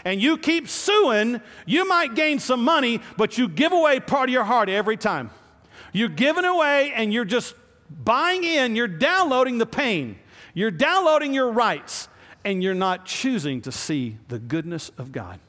And 0.04 0.20
you 0.20 0.36
keep 0.36 0.68
suing, 0.68 1.40
you 1.64 1.88
might 1.88 2.14
gain 2.14 2.38
some 2.38 2.62
money, 2.62 3.00
but 3.16 3.38
you 3.38 3.48
give 3.48 3.72
away 3.72 4.00
part 4.00 4.28
of 4.28 4.32
your 4.32 4.44
heart 4.44 4.68
every 4.68 4.96
time. 4.96 5.30
You're 5.92 6.08
giving 6.08 6.44
away 6.44 6.92
and 6.94 7.12
you're 7.12 7.24
just 7.24 7.54
buying 7.88 8.44
in, 8.44 8.76
you're 8.76 8.88
downloading 8.88 9.58
the 9.58 9.66
pain, 9.66 10.18
you're 10.52 10.70
downloading 10.70 11.32
your 11.32 11.50
rights, 11.50 12.08
and 12.44 12.62
you're 12.62 12.74
not 12.74 13.06
choosing 13.06 13.62
to 13.62 13.72
see 13.72 14.18
the 14.28 14.38
goodness 14.38 14.90
of 14.98 15.12
God 15.12 15.40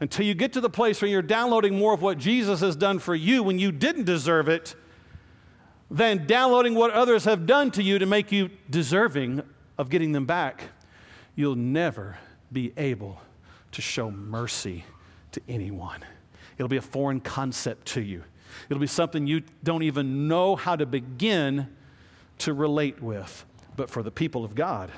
until 0.00 0.24
you 0.24 0.32
get 0.32 0.54
to 0.54 0.60
the 0.60 0.70
place 0.70 1.02
where 1.02 1.10
you're 1.10 1.20
downloading 1.20 1.78
more 1.78 1.92
of 1.92 2.00
what 2.00 2.16
Jesus 2.16 2.60
has 2.60 2.74
done 2.74 2.98
for 2.98 3.14
you 3.14 3.42
when 3.42 3.58
you 3.58 3.70
didn't 3.70 4.04
deserve 4.04 4.48
it 4.48 4.74
than 5.90 6.26
downloading 6.26 6.74
what 6.74 6.92
others 6.92 7.24
have 7.24 7.46
done 7.46 7.70
to 7.72 7.82
you 7.82 7.98
to 7.98 8.06
make 8.06 8.30
you 8.30 8.50
deserving 8.68 9.42
of 9.76 9.90
getting 9.90 10.12
them 10.12 10.26
back, 10.26 10.64
you'll 11.34 11.56
never 11.56 12.18
be 12.52 12.72
able 12.76 13.20
to 13.72 13.82
show 13.82 14.10
mercy 14.10 14.84
to 15.32 15.40
anyone. 15.48 16.04
It'll 16.56 16.68
be 16.68 16.76
a 16.76 16.82
foreign 16.82 17.20
concept 17.20 17.86
to 17.88 18.02
you. 18.02 18.22
It'll 18.68 18.80
be 18.80 18.86
something 18.86 19.26
you 19.26 19.42
don't 19.62 19.82
even 19.82 20.28
know 20.28 20.56
how 20.56 20.76
to 20.76 20.86
begin 20.86 21.68
to 22.38 22.52
relate 22.52 23.00
with. 23.02 23.44
But 23.76 23.90
for 23.90 24.02
the 24.02 24.10
people 24.10 24.44
of 24.44 24.54
God, 24.54 24.90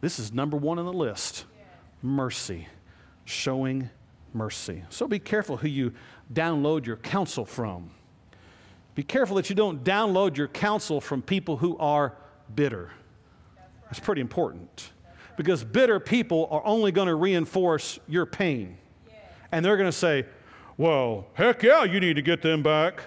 this 0.00 0.18
is 0.18 0.32
number 0.32 0.56
one 0.56 0.78
on 0.78 0.86
the 0.86 0.92
list 0.92 1.44
mercy, 2.00 2.68
showing 3.24 3.90
mercy. 4.32 4.84
So 4.88 5.08
be 5.08 5.18
careful 5.18 5.56
who 5.56 5.68
you 5.68 5.92
download 6.32 6.86
your 6.86 6.96
counsel 6.96 7.44
from. 7.44 7.90
Be 8.98 9.04
careful 9.04 9.36
that 9.36 9.48
you 9.48 9.54
don't 9.54 9.84
download 9.84 10.36
your 10.36 10.48
counsel 10.48 11.00
from 11.00 11.22
people 11.22 11.56
who 11.56 11.78
are 11.78 12.16
bitter. 12.52 12.90
It's 13.92 14.00
pretty 14.00 14.20
important 14.20 14.90
because 15.36 15.62
bitter 15.62 16.00
people 16.00 16.48
are 16.50 16.66
only 16.66 16.90
going 16.90 17.06
to 17.06 17.14
reinforce 17.14 18.00
your 18.08 18.26
pain. 18.26 18.76
And 19.52 19.64
they're 19.64 19.76
going 19.76 19.88
to 19.88 19.96
say, 19.96 20.26
well, 20.76 21.28
heck 21.34 21.62
yeah, 21.62 21.84
you 21.84 22.00
need 22.00 22.16
to 22.16 22.22
get 22.22 22.42
them 22.42 22.64
back. 22.64 23.04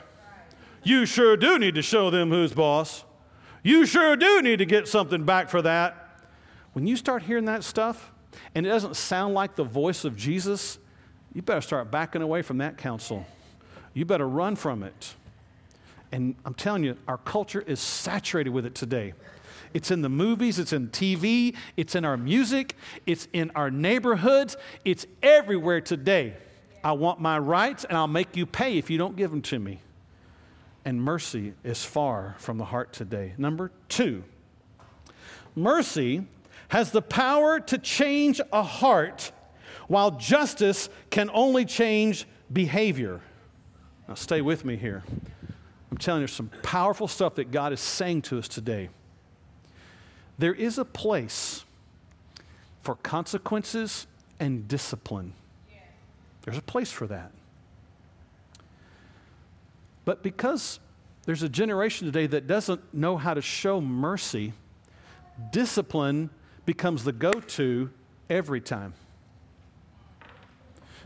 You 0.81 1.05
sure 1.05 1.35
do 1.35 1.59
need 1.59 1.75
to 1.75 1.81
show 1.81 2.09
them 2.09 2.29
who's 2.29 2.53
boss. 2.53 3.03
You 3.61 3.85
sure 3.85 4.15
do 4.15 4.41
need 4.41 4.59
to 4.59 4.65
get 4.65 4.87
something 4.87 5.25
back 5.25 5.49
for 5.49 5.61
that. 5.61 6.21
When 6.71 6.87
you 6.87 6.95
start 6.95 7.23
hearing 7.23 7.43
that 7.45 7.65
stuff 7.65 8.13
and 8.55 8.65
it 8.65 8.69
doesn't 8.69 8.95
sound 8.95 9.33
like 9.33 9.57
the 9.57 9.65
voice 9.65 10.05
of 10.05 10.15
Jesus, 10.15 10.79
you 11.33 11.41
better 11.41 11.59
start 11.59 11.91
backing 11.91 12.21
away 12.21 12.43
from 12.43 12.59
that 12.59 12.77
counsel. 12.77 13.25
You 13.93 14.05
better 14.05 14.29
run 14.29 14.55
from 14.55 14.83
it. 14.83 15.15
And 16.11 16.35
I'm 16.45 16.53
telling 16.53 16.83
you, 16.83 16.97
our 17.07 17.17
culture 17.17 17.61
is 17.61 17.79
saturated 17.79 18.49
with 18.49 18.65
it 18.65 18.75
today. 18.75 19.13
It's 19.73 19.91
in 19.91 20.01
the 20.01 20.09
movies, 20.09 20.59
it's 20.59 20.73
in 20.73 20.89
TV, 20.89 21.55
it's 21.77 21.95
in 21.95 22.03
our 22.03 22.17
music, 22.17 22.75
it's 23.05 23.27
in 23.31 23.51
our 23.55 23.71
neighborhoods, 23.71 24.57
it's 24.83 25.05
everywhere 25.23 25.79
today. 25.79 26.35
I 26.83 26.93
want 26.93 27.21
my 27.21 27.37
rights 27.37 27.85
and 27.85 27.97
I'll 27.97 28.07
make 28.07 28.35
you 28.35 28.45
pay 28.45 28.77
if 28.77 28.89
you 28.89 28.97
don't 28.97 29.15
give 29.15 29.31
them 29.31 29.41
to 29.43 29.59
me. 29.59 29.79
And 30.83 31.01
mercy 31.01 31.53
is 31.63 31.85
far 31.85 32.35
from 32.39 32.57
the 32.57 32.65
heart 32.65 32.91
today. 32.91 33.33
Number 33.37 33.71
two, 33.87 34.23
mercy 35.55 36.25
has 36.69 36.91
the 36.91 37.01
power 37.01 37.59
to 37.59 37.77
change 37.77 38.41
a 38.51 38.63
heart 38.63 39.31
while 39.87 40.11
justice 40.11 40.89
can 41.09 41.29
only 41.33 41.65
change 41.65 42.25
behavior. 42.51 43.21
Now, 44.07 44.15
stay 44.15 44.41
with 44.41 44.65
me 44.65 44.75
here. 44.75 45.03
I'm 45.91 45.97
telling 45.97 46.21
you, 46.21 46.27
some 46.27 46.49
powerful 46.63 47.07
stuff 47.07 47.35
that 47.35 47.51
God 47.51 47.73
is 47.73 47.81
saying 47.81 48.23
to 48.23 48.39
us 48.39 48.47
today. 48.47 48.89
There 50.37 50.53
is 50.53 50.77
a 50.77 50.85
place 50.85 51.65
for 52.81 52.95
consequences 52.95 54.07
and 54.39 54.67
discipline. 54.67 55.33
There's 56.43 56.57
a 56.57 56.63
place 56.63 56.91
for 56.91 57.05
that. 57.07 57.31
But 60.05 60.23
because 60.23 60.79
there's 61.25 61.43
a 61.43 61.49
generation 61.49 62.07
today 62.07 62.25
that 62.27 62.47
doesn't 62.47 62.93
know 62.93 63.17
how 63.17 63.35
to 63.35 63.41
show 63.41 63.79
mercy, 63.79 64.53
discipline 65.51 66.31
becomes 66.65 67.03
the 67.03 67.11
go 67.11 67.31
to 67.31 67.91
every 68.29 68.61
time. 68.61 68.93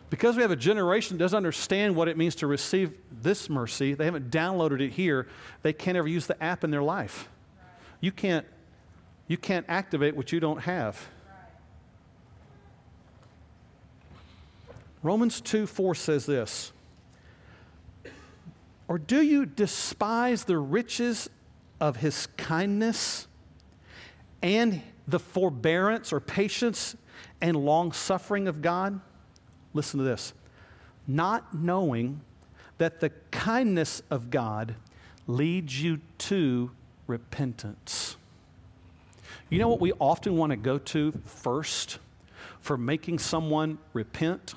Because 0.10 0.36
we 0.36 0.43
have 0.43 0.51
a 0.51 0.56
generation 0.56 1.18
that 1.18 1.24
doesn't 1.24 1.38
understand 1.38 1.95
what 1.95 2.08
it 2.08 2.18
means 2.18 2.36
to 2.36 2.47
receive 2.47 2.93
this 3.12 3.49
mercy, 3.49 3.93
they 3.93 4.06
haven't 4.06 4.30
downloaded 4.30 4.82
it 4.82 4.91
here, 4.91 5.28
they 5.62 5.74
can't 5.74 5.97
ever 5.97 6.08
use 6.08 6.28
the 6.28 6.41
app 6.41 6.64
in 6.64 6.72
their 6.72 6.84
life. 6.84 7.28
You 8.01 8.12
can't, 8.12 8.45
you 9.28 9.38
can't 9.38 9.66
activate 9.68 10.16
what 10.16 10.32
you 10.32 10.39
don't 10.39 10.60
have. 10.60 11.08
Romans 15.01 15.39
2 15.41 15.68
4 15.68 15.95
says 15.95 16.26
this 16.26 16.72
Or 18.88 18.97
do 18.97 19.22
you 19.22 19.45
despise 19.45 20.45
the 20.45 20.58
riches 20.58 21.30
of 21.80 21.97
his 21.97 22.28
kindness 22.38 23.28
and 24.41 24.82
the 25.08 25.20
forbearance 25.20 26.12
or 26.14 26.20
patience 26.20 26.95
and 27.41 27.56
long 27.56 27.91
suffering 27.91 28.47
of 28.47 28.62
God? 28.62 28.99
Listen 29.76 29.99
to 29.99 30.03
this, 30.03 30.34
not 31.05 31.53
knowing 31.53 32.21
that 32.78 32.99
the 32.99 33.09
kindness 33.32 34.01
of 34.09 34.30
God 34.30 34.76
leads 35.28 35.82
you 35.82 35.99
to 36.17 36.71
repentance. 37.07 38.15
You 39.49 39.59
know 39.59 39.67
what 39.67 39.80
we 39.80 39.91
often 39.93 40.38
want 40.38 40.51
to 40.51 40.55
go 40.55 40.78
to 40.80 41.13
first 41.26 41.99
for 42.61 42.78
making 42.78 43.19
someone 43.19 43.78
repent 43.93 44.55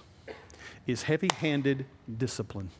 is 0.86 1.02
heavy 1.02 1.28
handed 1.36 1.84
discipline. 2.16 2.70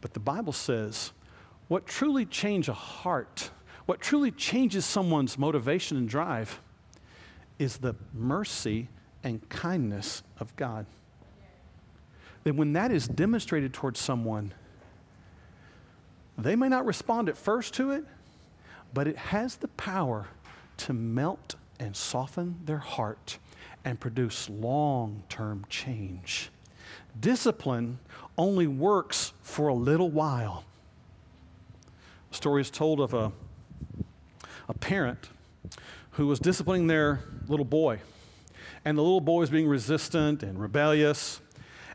But 0.00 0.14
the 0.14 0.20
Bible 0.20 0.52
says 0.52 1.12
what 1.68 1.86
truly 1.86 2.24
changes 2.24 2.70
a 2.70 2.72
heart, 2.72 3.50
what 3.84 4.00
truly 4.00 4.30
changes 4.30 4.86
someone's 4.86 5.36
motivation 5.36 5.98
and 5.98 6.08
drive 6.08 6.60
is 7.58 7.78
the 7.78 7.94
mercy 8.12 8.88
and 9.24 9.46
kindness 9.48 10.22
of 10.38 10.54
God. 10.56 10.86
Then, 12.44 12.56
when 12.56 12.72
that 12.74 12.92
is 12.92 13.08
demonstrated 13.08 13.72
towards 13.72 14.00
someone, 14.00 14.54
they 16.36 16.54
may 16.54 16.68
not 16.68 16.86
respond 16.86 17.28
at 17.28 17.36
first 17.36 17.74
to 17.74 17.90
it, 17.90 18.04
but 18.94 19.08
it 19.08 19.16
has 19.16 19.56
the 19.56 19.68
power 19.68 20.28
to 20.78 20.92
melt 20.92 21.56
and 21.80 21.96
soften 21.96 22.60
their 22.64 22.78
heart 22.78 23.38
and 23.84 23.98
produce 23.98 24.48
long 24.48 25.24
term 25.28 25.64
change. 25.68 26.50
Discipline 27.18 27.98
only 28.36 28.66
works 28.66 29.32
for 29.42 29.68
a 29.68 29.74
little 29.74 30.10
while. 30.10 30.64
A 32.30 32.34
story 32.34 32.60
is 32.60 32.70
told 32.70 33.00
of 33.00 33.14
a, 33.14 33.32
a 34.68 34.74
parent 34.74 35.28
who 36.18 36.26
was 36.26 36.40
disciplining 36.40 36.88
their 36.88 37.20
little 37.46 37.64
boy. 37.64 38.00
And 38.84 38.98
the 38.98 39.02
little 39.02 39.20
boy 39.20 39.38
was 39.38 39.50
being 39.50 39.68
resistant 39.68 40.42
and 40.42 40.60
rebellious. 40.60 41.40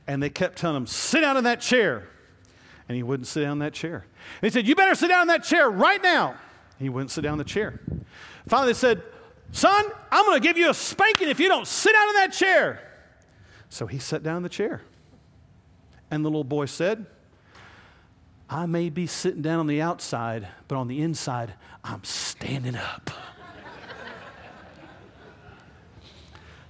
And 0.08 0.24
they 0.24 0.30
kept 0.30 0.58
telling 0.58 0.78
him, 0.78 0.88
Sit 0.88 1.22
down 1.22 1.36
in 1.36 1.44
that 1.44 1.60
chair. 1.60 2.08
And 2.88 2.96
he 2.96 3.04
wouldn't 3.04 3.28
sit 3.28 3.42
down 3.42 3.54
in 3.54 3.60
that 3.60 3.74
chair. 3.74 4.06
They 4.40 4.50
said, 4.50 4.66
You 4.66 4.76
better 4.76 4.96
sit 4.96 5.10
down 5.10 5.24
in 5.24 5.28
that 5.28 5.44
chair 5.44 5.70
right 5.70 6.02
now. 6.02 6.36
He 6.80 6.88
wouldn't 6.88 7.12
sit 7.12 7.22
down 7.22 7.34
in 7.34 7.38
the 7.38 7.44
chair. 7.44 7.82
Finally, 8.48 8.72
they 8.72 8.80
said, 8.80 9.04
Son, 9.52 9.86
I'm 10.10 10.26
going 10.26 10.42
to 10.42 10.48
give 10.48 10.58
you 10.58 10.70
a 10.70 10.74
spanking 10.74 11.28
if 11.28 11.42
you 11.42 11.50
don't 11.50 11.68
sit 11.68 11.92
down 11.92 12.08
in 12.08 12.16
that 12.16 12.32
chair. 12.32 12.80
So 13.68 13.88
he 13.88 14.00
sat 14.00 14.24
down 14.24 14.38
in 14.38 14.44
the 14.44 14.50
chair. 14.50 14.84
And 16.10 16.24
the 16.24 16.30
little 16.30 16.46
boy 16.46 16.68
said, 16.68 17.08
I 18.50 18.68
may 18.68 18.90
be 18.90 19.06
sitting 19.06 19.42
down 19.42 19.60
on 19.60 19.68
the 19.68 19.82
outside, 19.82 20.48
but 20.70 20.78
on 20.78 20.88
the 20.88 21.02
inside, 21.02 21.56
I'm 21.84 22.06
standing 22.06 22.78
up. 22.78 23.12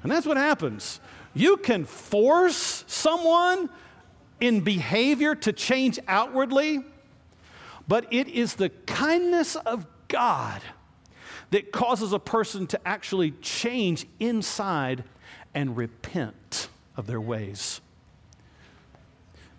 And 0.04 0.12
that's 0.12 0.26
what 0.26 0.38
happens. 0.38 1.00
You 1.34 1.58
can 1.58 1.86
force 1.86 2.84
someone 2.88 3.70
in 4.40 4.62
behavior 4.62 5.34
to 5.36 5.54
change 5.54 5.98
outwardly, 6.08 6.84
but 7.88 8.06
it 8.12 8.28
is 8.28 8.56
the 8.56 8.70
kindness 8.70 9.56
of 9.56 9.88
God 10.10 10.62
that 11.52 11.72
causes 11.72 12.14
a 12.14 12.20
person 12.20 12.68
to 12.68 12.88
actually 12.88 13.32
change 13.42 14.06
inside 14.20 15.04
and 15.56 15.78
repent 15.78 16.68
of 16.98 17.08
their 17.08 17.22
ways. 17.22 17.80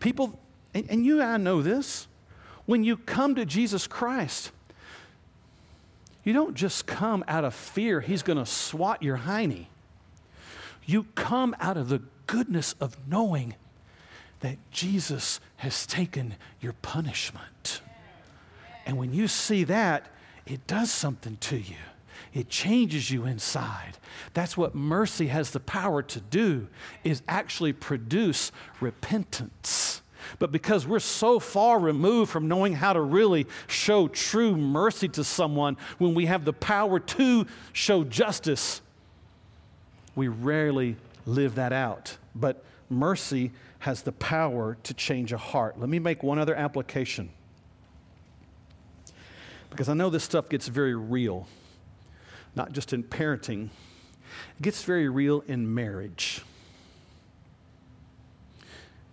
People, 0.00 0.38
and, 0.74 0.86
and 0.90 1.06
you 1.06 1.20
and 1.20 1.30
I 1.30 1.36
know 1.38 1.62
this, 1.62 2.06
when 2.66 2.84
you 2.84 2.96
come 2.96 3.34
to 3.36 3.46
Jesus 3.46 3.86
Christ, 3.86 4.50
you 6.24 6.32
don't 6.32 6.54
just 6.54 6.86
come 6.86 7.24
out 7.28 7.44
of 7.44 7.54
fear, 7.54 8.00
He's 8.00 8.22
going 8.22 8.38
to 8.38 8.46
swat 8.46 9.02
your 9.02 9.18
hiney. 9.18 9.66
You 10.86 11.04
come 11.14 11.54
out 11.60 11.76
of 11.76 11.88
the 11.88 12.02
goodness 12.26 12.74
of 12.80 12.96
knowing 13.08 13.54
that 14.40 14.58
Jesus 14.70 15.40
has 15.56 15.86
taken 15.86 16.34
your 16.60 16.74
punishment. 16.74 17.80
And 18.86 18.98
when 18.98 19.14
you 19.14 19.28
see 19.28 19.64
that, 19.64 20.06
it 20.46 20.66
does 20.66 20.90
something 20.90 21.38
to 21.38 21.56
you. 21.56 21.76
It 22.34 22.48
changes 22.48 23.10
you 23.10 23.24
inside. 23.24 23.96
That's 24.34 24.56
what 24.56 24.74
mercy 24.74 25.28
has 25.28 25.50
the 25.50 25.60
power 25.60 26.02
to 26.02 26.20
do 26.20 26.68
is 27.04 27.22
actually 27.28 27.72
produce 27.72 28.52
repentance. 28.80 30.02
But 30.38 30.52
because 30.52 30.86
we're 30.86 30.98
so 31.00 31.38
far 31.38 31.78
removed 31.78 32.30
from 32.30 32.48
knowing 32.48 32.74
how 32.74 32.92
to 32.92 33.00
really 33.00 33.46
show 33.66 34.08
true 34.08 34.56
mercy 34.56 35.08
to 35.08 35.24
someone 35.24 35.76
when 35.98 36.14
we 36.14 36.26
have 36.26 36.44
the 36.44 36.52
power 36.52 36.98
to 36.98 37.46
show 37.72 38.04
justice, 38.04 38.80
we 40.14 40.28
rarely 40.28 40.96
live 41.26 41.54
that 41.56 41.72
out. 41.72 42.16
But 42.34 42.64
mercy 42.88 43.52
has 43.80 44.02
the 44.02 44.12
power 44.12 44.76
to 44.82 44.94
change 44.94 45.32
a 45.32 45.38
heart. 45.38 45.78
Let 45.78 45.88
me 45.88 45.98
make 45.98 46.22
one 46.22 46.38
other 46.38 46.54
application. 46.54 47.30
Because 49.70 49.88
I 49.88 49.94
know 49.94 50.08
this 50.08 50.24
stuff 50.24 50.48
gets 50.48 50.68
very 50.68 50.94
real, 50.94 51.48
not 52.54 52.72
just 52.72 52.92
in 52.92 53.02
parenting, 53.02 53.70
it 54.58 54.62
gets 54.62 54.84
very 54.84 55.08
real 55.08 55.42
in 55.46 55.74
marriage. 55.74 56.42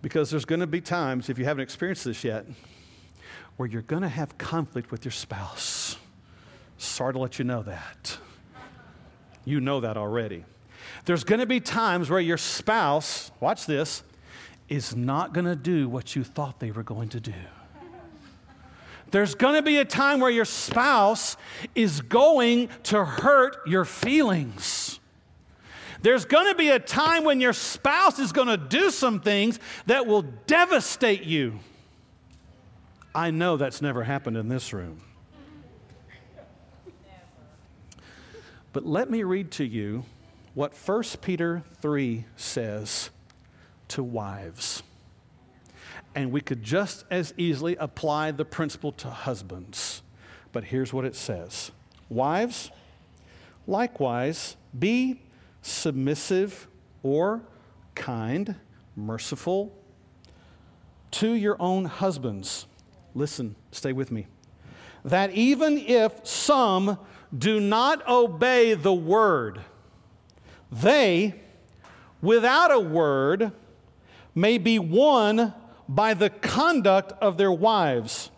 Because 0.00 0.30
there's 0.30 0.44
going 0.44 0.60
to 0.60 0.66
be 0.66 0.80
times, 0.80 1.28
if 1.28 1.38
you 1.38 1.44
haven't 1.44 1.62
experienced 1.62 2.04
this 2.04 2.24
yet, 2.24 2.46
where 3.56 3.68
you're 3.68 3.82
going 3.82 4.02
to 4.02 4.08
have 4.08 4.38
conflict 4.38 4.90
with 4.90 5.04
your 5.04 5.12
spouse. 5.12 5.96
Sorry 6.78 7.12
to 7.12 7.18
let 7.18 7.38
you 7.38 7.44
know 7.44 7.62
that. 7.62 8.18
You 9.44 9.60
know 9.60 9.80
that 9.80 9.96
already. 9.96 10.44
There's 11.04 11.24
going 11.24 11.40
to 11.40 11.46
be 11.46 11.60
times 11.60 12.10
where 12.10 12.20
your 12.20 12.38
spouse, 12.38 13.32
watch 13.40 13.66
this, 13.66 14.02
is 14.68 14.94
not 14.94 15.34
going 15.34 15.46
to 15.46 15.56
do 15.56 15.88
what 15.88 16.14
you 16.14 16.22
thought 16.24 16.60
they 16.60 16.70
were 16.70 16.84
going 16.84 17.08
to 17.10 17.20
do. 17.20 17.34
There's 19.10 19.34
going 19.34 19.56
to 19.56 19.62
be 19.62 19.76
a 19.76 19.84
time 19.84 20.20
where 20.20 20.30
your 20.30 20.46
spouse 20.46 21.36
is 21.74 22.00
going 22.00 22.70
to 22.84 23.04
hurt 23.04 23.58
your 23.66 23.84
feelings. 23.84 25.00
There's 26.00 26.24
going 26.24 26.48
to 26.48 26.54
be 26.54 26.70
a 26.70 26.78
time 26.78 27.24
when 27.24 27.40
your 27.40 27.52
spouse 27.52 28.18
is 28.18 28.32
going 28.32 28.48
to 28.48 28.56
do 28.56 28.90
some 28.90 29.20
things 29.20 29.60
that 29.86 30.06
will 30.06 30.22
devastate 30.46 31.24
you. 31.24 31.60
I 33.14 33.30
know 33.30 33.56
that's 33.56 33.82
never 33.82 34.02
happened 34.02 34.38
in 34.38 34.48
this 34.48 34.72
room. 34.72 35.02
But 38.72 38.86
let 38.86 39.10
me 39.10 39.22
read 39.22 39.50
to 39.52 39.64
you 39.64 40.04
what 40.54 40.74
1 40.74 41.02
Peter 41.22 41.62
3 41.80 42.24
says 42.36 43.10
to 43.88 44.02
wives. 44.02 44.82
And 46.14 46.30
we 46.30 46.40
could 46.40 46.62
just 46.62 47.04
as 47.10 47.32
easily 47.36 47.76
apply 47.76 48.32
the 48.32 48.44
principle 48.44 48.92
to 48.92 49.08
husbands. 49.08 50.02
But 50.52 50.64
here's 50.64 50.92
what 50.92 51.04
it 51.04 51.16
says 51.16 51.72
Wives, 52.08 52.70
likewise, 53.66 54.56
be 54.78 55.20
submissive 55.62 56.66
or 57.02 57.42
kind, 57.94 58.56
merciful 58.94 59.72
to 61.12 61.32
your 61.32 61.56
own 61.60 61.86
husbands. 61.86 62.66
Listen, 63.14 63.54
stay 63.70 63.92
with 63.92 64.10
me. 64.10 64.26
That 65.04 65.30
even 65.32 65.78
if 65.78 66.26
some 66.26 66.98
do 67.36 67.60
not 67.60 68.06
obey 68.08 68.74
the 68.74 68.92
word, 68.92 69.60
they, 70.72 71.34
without 72.22 72.72
a 72.72 72.80
word, 72.80 73.52
may 74.34 74.56
be 74.56 74.78
won 74.78 75.52
by 75.86 76.14
the 76.14 76.30
conduct 76.30 77.12
of 77.20 77.36
their 77.36 77.52
wives 77.52 78.30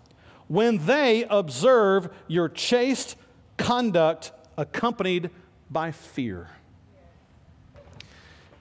when 0.48 0.84
they 0.86 1.24
observe 1.30 2.08
your 2.26 2.48
chaste 2.48 3.16
conduct 3.56 4.32
accompanied 4.58 5.30
by 5.70 5.92
fear. 5.92 6.48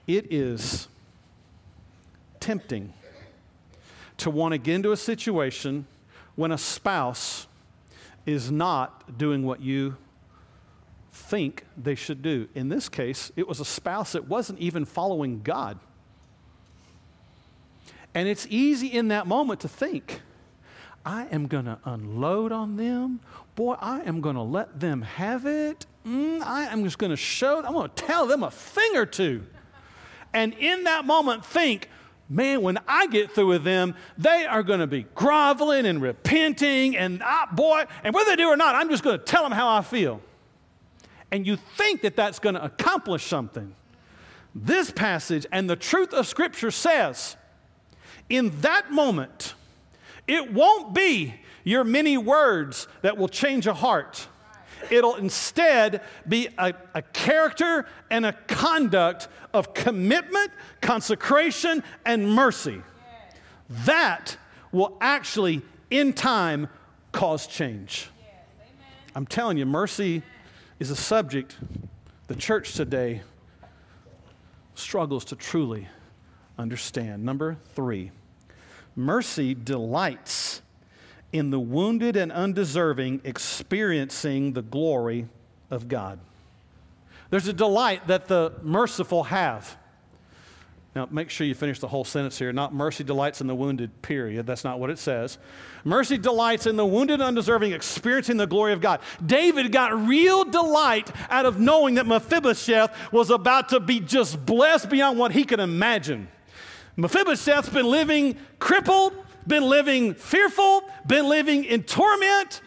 It 0.06 0.32
is 0.32 0.88
tempting 2.38 2.92
to 4.18 4.30
want 4.30 4.52
to 4.52 4.58
get 4.58 4.76
into 4.76 4.92
a 4.92 4.96
situation 4.96 5.86
when 6.36 6.52
a 6.52 6.58
spouse 6.58 7.46
is 8.26 8.50
not 8.50 9.18
doing 9.18 9.44
what 9.44 9.60
you 9.60 9.96
think 11.34 11.64
they 11.76 11.96
should 11.96 12.22
do. 12.22 12.48
In 12.54 12.68
this 12.68 12.88
case, 12.88 13.32
it 13.34 13.48
was 13.48 13.58
a 13.58 13.64
spouse 13.64 14.12
that 14.12 14.28
wasn't 14.28 14.60
even 14.60 14.84
following 14.84 15.42
God. 15.42 15.80
And 18.14 18.28
it's 18.28 18.46
easy 18.48 18.86
in 18.86 19.08
that 19.08 19.26
moment 19.26 19.58
to 19.62 19.68
think, 19.68 20.22
I 21.04 21.26
am 21.32 21.48
going 21.48 21.64
to 21.64 21.76
unload 21.84 22.52
on 22.52 22.76
them. 22.76 23.18
Boy, 23.56 23.74
I 23.80 24.02
am 24.02 24.20
going 24.20 24.36
to 24.36 24.42
let 24.42 24.78
them 24.78 25.02
have 25.02 25.44
it. 25.44 25.86
Mm, 26.06 26.40
I 26.40 26.66
am 26.66 26.84
just 26.84 26.98
going 26.98 27.10
to 27.10 27.16
show, 27.16 27.64
I'm 27.64 27.72
going 27.72 27.90
to 27.90 27.94
tell 27.96 28.28
them 28.28 28.44
a 28.44 28.52
thing 28.52 28.96
or 28.96 29.04
two. 29.04 29.44
And 30.32 30.54
in 30.54 30.84
that 30.84 31.04
moment, 31.04 31.44
think, 31.44 31.88
man, 32.28 32.62
when 32.62 32.78
I 32.86 33.08
get 33.08 33.32
through 33.32 33.48
with 33.48 33.64
them, 33.64 33.96
they 34.16 34.46
are 34.46 34.62
going 34.62 34.80
to 34.80 34.86
be 34.86 35.06
groveling 35.16 35.84
and 35.84 36.00
repenting. 36.00 36.96
And 36.96 37.24
I, 37.24 37.46
boy, 37.50 37.86
and 38.04 38.14
whether 38.14 38.30
they 38.30 38.36
do 38.36 38.46
or 38.46 38.56
not, 38.56 38.76
I'm 38.76 38.88
just 38.88 39.02
going 39.02 39.18
to 39.18 39.24
tell 39.24 39.42
them 39.42 39.50
how 39.50 39.68
I 39.68 39.82
feel. 39.82 40.20
And 41.34 41.44
you 41.48 41.56
think 41.56 42.02
that 42.02 42.14
that's 42.14 42.38
going 42.38 42.54
to 42.54 42.64
accomplish 42.64 43.24
something. 43.24 43.74
This 44.54 44.92
passage 44.92 45.44
and 45.50 45.68
the 45.68 45.74
truth 45.74 46.14
of 46.14 46.28
Scripture 46.28 46.70
says, 46.70 47.34
in 48.28 48.60
that 48.60 48.92
moment, 48.92 49.54
it 50.28 50.52
won't 50.52 50.94
be 50.94 51.34
your 51.64 51.82
many 51.82 52.16
words 52.16 52.86
that 53.02 53.18
will 53.18 53.26
change 53.26 53.66
a 53.66 53.74
heart. 53.74 54.28
It'll 54.92 55.16
instead 55.16 56.02
be 56.28 56.50
a, 56.56 56.72
a, 56.94 57.02
character 57.02 57.86
and 58.12 58.24
a 58.24 58.34
conduct 58.46 59.26
of 59.52 59.74
commitment, 59.74 60.52
consecration, 60.82 61.82
and 62.06 62.32
mercy. 62.32 62.80
That 63.68 64.36
will 64.70 64.96
actually, 65.00 65.62
in 65.90 66.12
time, 66.12 66.68
cause 67.10 67.48
change. 67.48 68.08
I'm 69.16 69.26
telling 69.26 69.58
you, 69.58 69.66
mercy 69.66 70.22
is 70.78 70.90
a 70.90 70.96
subject 70.96 71.56
the 72.26 72.34
church 72.34 72.74
today 72.74 73.22
struggles 74.74 75.24
to 75.26 75.36
truly 75.36 75.88
understand. 76.58 77.24
Number 77.24 77.56
three, 77.74 78.10
mercy 78.96 79.54
delights 79.54 80.62
in 81.32 81.50
the 81.50 81.60
wounded 81.60 82.16
and 82.16 82.32
undeserving 82.32 83.20
experiencing 83.24 84.52
the 84.52 84.62
glory 84.62 85.28
of 85.70 85.88
God. 85.88 86.18
There's 87.30 87.48
a 87.48 87.52
delight 87.52 88.06
that 88.06 88.28
the 88.28 88.52
merciful 88.62 89.24
have. 89.24 89.76
Now, 90.94 91.08
make 91.10 91.28
sure 91.28 91.44
you 91.44 91.56
finish 91.56 91.80
the 91.80 91.88
whole 91.88 92.04
sentence 92.04 92.38
here. 92.38 92.52
Not 92.52 92.72
mercy 92.72 93.02
delights 93.02 93.40
in 93.40 93.48
the 93.48 93.54
wounded, 93.54 94.00
period. 94.00 94.46
That's 94.46 94.62
not 94.62 94.78
what 94.78 94.90
it 94.90 94.98
says. 94.98 95.38
Mercy 95.82 96.16
delights 96.16 96.66
in 96.66 96.76
the 96.76 96.86
wounded, 96.86 97.20
undeserving, 97.20 97.72
experiencing 97.72 98.36
the 98.36 98.46
glory 98.46 98.72
of 98.72 98.80
God. 98.80 99.00
David 99.24 99.72
got 99.72 100.06
real 100.06 100.44
delight 100.44 101.10
out 101.28 101.46
of 101.46 101.58
knowing 101.58 101.96
that 101.96 102.06
Mephibosheth 102.06 102.96
was 103.12 103.30
about 103.30 103.70
to 103.70 103.80
be 103.80 103.98
just 103.98 104.46
blessed 104.46 104.88
beyond 104.88 105.18
what 105.18 105.32
he 105.32 105.42
could 105.42 105.58
imagine. 105.58 106.28
Mephibosheth's 106.96 107.70
been 107.70 107.86
living 107.86 108.36
crippled, 108.60 109.14
been 109.48 109.64
living 109.64 110.14
fearful, 110.14 110.84
been 111.08 111.28
living 111.28 111.64
in 111.64 111.82
torment. 111.82 112.60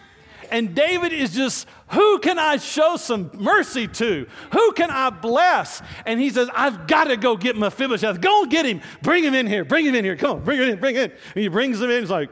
And 0.51 0.75
David 0.75 1.13
is 1.13 1.33
just, 1.33 1.65
who 1.89 2.19
can 2.19 2.37
I 2.37 2.57
show 2.57 2.97
some 2.97 3.31
mercy 3.33 3.87
to? 3.87 4.27
Who 4.51 4.71
can 4.73 4.91
I 4.91 5.09
bless? 5.09 5.81
And 6.05 6.19
he 6.19 6.29
says, 6.29 6.49
I've 6.53 6.85
got 6.85 7.05
to 7.05 7.17
go 7.17 7.37
get 7.37 7.55
Mephibosheth. 7.55 8.19
Go 8.19 8.45
get 8.45 8.65
him. 8.65 8.81
Bring 9.01 9.23
him 9.23 9.33
in 9.33 9.47
here. 9.47 9.63
Bring 9.63 9.85
him 9.85 9.95
in 9.95 10.03
here. 10.03 10.17
Come 10.17 10.37
on, 10.37 10.43
bring 10.43 10.59
him 10.59 10.69
in. 10.69 10.79
Bring 10.79 10.95
him 10.95 11.05
in. 11.05 11.11
And 11.11 11.41
he 11.41 11.47
brings 11.47 11.81
him 11.81 11.89
in. 11.89 12.01
He's 12.01 12.11
like, 12.11 12.29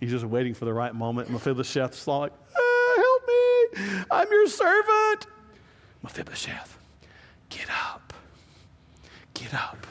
he's 0.00 0.10
just 0.10 0.24
waiting 0.24 0.54
for 0.54 0.64
the 0.64 0.72
right 0.72 0.94
moment. 0.94 1.30
Mephibosheth's 1.30 2.06
like, 2.08 2.32
ah, 2.56 2.94
help 2.96 3.22
me. 3.28 4.04
I'm 4.10 4.28
your 4.30 4.48
servant. 4.48 5.26
Mephibosheth, 6.02 6.76
get 7.48 7.68
up. 7.70 8.12
Get 9.34 9.54
up. 9.54 9.86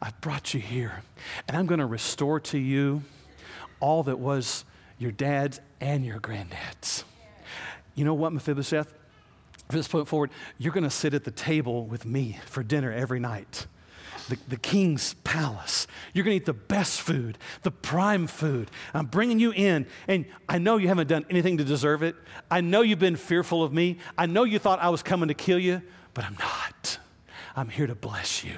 I've 0.00 0.20
brought 0.20 0.52
you 0.52 0.60
here, 0.60 1.02
and 1.48 1.56
I'm 1.56 1.66
going 1.66 1.80
to 1.80 1.86
restore 1.86 2.38
to 2.40 2.58
you 2.58 3.02
all 3.80 4.02
that 4.02 4.18
was 4.18 4.64
your 4.98 5.12
dad's 5.12 5.60
and 5.80 6.04
your 6.04 6.18
granddad's. 6.18 7.04
You 7.94 8.04
know 8.04 8.14
what, 8.14 8.32
Mephibosheth? 8.32 8.92
From 9.68 9.78
this 9.78 9.88
point 9.88 10.08
forward, 10.08 10.30
you're 10.58 10.72
going 10.72 10.84
to 10.84 10.90
sit 10.90 11.14
at 11.14 11.24
the 11.24 11.30
table 11.30 11.86
with 11.86 12.04
me 12.04 12.38
for 12.46 12.62
dinner 12.62 12.92
every 12.92 13.20
night. 13.20 13.66
The, 14.28 14.38
the, 14.48 14.56
king's 14.56 15.14
palace. 15.24 15.86
You're 16.12 16.24
going 16.24 16.38
to 16.38 16.42
eat 16.42 16.46
the 16.46 16.54
best 16.54 17.02
food, 17.02 17.36
the 17.62 17.70
prime 17.70 18.26
food. 18.26 18.70
I'm 18.94 19.06
bringing 19.06 19.38
you 19.38 19.52
in, 19.52 19.86
and 20.08 20.24
I 20.48 20.58
know 20.58 20.78
you 20.78 20.88
haven't 20.88 21.08
done 21.08 21.26
anything 21.28 21.58
to 21.58 21.64
deserve 21.64 22.02
it. 22.02 22.16
I 22.50 22.62
know 22.62 22.80
you've 22.80 22.98
been 22.98 23.16
fearful 23.16 23.62
of 23.62 23.72
me. 23.72 23.98
I 24.16 24.24
know 24.24 24.44
you 24.44 24.58
thought 24.58 24.80
I 24.80 24.88
was 24.88 25.02
coming 25.02 25.28
to 25.28 25.34
kill 25.34 25.58
you, 25.58 25.82
but 26.14 26.24
I'm 26.24 26.36
not. 26.38 26.98
I'm 27.54 27.68
here 27.68 27.86
to 27.86 27.94
bless 27.94 28.42
you. 28.42 28.54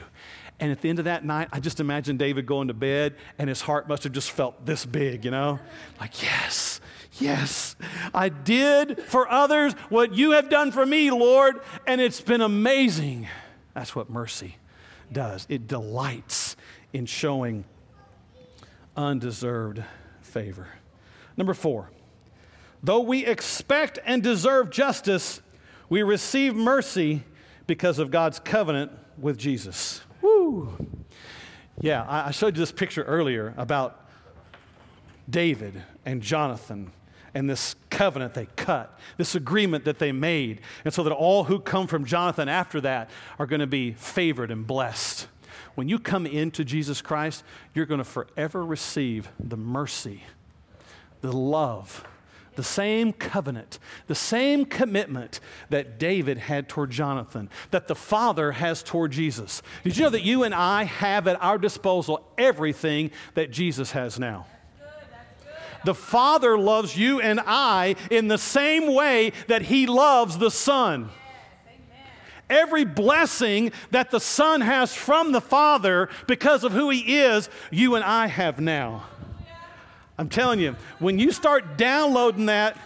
And 0.58 0.72
at 0.72 0.80
the 0.80 0.88
end 0.88 0.98
of 0.98 1.04
that 1.04 1.24
night, 1.24 1.48
I 1.52 1.60
just 1.60 1.80
imagine 1.80 2.16
David 2.16 2.46
going 2.46 2.68
to 2.68 2.74
bed 2.74 3.14
and 3.38 3.48
his 3.48 3.60
heart 3.60 3.88
must 3.88 4.04
have 4.04 4.12
just 4.12 4.30
felt 4.30 4.64
this 4.64 4.86
big, 4.86 5.24
you 5.24 5.30
know? 5.30 5.58
Like, 6.00 6.22
yes, 6.22 6.80
yes, 7.18 7.76
I 8.14 8.30
did 8.30 9.02
for 9.02 9.30
others 9.30 9.74
what 9.90 10.14
you 10.14 10.30
have 10.30 10.48
done 10.48 10.72
for 10.72 10.86
me, 10.86 11.10
Lord, 11.10 11.60
and 11.86 12.00
it's 12.00 12.22
been 12.22 12.40
amazing. 12.40 13.28
That's 13.74 13.94
what 13.94 14.08
mercy 14.08 14.56
does. 15.12 15.46
It 15.50 15.66
delights 15.66 16.56
in 16.92 17.04
showing 17.04 17.64
undeserved 18.96 19.84
favor. 20.22 20.68
Number 21.36 21.52
four, 21.52 21.90
though 22.82 23.00
we 23.00 23.26
expect 23.26 23.98
and 24.06 24.22
deserve 24.22 24.70
justice, 24.70 25.42
we 25.90 26.02
receive 26.02 26.54
mercy 26.54 27.24
because 27.66 27.98
of 27.98 28.10
God's 28.10 28.38
covenant 28.38 28.92
with 29.18 29.36
Jesus. 29.36 30.00
Yeah, 31.80 32.04
I 32.08 32.30
showed 32.30 32.56
you 32.56 32.60
this 32.60 32.72
picture 32.72 33.02
earlier 33.02 33.52
about 33.56 34.02
David 35.28 35.82
and 36.04 36.22
Jonathan 36.22 36.92
and 37.34 37.50
this 37.50 37.76
covenant 37.90 38.32
they 38.32 38.46
cut, 38.56 38.98
this 39.18 39.34
agreement 39.34 39.84
that 39.84 39.98
they 39.98 40.10
made, 40.10 40.62
and 40.86 40.94
so 40.94 41.02
that 41.02 41.12
all 41.12 41.44
who 41.44 41.58
come 41.58 41.86
from 41.86 42.06
Jonathan 42.06 42.48
after 42.48 42.80
that 42.80 43.10
are 43.38 43.46
going 43.46 43.60
to 43.60 43.66
be 43.66 43.92
favored 43.92 44.50
and 44.50 44.66
blessed. 44.66 45.28
When 45.74 45.88
you 45.88 45.98
come 45.98 46.24
into 46.24 46.64
Jesus 46.64 47.02
Christ, 47.02 47.44
you're 47.74 47.84
going 47.84 47.98
to 47.98 48.04
forever 48.04 48.64
receive 48.64 49.28
the 49.38 49.58
mercy, 49.58 50.22
the 51.20 51.32
love, 51.32 52.06
the 52.56 52.64
same 52.64 53.12
covenant, 53.12 53.78
the 54.06 54.14
same 54.14 54.64
commitment 54.64 55.40
that 55.70 55.98
David 55.98 56.38
had 56.38 56.68
toward 56.68 56.90
Jonathan, 56.90 57.48
that 57.70 57.88
the 57.88 57.94
Father 57.94 58.52
has 58.52 58.82
toward 58.82 59.12
Jesus. 59.12 59.62
Did 59.84 59.96
you 59.96 60.04
know 60.04 60.10
that 60.10 60.22
you 60.22 60.42
and 60.42 60.54
I 60.54 60.84
have 60.84 61.28
at 61.28 61.40
our 61.42 61.58
disposal 61.58 62.26
everything 62.36 63.10
that 63.34 63.50
Jesus 63.50 63.92
has 63.92 64.18
now? 64.18 64.46
The 65.84 65.94
Father 65.94 66.58
loves 66.58 66.96
you 66.96 67.20
and 67.20 67.40
I 67.46 67.94
in 68.10 68.26
the 68.26 68.38
same 68.38 68.92
way 68.92 69.32
that 69.46 69.62
He 69.62 69.86
loves 69.86 70.36
the 70.36 70.50
Son. 70.50 71.10
Every 72.50 72.84
blessing 72.84 73.72
that 73.90 74.10
the 74.10 74.20
Son 74.20 74.60
has 74.60 74.94
from 74.94 75.32
the 75.32 75.40
Father 75.40 76.08
because 76.26 76.64
of 76.64 76.72
who 76.72 76.90
He 76.90 77.18
is, 77.18 77.48
you 77.70 77.94
and 77.94 78.04
I 78.04 78.26
have 78.26 78.60
now. 78.60 79.04
I'm 80.18 80.28
telling 80.28 80.60
you, 80.60 80.76
when 80.98 81.18
you 81.18 81.30
start 81.30 81.76
downloading 81.76 82.46
that, 82.46 82.76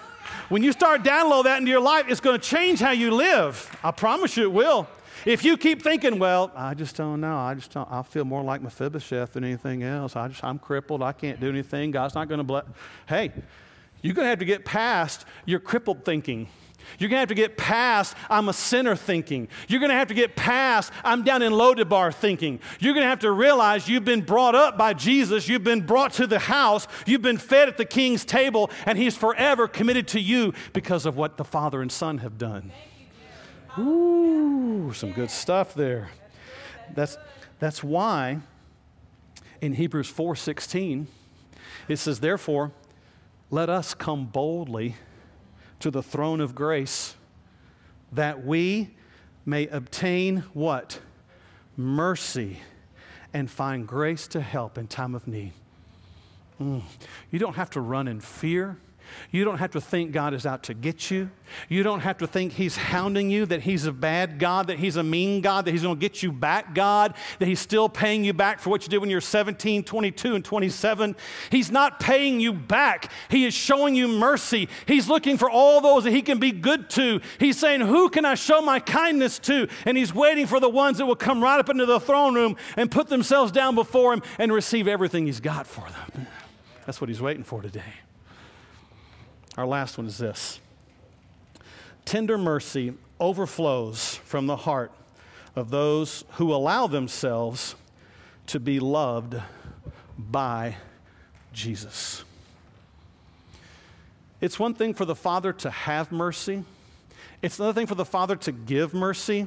when 0.49 0.63
you 0.63 0.73
start 0.73 1.03
downloading 1.03 1.51
that 1.51 1.59
into 1.59 1.71
your 1.71 1.81
life, 1.81 2.07
it's 2.09 2.21
going 2.21 2.39
to 2.41 2.47
change 2.47 2.81
how 2.81 2.91
you 2.91 3.13
live. 3.13 3.77
I 3.83 3.91
promise 3.91 4.37
you 4.37 4.45
it 4.45 4.53
will. 4.53 4.89
If 5.27 5.45
you 5.45 5.57
keep 5.57 5.83
thinking, 5.83 6.19
well, 6.19 6.51
I 6.57 6.75
just 6.75 6.97
don't 6.97 7.21
know. 7.21 7.37
I 7.37 7.55
just 7.55 7.73
don't, 7.73 7.91
I 7.91 8.03
feel 8.03 8.25
more 8.25 8.43
like 8.43 8.63
Mephibosheth 8.63 9.35
than 9.35 9.45
anything 9.45 9.83
else. 9.83 10.17
I 10.17 10.29
just, 10.29 10.43
I'm 10.43 10.59
crippled. 10.59 11.03
I 11.03 11.13
can't 11.13 11.39
do 11.41 11.49
anything. 11.49 11.91
God's 11.91 12.15
not 12.15 12.29
going 12.29 12.39
to 12.39 12.45
bless. 12.45 12.65
Hey, 13.07 13.33
you're 14.03 14.15
going 14.15 14.25
to 14.25 14.31
have 14.31 14.39
to 14.39 14.47
get 14.47 14.65
past 14.65 15.27
your 15.45 15.61
crippled 15.61 16.05
thinking. 16.05 16.49
You're 16.99 17.09
going 17.09 17.19
to 17.19 17.21
have 17.21 17.29
to 17.29 17.35
get 17.35 17.57
past, 17.57 18.17
I'm 18.29 18.49
a 18.49 18.53
sinner 18.53 18.97
thinking. 18.97 19.49
You're 19.69 19.81
going 19.81 19.91
to 19.91 19.97
have 19.97 20.09
to 20.09 20.15
get 20.15 20.37
past, 20.37 20.93
I'm 21.05 21.23
down 21.23 21.43
in 21.43 21.53
Lodabar 21.53 22.15
thinking. 22.15 22.61
You're 22.79 22.95
going 22.95 23.05
to 23.05 23.09
have 23.09 23.21
to 23.21 23.31
realize 23.31 23.89
you've 23.89 24.05
been 24.05 24.23
brought 24.23 24.55
up 24.55 24.77
by 24.77 24.93
Jesus. 24.93 25.49
You've 25.49 25.65
been 25.65 25.87
brought 25.87 26.13
to 26.15 26.27
the 26.27 26.39
house. 26.39 26.87
You've 27.07 27.23
been 27.23 27.39
fed 27.39 27.69
at 27.69 27.77
the 27.77 27.85
king's 27.85 28.25
table, 28.25 28.71
and 28.87 28.99
he's 28.99 29.17
forever 29.17 29.69
committed 29.69 30.09
to 30.09 30.21
you 30.21 30.53
because 30.73 31.07
of 31.07 31.17
what 31.17 31.37
the 31.37 31.45
Father 31.45 31.83
and 31.83 31.91
Son 31.91 32.19
have 32.19 32.39
done. 32.39 32.73
Ooh, 33.79 34.93
some 34.95 35.13
good 35.13 35.31
stuff 35.31 35.75
there. 35.75 36.11
That's, 36.95 37.17
that's 37.59 37.85
why 37.85 38.41
in 39.61 39.75
Hebrews 39.75 40.13
4:16 40.13 41.07
it 41.89 41.97
says, 41.97 42.21
Therefore, 42.21 42.73
let 43.51 43.69
us 43.69 43.95
come 43.95 44.27
boldly 44.27 44.97
to 45.81 45.91
the 45.91 46.03
throne 46.03 46.41
of 46.41 46.55
grace 46.55 47.15
that 48.13 48.45
we 48.45 48.91
may 49.45 49.67
obtain 49.69 50.39
what? 50.53 51.01
Mercy 51.77 52.61
and 53.33 53.51
find 53.51 53.87
grace 53.87 54.27
to 54.29 54.41
help 54.41 54.77
in 54.77 54.87
time 54.87 55.15
of 55.15 55.27
need. 55.27 55.53
Mm. 56.61 56.83
You 57.31 57.39
don't 57.39 57.57
have 57.57 57.71
to 57.71 57.81
run 57.81 58.09
in 58.09 58.21
fear. 58.21 58.77
You 59.31 59.45
don't 59.45 59.59
have 59.59 59.71
to 59.73 59.81
think 59.81 60.13
God 60.13 60.35
is 60.35 60.47
out 60.47 60.65
to 60.65 60.75
get 60.75 61.11
you. 61.11 61.31
You 61.69 61.83
don't 61.83 62.01
have 62.01 62.19
to 62.19 62.27
think 62.27 62.53
He's 62.53 62.77
hounding 62.77 63.31
you, 63.31 63.47
that 63.47 63.63
He's 63.63 63.87
a 63.87 63.93
bad 63.93 64.39
God, 64.39 64.69
that 64.69 64.79
He's 64.79 64.97
a 64.97 65.03
mean 65.03 65.41
God, 65.41 65.65
that 65.65 65.73
He's 65.73 65.83
going 65.83 65.97
to 65.97 66.01
get 66.01 66.23
you 66.23 66.33
back, 66.33 66.75
God, 66.75 67.15
that 67.39 67.47
He's 67.47 67.61
still 67.61 67.89
paying 67.89 68.25
you 68.25 68.33
back 68.33 68.61
for 68.61 68.71
what 68.71 68.83
you 68.83 68.89
did 68.89 68.99
when 68.99 69.11
you're 69.11 69.21
17, 69.21 69.85
22, 69.85 70.35
and 70.35 70.45
27. 70.45 71.17
He's 71.51 71.71
not 71.71 72.01
paying 72.01 72.41
you 72.41 72.53
back. 72.53 73.11
He 73.29 73.45
is 73.45 73.55
showing 73.55 73.95
you 73.95 74.09
mercy. 74.09 74.69
He's 74.87 75.09
looking 75.09 75.39
for 75.39 75.51
all 75.51 75.81
those 75.81 76.05
that 76.05 76.13
He 76.13 76.23
can 76.23 76.39
be 76.39 76.53
good 76.53 76.91
to. 76.91 77.21
He's 77.39 77.59
saying, 77.59 77.81
Who 77.81 78.09
can 78.09 78.25
I 78.25 78.35
show 78.35 78.61
my 78.61 78.81
kindness 78.81 79.39
to? 79.41 79.69
And 79.85 79.97
He's 79.97 80.15
waiting 80.15 80.47
for 80.47 80.61
the 80.61 80.69
ones 80.69 80.99
that 80.99 81.07
will 81.07 81.17
come 81.17 81.43
right 81.43 81.59
up 81.59 81.69
into 81.69 81.87
the 81.87 82.01
throne 82.01 82.35
room 82.35 82.57
and 82.77 82.91
put 82.91 83.09
themselves 83.09 83.53
down 83.53 83.75
before 83.75 84.13
Him 84.13 84.23
and 84.39 84.53
receive 84.53 84.89
everything 84.89 85.27
He's 85.27 85.41
got 85.41 85.67
for 85.67 85.87
them. 85.91 86.27
That's 86.87 87.01
what 87.01 87.09
He's 87.09 87.21
waiting 87.21 87.45
for 87.45 87.63
today. 87.63 87.83
Our 89.61 89.67
last 89.67 89.99
one 89.99 90.07
is 90.07 90.17
this 90.17 90.59
tender 92.07 92.39
mercy 92.39 92.95
overflows 93.21 94.15
from 94.25 94.47
the 94.47 94.57
heart 94.57 94.91
of 95.55 95.69
those 95.69 96.25
who 96.37 96.55
allow 96.55 96.87
themselves 96.87 97.75
to 98.47 98.59
be 98.59 98.81
loved 98.81 99.37
by 100.17 100.77
Jesus. 101.53 102.25
It's 104.41 104.59
one 104.59 104.73
thing 104.73 104.95
for 104.95 105.05
the 105.05 105.15
Father 105.15 105.53
to 105.53 105.69
have 105.69 106.11
mercy, 106.11 106.65
it's 107.43 107.59
another 107.59 107.75
thing 107.75 107.87
for 107.87 107.97
the 107.97 108.07
Father 108.07 108.37
to 108.37 108.53
give 108.53 108.95
mercy. 108.95 109.47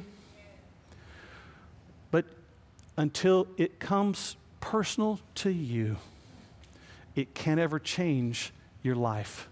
But 2.12 2.24
until 2.96 3.48
it 3.56 3.80
comes 3.80 4.36
personal 4.60 5.18
to 5.34 5.50
you, 5.50 5.96
it 7.16 7.34
can't 7.34 7.58
ever 7.58 7.80
change 7.80 8.52
your 8.84 8.94
life. 8.94 9.48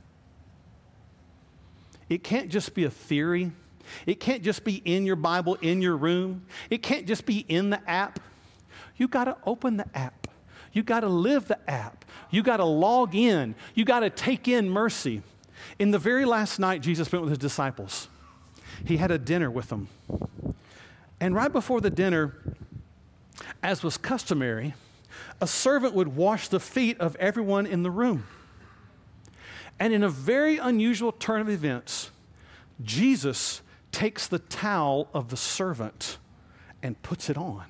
It 2.12 2.22
can't 2.22 2.50
just 2.50 2.74
be 2.74 2.84
a 2.84 2.90
theory. 2.90 3.52
It 4.04 4.20
can't 4.20 4.42
just 4.42 4.64
be 4.64 4.82
in 4.84 5.06
your 5.06 5.16
Bible, 5.16 5.54
in 5.62 5.80
your 5.80 5.96
room. 5.96 6.44
It 6.68 6.82
can't 6.82 7.06
just 7.06 7.24
be 7.24 7.38
in 7.48 7.70
the 7.70 7.90
app. 7.90 8.20
You 8.98 9.08
got 9.08 9.24
to 9.24 9.36
open 9.46 9.78
the 9.78 9.86
app. 9.96 10.28
You 10.74 10.82
got 10.82 11.00
to 11.00 11.08
live 11.08 11.48
the 11.48 11.58
app. 11.70 12.04
You 12.30 12.42
got 12.42 12.58
to 12.58 12.64
log 12.64 13.14
in. 13.14 13.54
You 13.74 13.86
got 13.86 14.00
to 14.00 14.10
take 14.10 14.46
in 14.46 14.68
mercy. 14.68 15.22
In 15.78 15.90
the 15.90 15.98
very 15.98 16.26
last 16.26 16.58
night 16.58 16.82
Jesus 16.82 17.08
spent 17.08 17.22
with 17.22 17.30
his 17.30 17.38
disciples, 17.38 18.08
he 18.84 18.98
had 18.98 19.10
a 19.10 19.18
dinner 19.18 19.50
with 19.50 19.70
them. 19.70 19.88
And 21.18 21.34
right 21.34 21.52
before 21.52 21.80
the 21.80 21.90
dinner, 21.90 22.34
as 23.62 23.82
was 23.82 23.96
customary, 23.96 24.74
a 25.40 25.46
servant 25.46 25.94
would 25.94 26.14
wash 26.14 26.48
the 26.48 26.60
feet 26.60 27.00
of 27.00 27.16
everyone 27.16 27.64
in 27.64 27.82
the 27.82 27.90
room. 27.90 28.26
And 29.78 29.92
in 29.92 30.02
a 30.02 30.08
very 30.08 30.58
unusual 30.58 31.12
turn 31.12 31.40
of 31.40 31.48
events, 31.48 32.10
Jesus 32.82 33.62
takes 33.90 34.26
the 34.26 34.38
towel 34.38 35.08
of 35.12 35.28
the 35.28 35.36
servant 35.36 36.18
and 36.82 37.00
puts 37.02 37.28
it 37.28 37.36
on. 37.36 37.66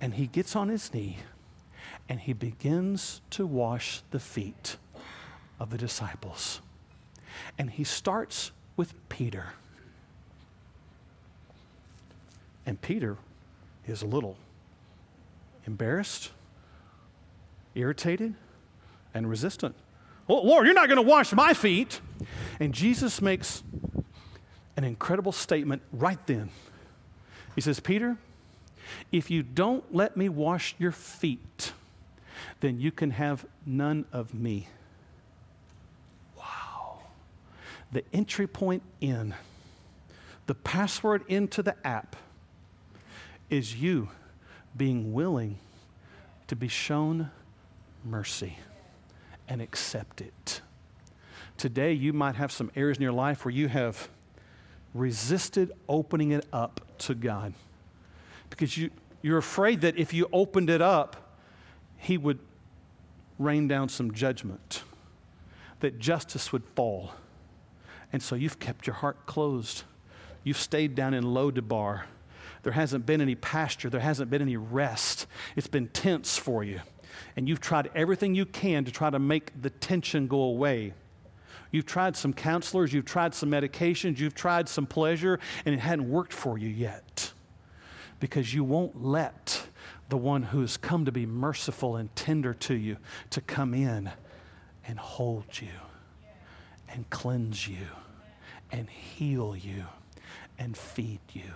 And 0.00 0.14
he 0.14 0.26
gets 0.26 0.54
on 0.54 0.68
his 0.68 0.92
knee 0.92 1.18
and 2.08 2.20
he 2.20 2.32
begins 2.32 3.20
to 3.30 3.46
wash 3.46 4.02
the 4.10 4.20
feet 4.20 4.76
of 5.60 5.70
the 5.70 5.78
disciples. 5.78 6.60
And 7.58 7.70
he 7.70 7.84
starts 7.84 8.52
with 8.76 8.94
Peter. 9.08 9.52
And 12.64 12.80
Peter 12.80 13.16
is 13.86 14.02
a 14.02 14.06
little 14.06 14.36
embarrassed, 15.66 16.30
irritated, 17.74 18.34
and 19.12 19.28
resistant. 19.28 19.74
Well, 20.28 20.46
Lord, 20.46 20.66
you're 20.66 20.74
not 20.74 20.88
going 20.88 21.02
to 21.02 21.08
wash 21.08 21.32
my 21.32 21.54
feet. 21.54 22.02
And 22.60 22.74
Jesus 22.74 23.22
makes 23.22 23.62
an 24.76 24.84
incredible 24.84 25.32
statement 25.32 25.80
right 25.90 26.24
then. 26.26 26.50
He 27.54 27.62
says, 27.62 27.80
Peter, 27.80 28.18
if 29.10 29.30
you 29.30 29.42
don't 29.42 29.92
let 29.92 30.18
me 30.18 30.28
wash 30.28 30.74
your 30.78 30.92
feet, 30.92 31.72
then 32.60 32.78
you 32.78 32.92
can 32.92 33.12
have 33.12 33.46
none 33.64 34.04
of 34.12 34.34
me. 34.34 34.68
Wow. 36.36 37.00
The 37.90 38.04
entry 38.12 38.46
point 38.46 38.82
in, 39.00 39.34
the 40.46 40.54
password 40.54 41.24
into 41.26 41.62
the 41.62 41.74
app 41.86 42.16
is 43.48 43.76
you 43.76 44.10
being 44.76 45.14
willing 45.14 45.58
to 46.48 46.54
be 46.54 46.68
shown 46.68 47.30
mercy 48.04 48.58
and 49.48 49.60
accept 49.62 50.20
it. 50.20 50.60
Today, 51.56 51.92
you 51.92 52.12
might 52.12 52.36
have 52.36 52.52
some 52.52 52.70
areas 52.76 52.98
in 52.98 53.02
your 53.02 53.12
life 53.12 53.44
where 53.44 53.52
you 53.52 53.68
have 53.68 54.08
resisted 54.94 55.72
opening 55.88 56.30
it 56.30 56.46
up 56.52 56.80
to 56.98 57.14
God 57.14 57.52
because 58.50 58.76
you, 58.76 58.90
you're 59.22 59.38
afraid 59.38 59.80
that 59.82 59.96
if 59.96 60.12
you 60.12 60.28
opened 60.32 60.70
it 60.70 60.80
up, 60.80 61.36
He 61.96 62.16
would 62.16 62.38
rain 63.38 63.68
down 63.68 63.88
some 63.88 64.12
judgment, 64.12 64.82
that 65.80 65.98
justice 65.98 66.52
would 66.52 66.64
fall. 66.74 67.12
And 68.12 68.22
so 68.22 68.34
you've 68.34 68.58
kept 68.58 68.86
your 68.86 68.94
heart 68.94 69.26
closed. 69.26 69.84
You've 70.42 70.58
stayed 70.58 70.94
down 70.94 71.14
in 71.14 71.24
Lodabar. 71.24 72.02
There 72.62 72.72
hasn't 72.72 73.06
been 73.06 73.20
any 73.20 73.34
pasture, 73.34 73.90
there 73.90 74.00
hasn't 74.00 74.30
been 74.30 74.42
any 74.42 74.56
rest. 74.56 75.26
It's 75.56 75.66
been 75.66 75.88
tense 75.88 76.36
for 76.36 76.64
you. 76.64 76.80
And 77.36 77.48
you've 77.48 77.60
tried 77.60 77.90
everything 77.94 78.34
you 78.34 78.46
can 78.46 78.84
to 78.84 78.90
try 78.90 79.10
to 79.10 79.18
make 79.18 79.60
the 79.60 79.70
tension 79.70 80.26
go 80.26 80.40
away. 80.40 80.94
You've 81.70 81.86
tried 81.86 82.16
some 82.16 82.32
counselors, 82.32 82.92
you've 82.92 83.04
tried 83.04 83.34
some 83.34 83.50
medications, 83.50 84.18
you've 84.18 84.34
tried 84.34 84.68
some 84.68 84.86
pleasure, 84.86 85.38
and 85.66 85.74
it 85.74 85.80
hadn't 85.80 86.08
worked 86.08 86.32
for 86.32 86.56
you 86.56 86.68
yet 86.68 87.32
because 88.20 88.54
you 88.54 88.64
won't 88.64 89.02
let 89.04 89.68
the 90.08 90.16
one 90.16 90.42
who 90.42 90.60
has 90.62 90.76
come 90.76 91.04
to 91.04 91.12
be 91.12 91.26
merciful 91.26 91.96
and 91.96 92.14
tender 92.16 92.54
to 92.54 92.74
you 92.74 92.96
to 93.30 93.40
come 93.40 93.74
in 93.74 94.10
and 94.86 94.98
hold 94.98 95.60
you 95.60 95.68
and 96.88 97.08
cleanse 97.10 97.68
you 97.68 97.86
and 98.72 98.88
heal 98.88 99.54
you 99.54 99.84
and 100.58 100.76
feed 100.76 101.20
you. 101.32 101.52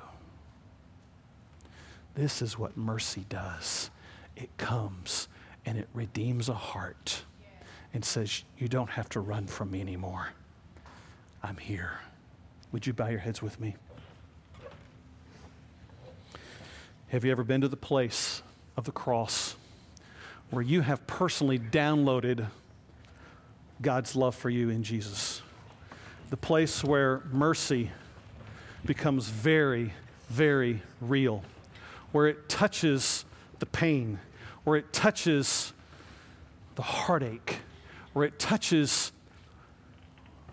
This 2.14 2.42
is 2.42 2.58
what 2.58 2.76
mercy 2.76 3.24
does 3.28 3.90
it 4.36 4.54
comes 4.56 5.28
and 5.64 5.78
it 5.78 5.88
redeems 5.94 6.48
a 6.48 6.54
heart 6.54 7.22
and 7.94 8.04
says, 8.04 8.44
You 8.58 8.68
don't 8.68 8.90
have 8.90 9.08
to 9.10 9.20
run 9.20 9.46
from 9.46 9.70
me 9.70 9.80
anymore. 9.80 10.28
I'm 11.42 11.56
here. 11.56 11.92
Would 12.72 12.86
you 12.86 12.92
bow 12.92 13.08
your 13.08 13.18
heads 13.20 13.42
with 13.42 13.60
me? 13.60 13.76
Have 17.08 17.24
you 17.24 17.30
ever 17.30 17.44
been 17.44 17.60
to 17.60 17.68
the 17.68 17.76
place 17.76 18.42
of 18.76 18.84
the 18.84 18.92
cross 18.92 19.54
where 20.50 20.62
you 20.62 20.80
have 20.80 21.06
personally 21.06 21.58
downloaded 21.58 22.46
God's 23.82 24.16
love 24.16 24.34
for 24.34 24.48
you 24.48 24.70
in 24.70 24.82
Jesus? 24.82 25.42
The 26.30 26.38
place 26.38 26.82
where 26.82 27.20
mercy 27.30 27.90
becomes 28.86 29.28
very, 29.28 29.92
very 30.30 30.80
real, 31.02 31.42
where 32.12 32.26
it 32.26 32.48
touches 32.48 33.26
the 33.58 33.66
pain, 33.66 34.18
where 34.64 34.76
it 34.76 34.92
touches 34.92 35.72
the 36.74 36.82
heartache, 36.82 37.58
where 38.12 38.24
it 38.24 38.38
touches 38.38 39.12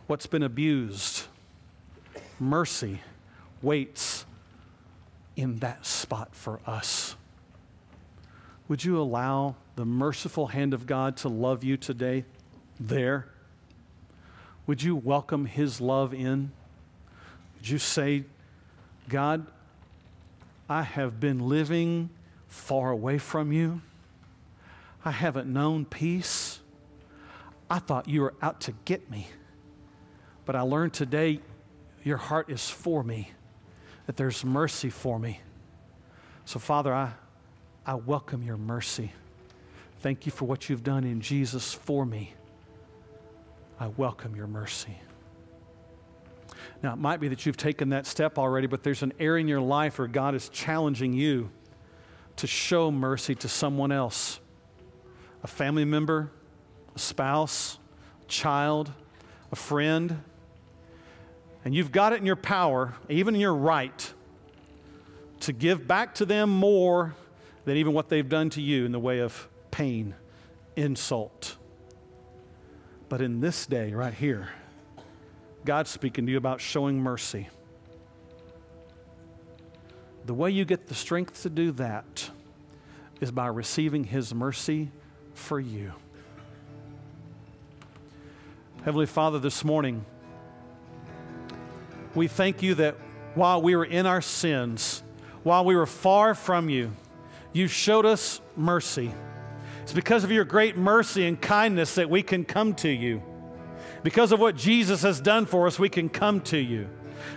what's 0.08 0.26
been 0.26 0.44
abused. 0.44 1.28
Mercy 2.40 3.02
waits 3.62 4.26
in 5.36 5.58
that 5.60 5.86
spot 5.86 6.36
for 6.36 6.60
us. 6.66 7.16
Would 8.68 8.84
you 8.84 9.00
allow 9.00 9.56
the 9.76 9.86
merciful 9.86 10.48
hand 10.48 10.74
of 10.74 10.86
God 10.86 11.18
to 11.18 11.30
love 11.30 11.64
you 11.64 11.78
today 11.78 12.26
there? 12.80 13.28
Would 14.68 14.84
you 14.84 14.96
welcome 14.96 15.46
His 15.46 15.82
love 15.82 16.14
in? 16.14 16.52
Would 17.58 17.70
you 17.70 17.78
say, 17.78 18.26
God, 19.08 19.48
I 20.70 20.84
have 20.84 21.20
been 21.20 21.50
living 21.50 22.12
far 22.48 22.92
away 22.92 23.18
from 23.18 23.52
you. 23.52 23.82
I 25.04 25.12
haven't 25.12 25.48
known 25.48 25.86
peace. 25.86 26.60
I 27.70 27.80
thought 27.80 28.08
you 28.08 28.22
were 28.22 28.34
out 28.42 28.62
to 28.62 28.74
get 28.86 29.10
me. 29.10 29.28
But 30.46 30.56
I 30.56 30.62
learned 30.62 30.94
today 30.94 31.40
your 32.04 32.18
heart 32.18 32.50
is 32.50 32.70
for 32.70 33.04
me 33.04 33.32
that 34.08 34.18
there's 34.18 34.44
mercy 34.44 34.90
for 34.90 35.20
me. 35.20 35.40
So, 36.46 36.60
Father, 36.60 36.94
I, 36.94 37.14
I 37.86 37.96
welcome 37.96 38.42
your 38.42 38.58
mercy. 38.58 39.12
Thank 40.00 40.26
you 40.26 40.32
for 40.32 40.46
what 40.46 40.70
you've 40.70 40.84
done 40.84 41.04
in 41.04 41.22
Jesus 41.22 41.74
for 41.74 42.06
me. 42.06 42.34
I 43.80 43.88
welcome 43.88 44.36
your 44.36 44.48
mercy. 44.48 44.98
Now, 46.82 46.94
it 46.94 46.98
might 46.98 47.20
be 47.20 47.28
that 47.28 47.46
you've 47.46 47.58
taken 47.58 47.90
that 47.90 48.06
step 48.06 48.38
already, 48.38 48.68
but 48.68 48.84
there's 48.84 49.04
an 49.04 49.14
area 49.20 49.42
in 49.42 49.48
your 49.48 49.62
life 49.62 50.00
where 50.00 50.08
God 50.08 50.34
is 50.34 50.50
challenging 50.50 51.14
you 51.14 51.52
to 52.38 52.48
show 52.48 52.90
mercy 52.90 53.36
to 53.36 53.50
someone 53.50 53.92
else 53.92 54.40
a 55.44 55.48
family 55.48 55.86
member, 55.86 56.32
a 56.96 57.00
spouse, 57.00 57.78
a 58.24 58.26
child, 58.28 58.92
a 59.52 59.56
friend 59.56 60.22
and 61.66 61.76
you've 61.76 61.92
got 61.92 62.14
it 62.14 62.20
in 62.20 62.26
your 62.26 62.36
power, 62.36 62.96
even 63.10 63.36
in 63.36 63.42
your 63.42 63.54
right, 63.54 64.14
to 65.42 65.54
give 65.54 65.88
back 65.88 66.16
to 66.16 66.26
them 66.26 66.50
more 66.50 67.16
than 67.66 67.78
even 67.78 67.94
what 67.94 68.10
they've 68.10 68.28
done 68.28 68.50
to 68.52 68.62
you 68.62 68.86
in 68.86 68.92
the 68.92 69.00
way 69.00 69.20
of 69.20 69.48
pain, 69.72 70.16
insult. 70.76 71.58
But 73.10 73.22
in 73.22 73.42
this 73.42 73.66
day, 73.66 73.94
right 73.94 74.14
here, 74.14 74.50
God's 75.66 75.90
speaking 75.90 76.26
to 76.26 76.32
you 76.32 76.38
about 76.38 76.62
showing 76.62 77.00
mercy. 77.00 77.50
The 80.26 80.34
way 80.34 80.52
you 80.52 80.64
get 80.64 80.88
the 80.88 80.96
strength 80.96 81.42
to 81.44 81.50
do 81.50 81.72
that 81.74 82.30
is 83.20 83.32
by 83.32 83.48
receiving 83.48 84.06
His 84.06 84.34
mercy 84.34 84.92
for 85.40 85.60
you. 85.60 85.94
Heavenly 88.84 89.08
Father, 89.08 89.40
this 89.40 89.64
morning, 89.64 90.06
we 92.14 92.28
thank 92.28 92.62
you 92.62 92.76
that 92.76 92.96
while 93.36 93.62
we 93.62 93.76
were 93.76 93.86
in 93.86 94.06
our 94.06 94.22
sins, 94.22 95.04
while 95.44 95.66
we 95.66 95.76
were 95.76 95.86
far 95.86 96.36
from 96.36 96.70
you, 96.70 96.92
you 97.54 97.68
showed 97.68 98.06
us 98.06 98.42
mercy. 98.56 99.12
It's 99.84 99.94
because 99.94 100.24
of 100.24 100.32
your 100.32 100.46
great 100.46 100.78
mercy 100.78 101.26
and 101.26 101.42
kindness 101.42 101.96
that 101.96 102.10
we 102.10 102.22
can 102.22 102.46
come 102.46 102.74
to 102.76 102.90
you. 102.90 103.24
Because 104.04 104.32
of 104.32 104.40
what 104.40 104.56
Jesus 104.56 105.02
has 105.02 105.20
done 105.20 105.46
for 105.46 105.68
us, 105.68 105.80
we 105.80 105.90
can 105.90 106.10
come 106.10 106.42
to 106.42 106.58
you. 106.58 106.88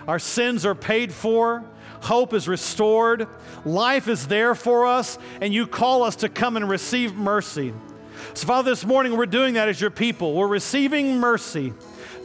Our 0.06 0.18
sins 0.18 0.64
are 0.64 0.74
paid 0.74 1.12
for, 1.12 1.64
hope 2.02 2.34
is 2.34 2.46
restored, 2.48 3.26
life 3.64 4.08
is 4.08 4.26
there 4.26 4.54
for 4.54 4.86
us, 4.86 5.18
and 5.40 5.52
you 5.52 5.66
call 5.66 6.02
us 6.02 6.16
to 6.16 6.28
come 6.28 6.56
and 6.56 6.68
receive 6.68 7.14
mercy. 7.14 7.72
So, 8.34 8.46
Father, 8.46 8.70
this 8.70 8.84
morning 8.84 9.16
we're 9.16 9.26
doing 9.26 9.54
that 9.54 9.68
as 9.68 9.80
your 9.80 9.90
people. 9.90 10.34
We're 10.34 10.46
receiving 10.46 11.18
mercy. 11.18 11.72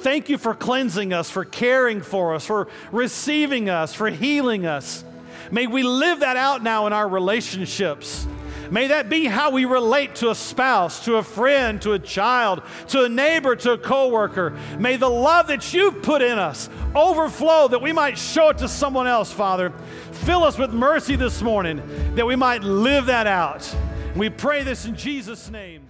Thank 0.02 0.30
you 0.30 0.38
for 0.38 0.54
cleansing 0.54 1.12
us, 1.14 1.30
for 1.30 1.44
caring 1.44 2.02
for 2.02 2.36
us, 2.36 2.46
for 2.46 2.68
receiving 2.92 3.70
us, 3.70 3.94
for 3.94 4.10
healing 4.10 4.66
us. 4.66 5.04
May 5.52 5.68
we 5.68 5.84
live 5.84 6.20
that 6.20 6.38
out 6.38 6.64
now 6.64 6.88
in 6.88 6.94
our 6.94 7.08
relationships. 7.08 8.28
May 8.70 8.88
that 8.88 9.10
be 9.10 9.26
how 9.26 9.52
we 9.52 9.66
relate 9.66 10.16
to 10.16 10.30
a 10.30 10.36
spouse, 10.36 11.06
to 11.06 11.16
a 11.16 11.24
friend, 11.24 11.82
to 11.84 11.94
a 11.94 12.00
child, 12.00 12.62
to 12.90 13.04
a 13.04 13.10
neighbor, 13.10 13.56
to 13.56 13.72
a 13.72 13.78
coworker. 13.78 14.58
May 14.78 14.98
the 14.98 15.10
love 15.10 15.48
that 15.48 15.74
you've 15.74 16.02
put 16.02 16.22
in 16.22 16.38
us 16.38 16.70
overflow 16.94 17.70
that 17.70 17.82
we 17.82 17.94
might 17.94 18.18
show 18.18 18.50
it 18.50 18.58
to 18.60 18.68
someone 18.68 19.08
else, 19.08 19.32
Father. 19.32 19.72
Fill 20.12 20.44
us 20.44 20.58
with 20.58 20.74
mercy 20.74 21.16
this 21.16 21.42
morning 21.42 21.82
that 22.16 22.26
we 22.26 22.36
might 22.36 22.64
live 22.64 23.06
that 23.06 23.28
out. 23.28 23.74
We 24.16 24.30
pray 24.30 24.64
this 24.64 24.86
in 24.86 24.96
Jesus' 24.96 25.50
name. 25.50 25.87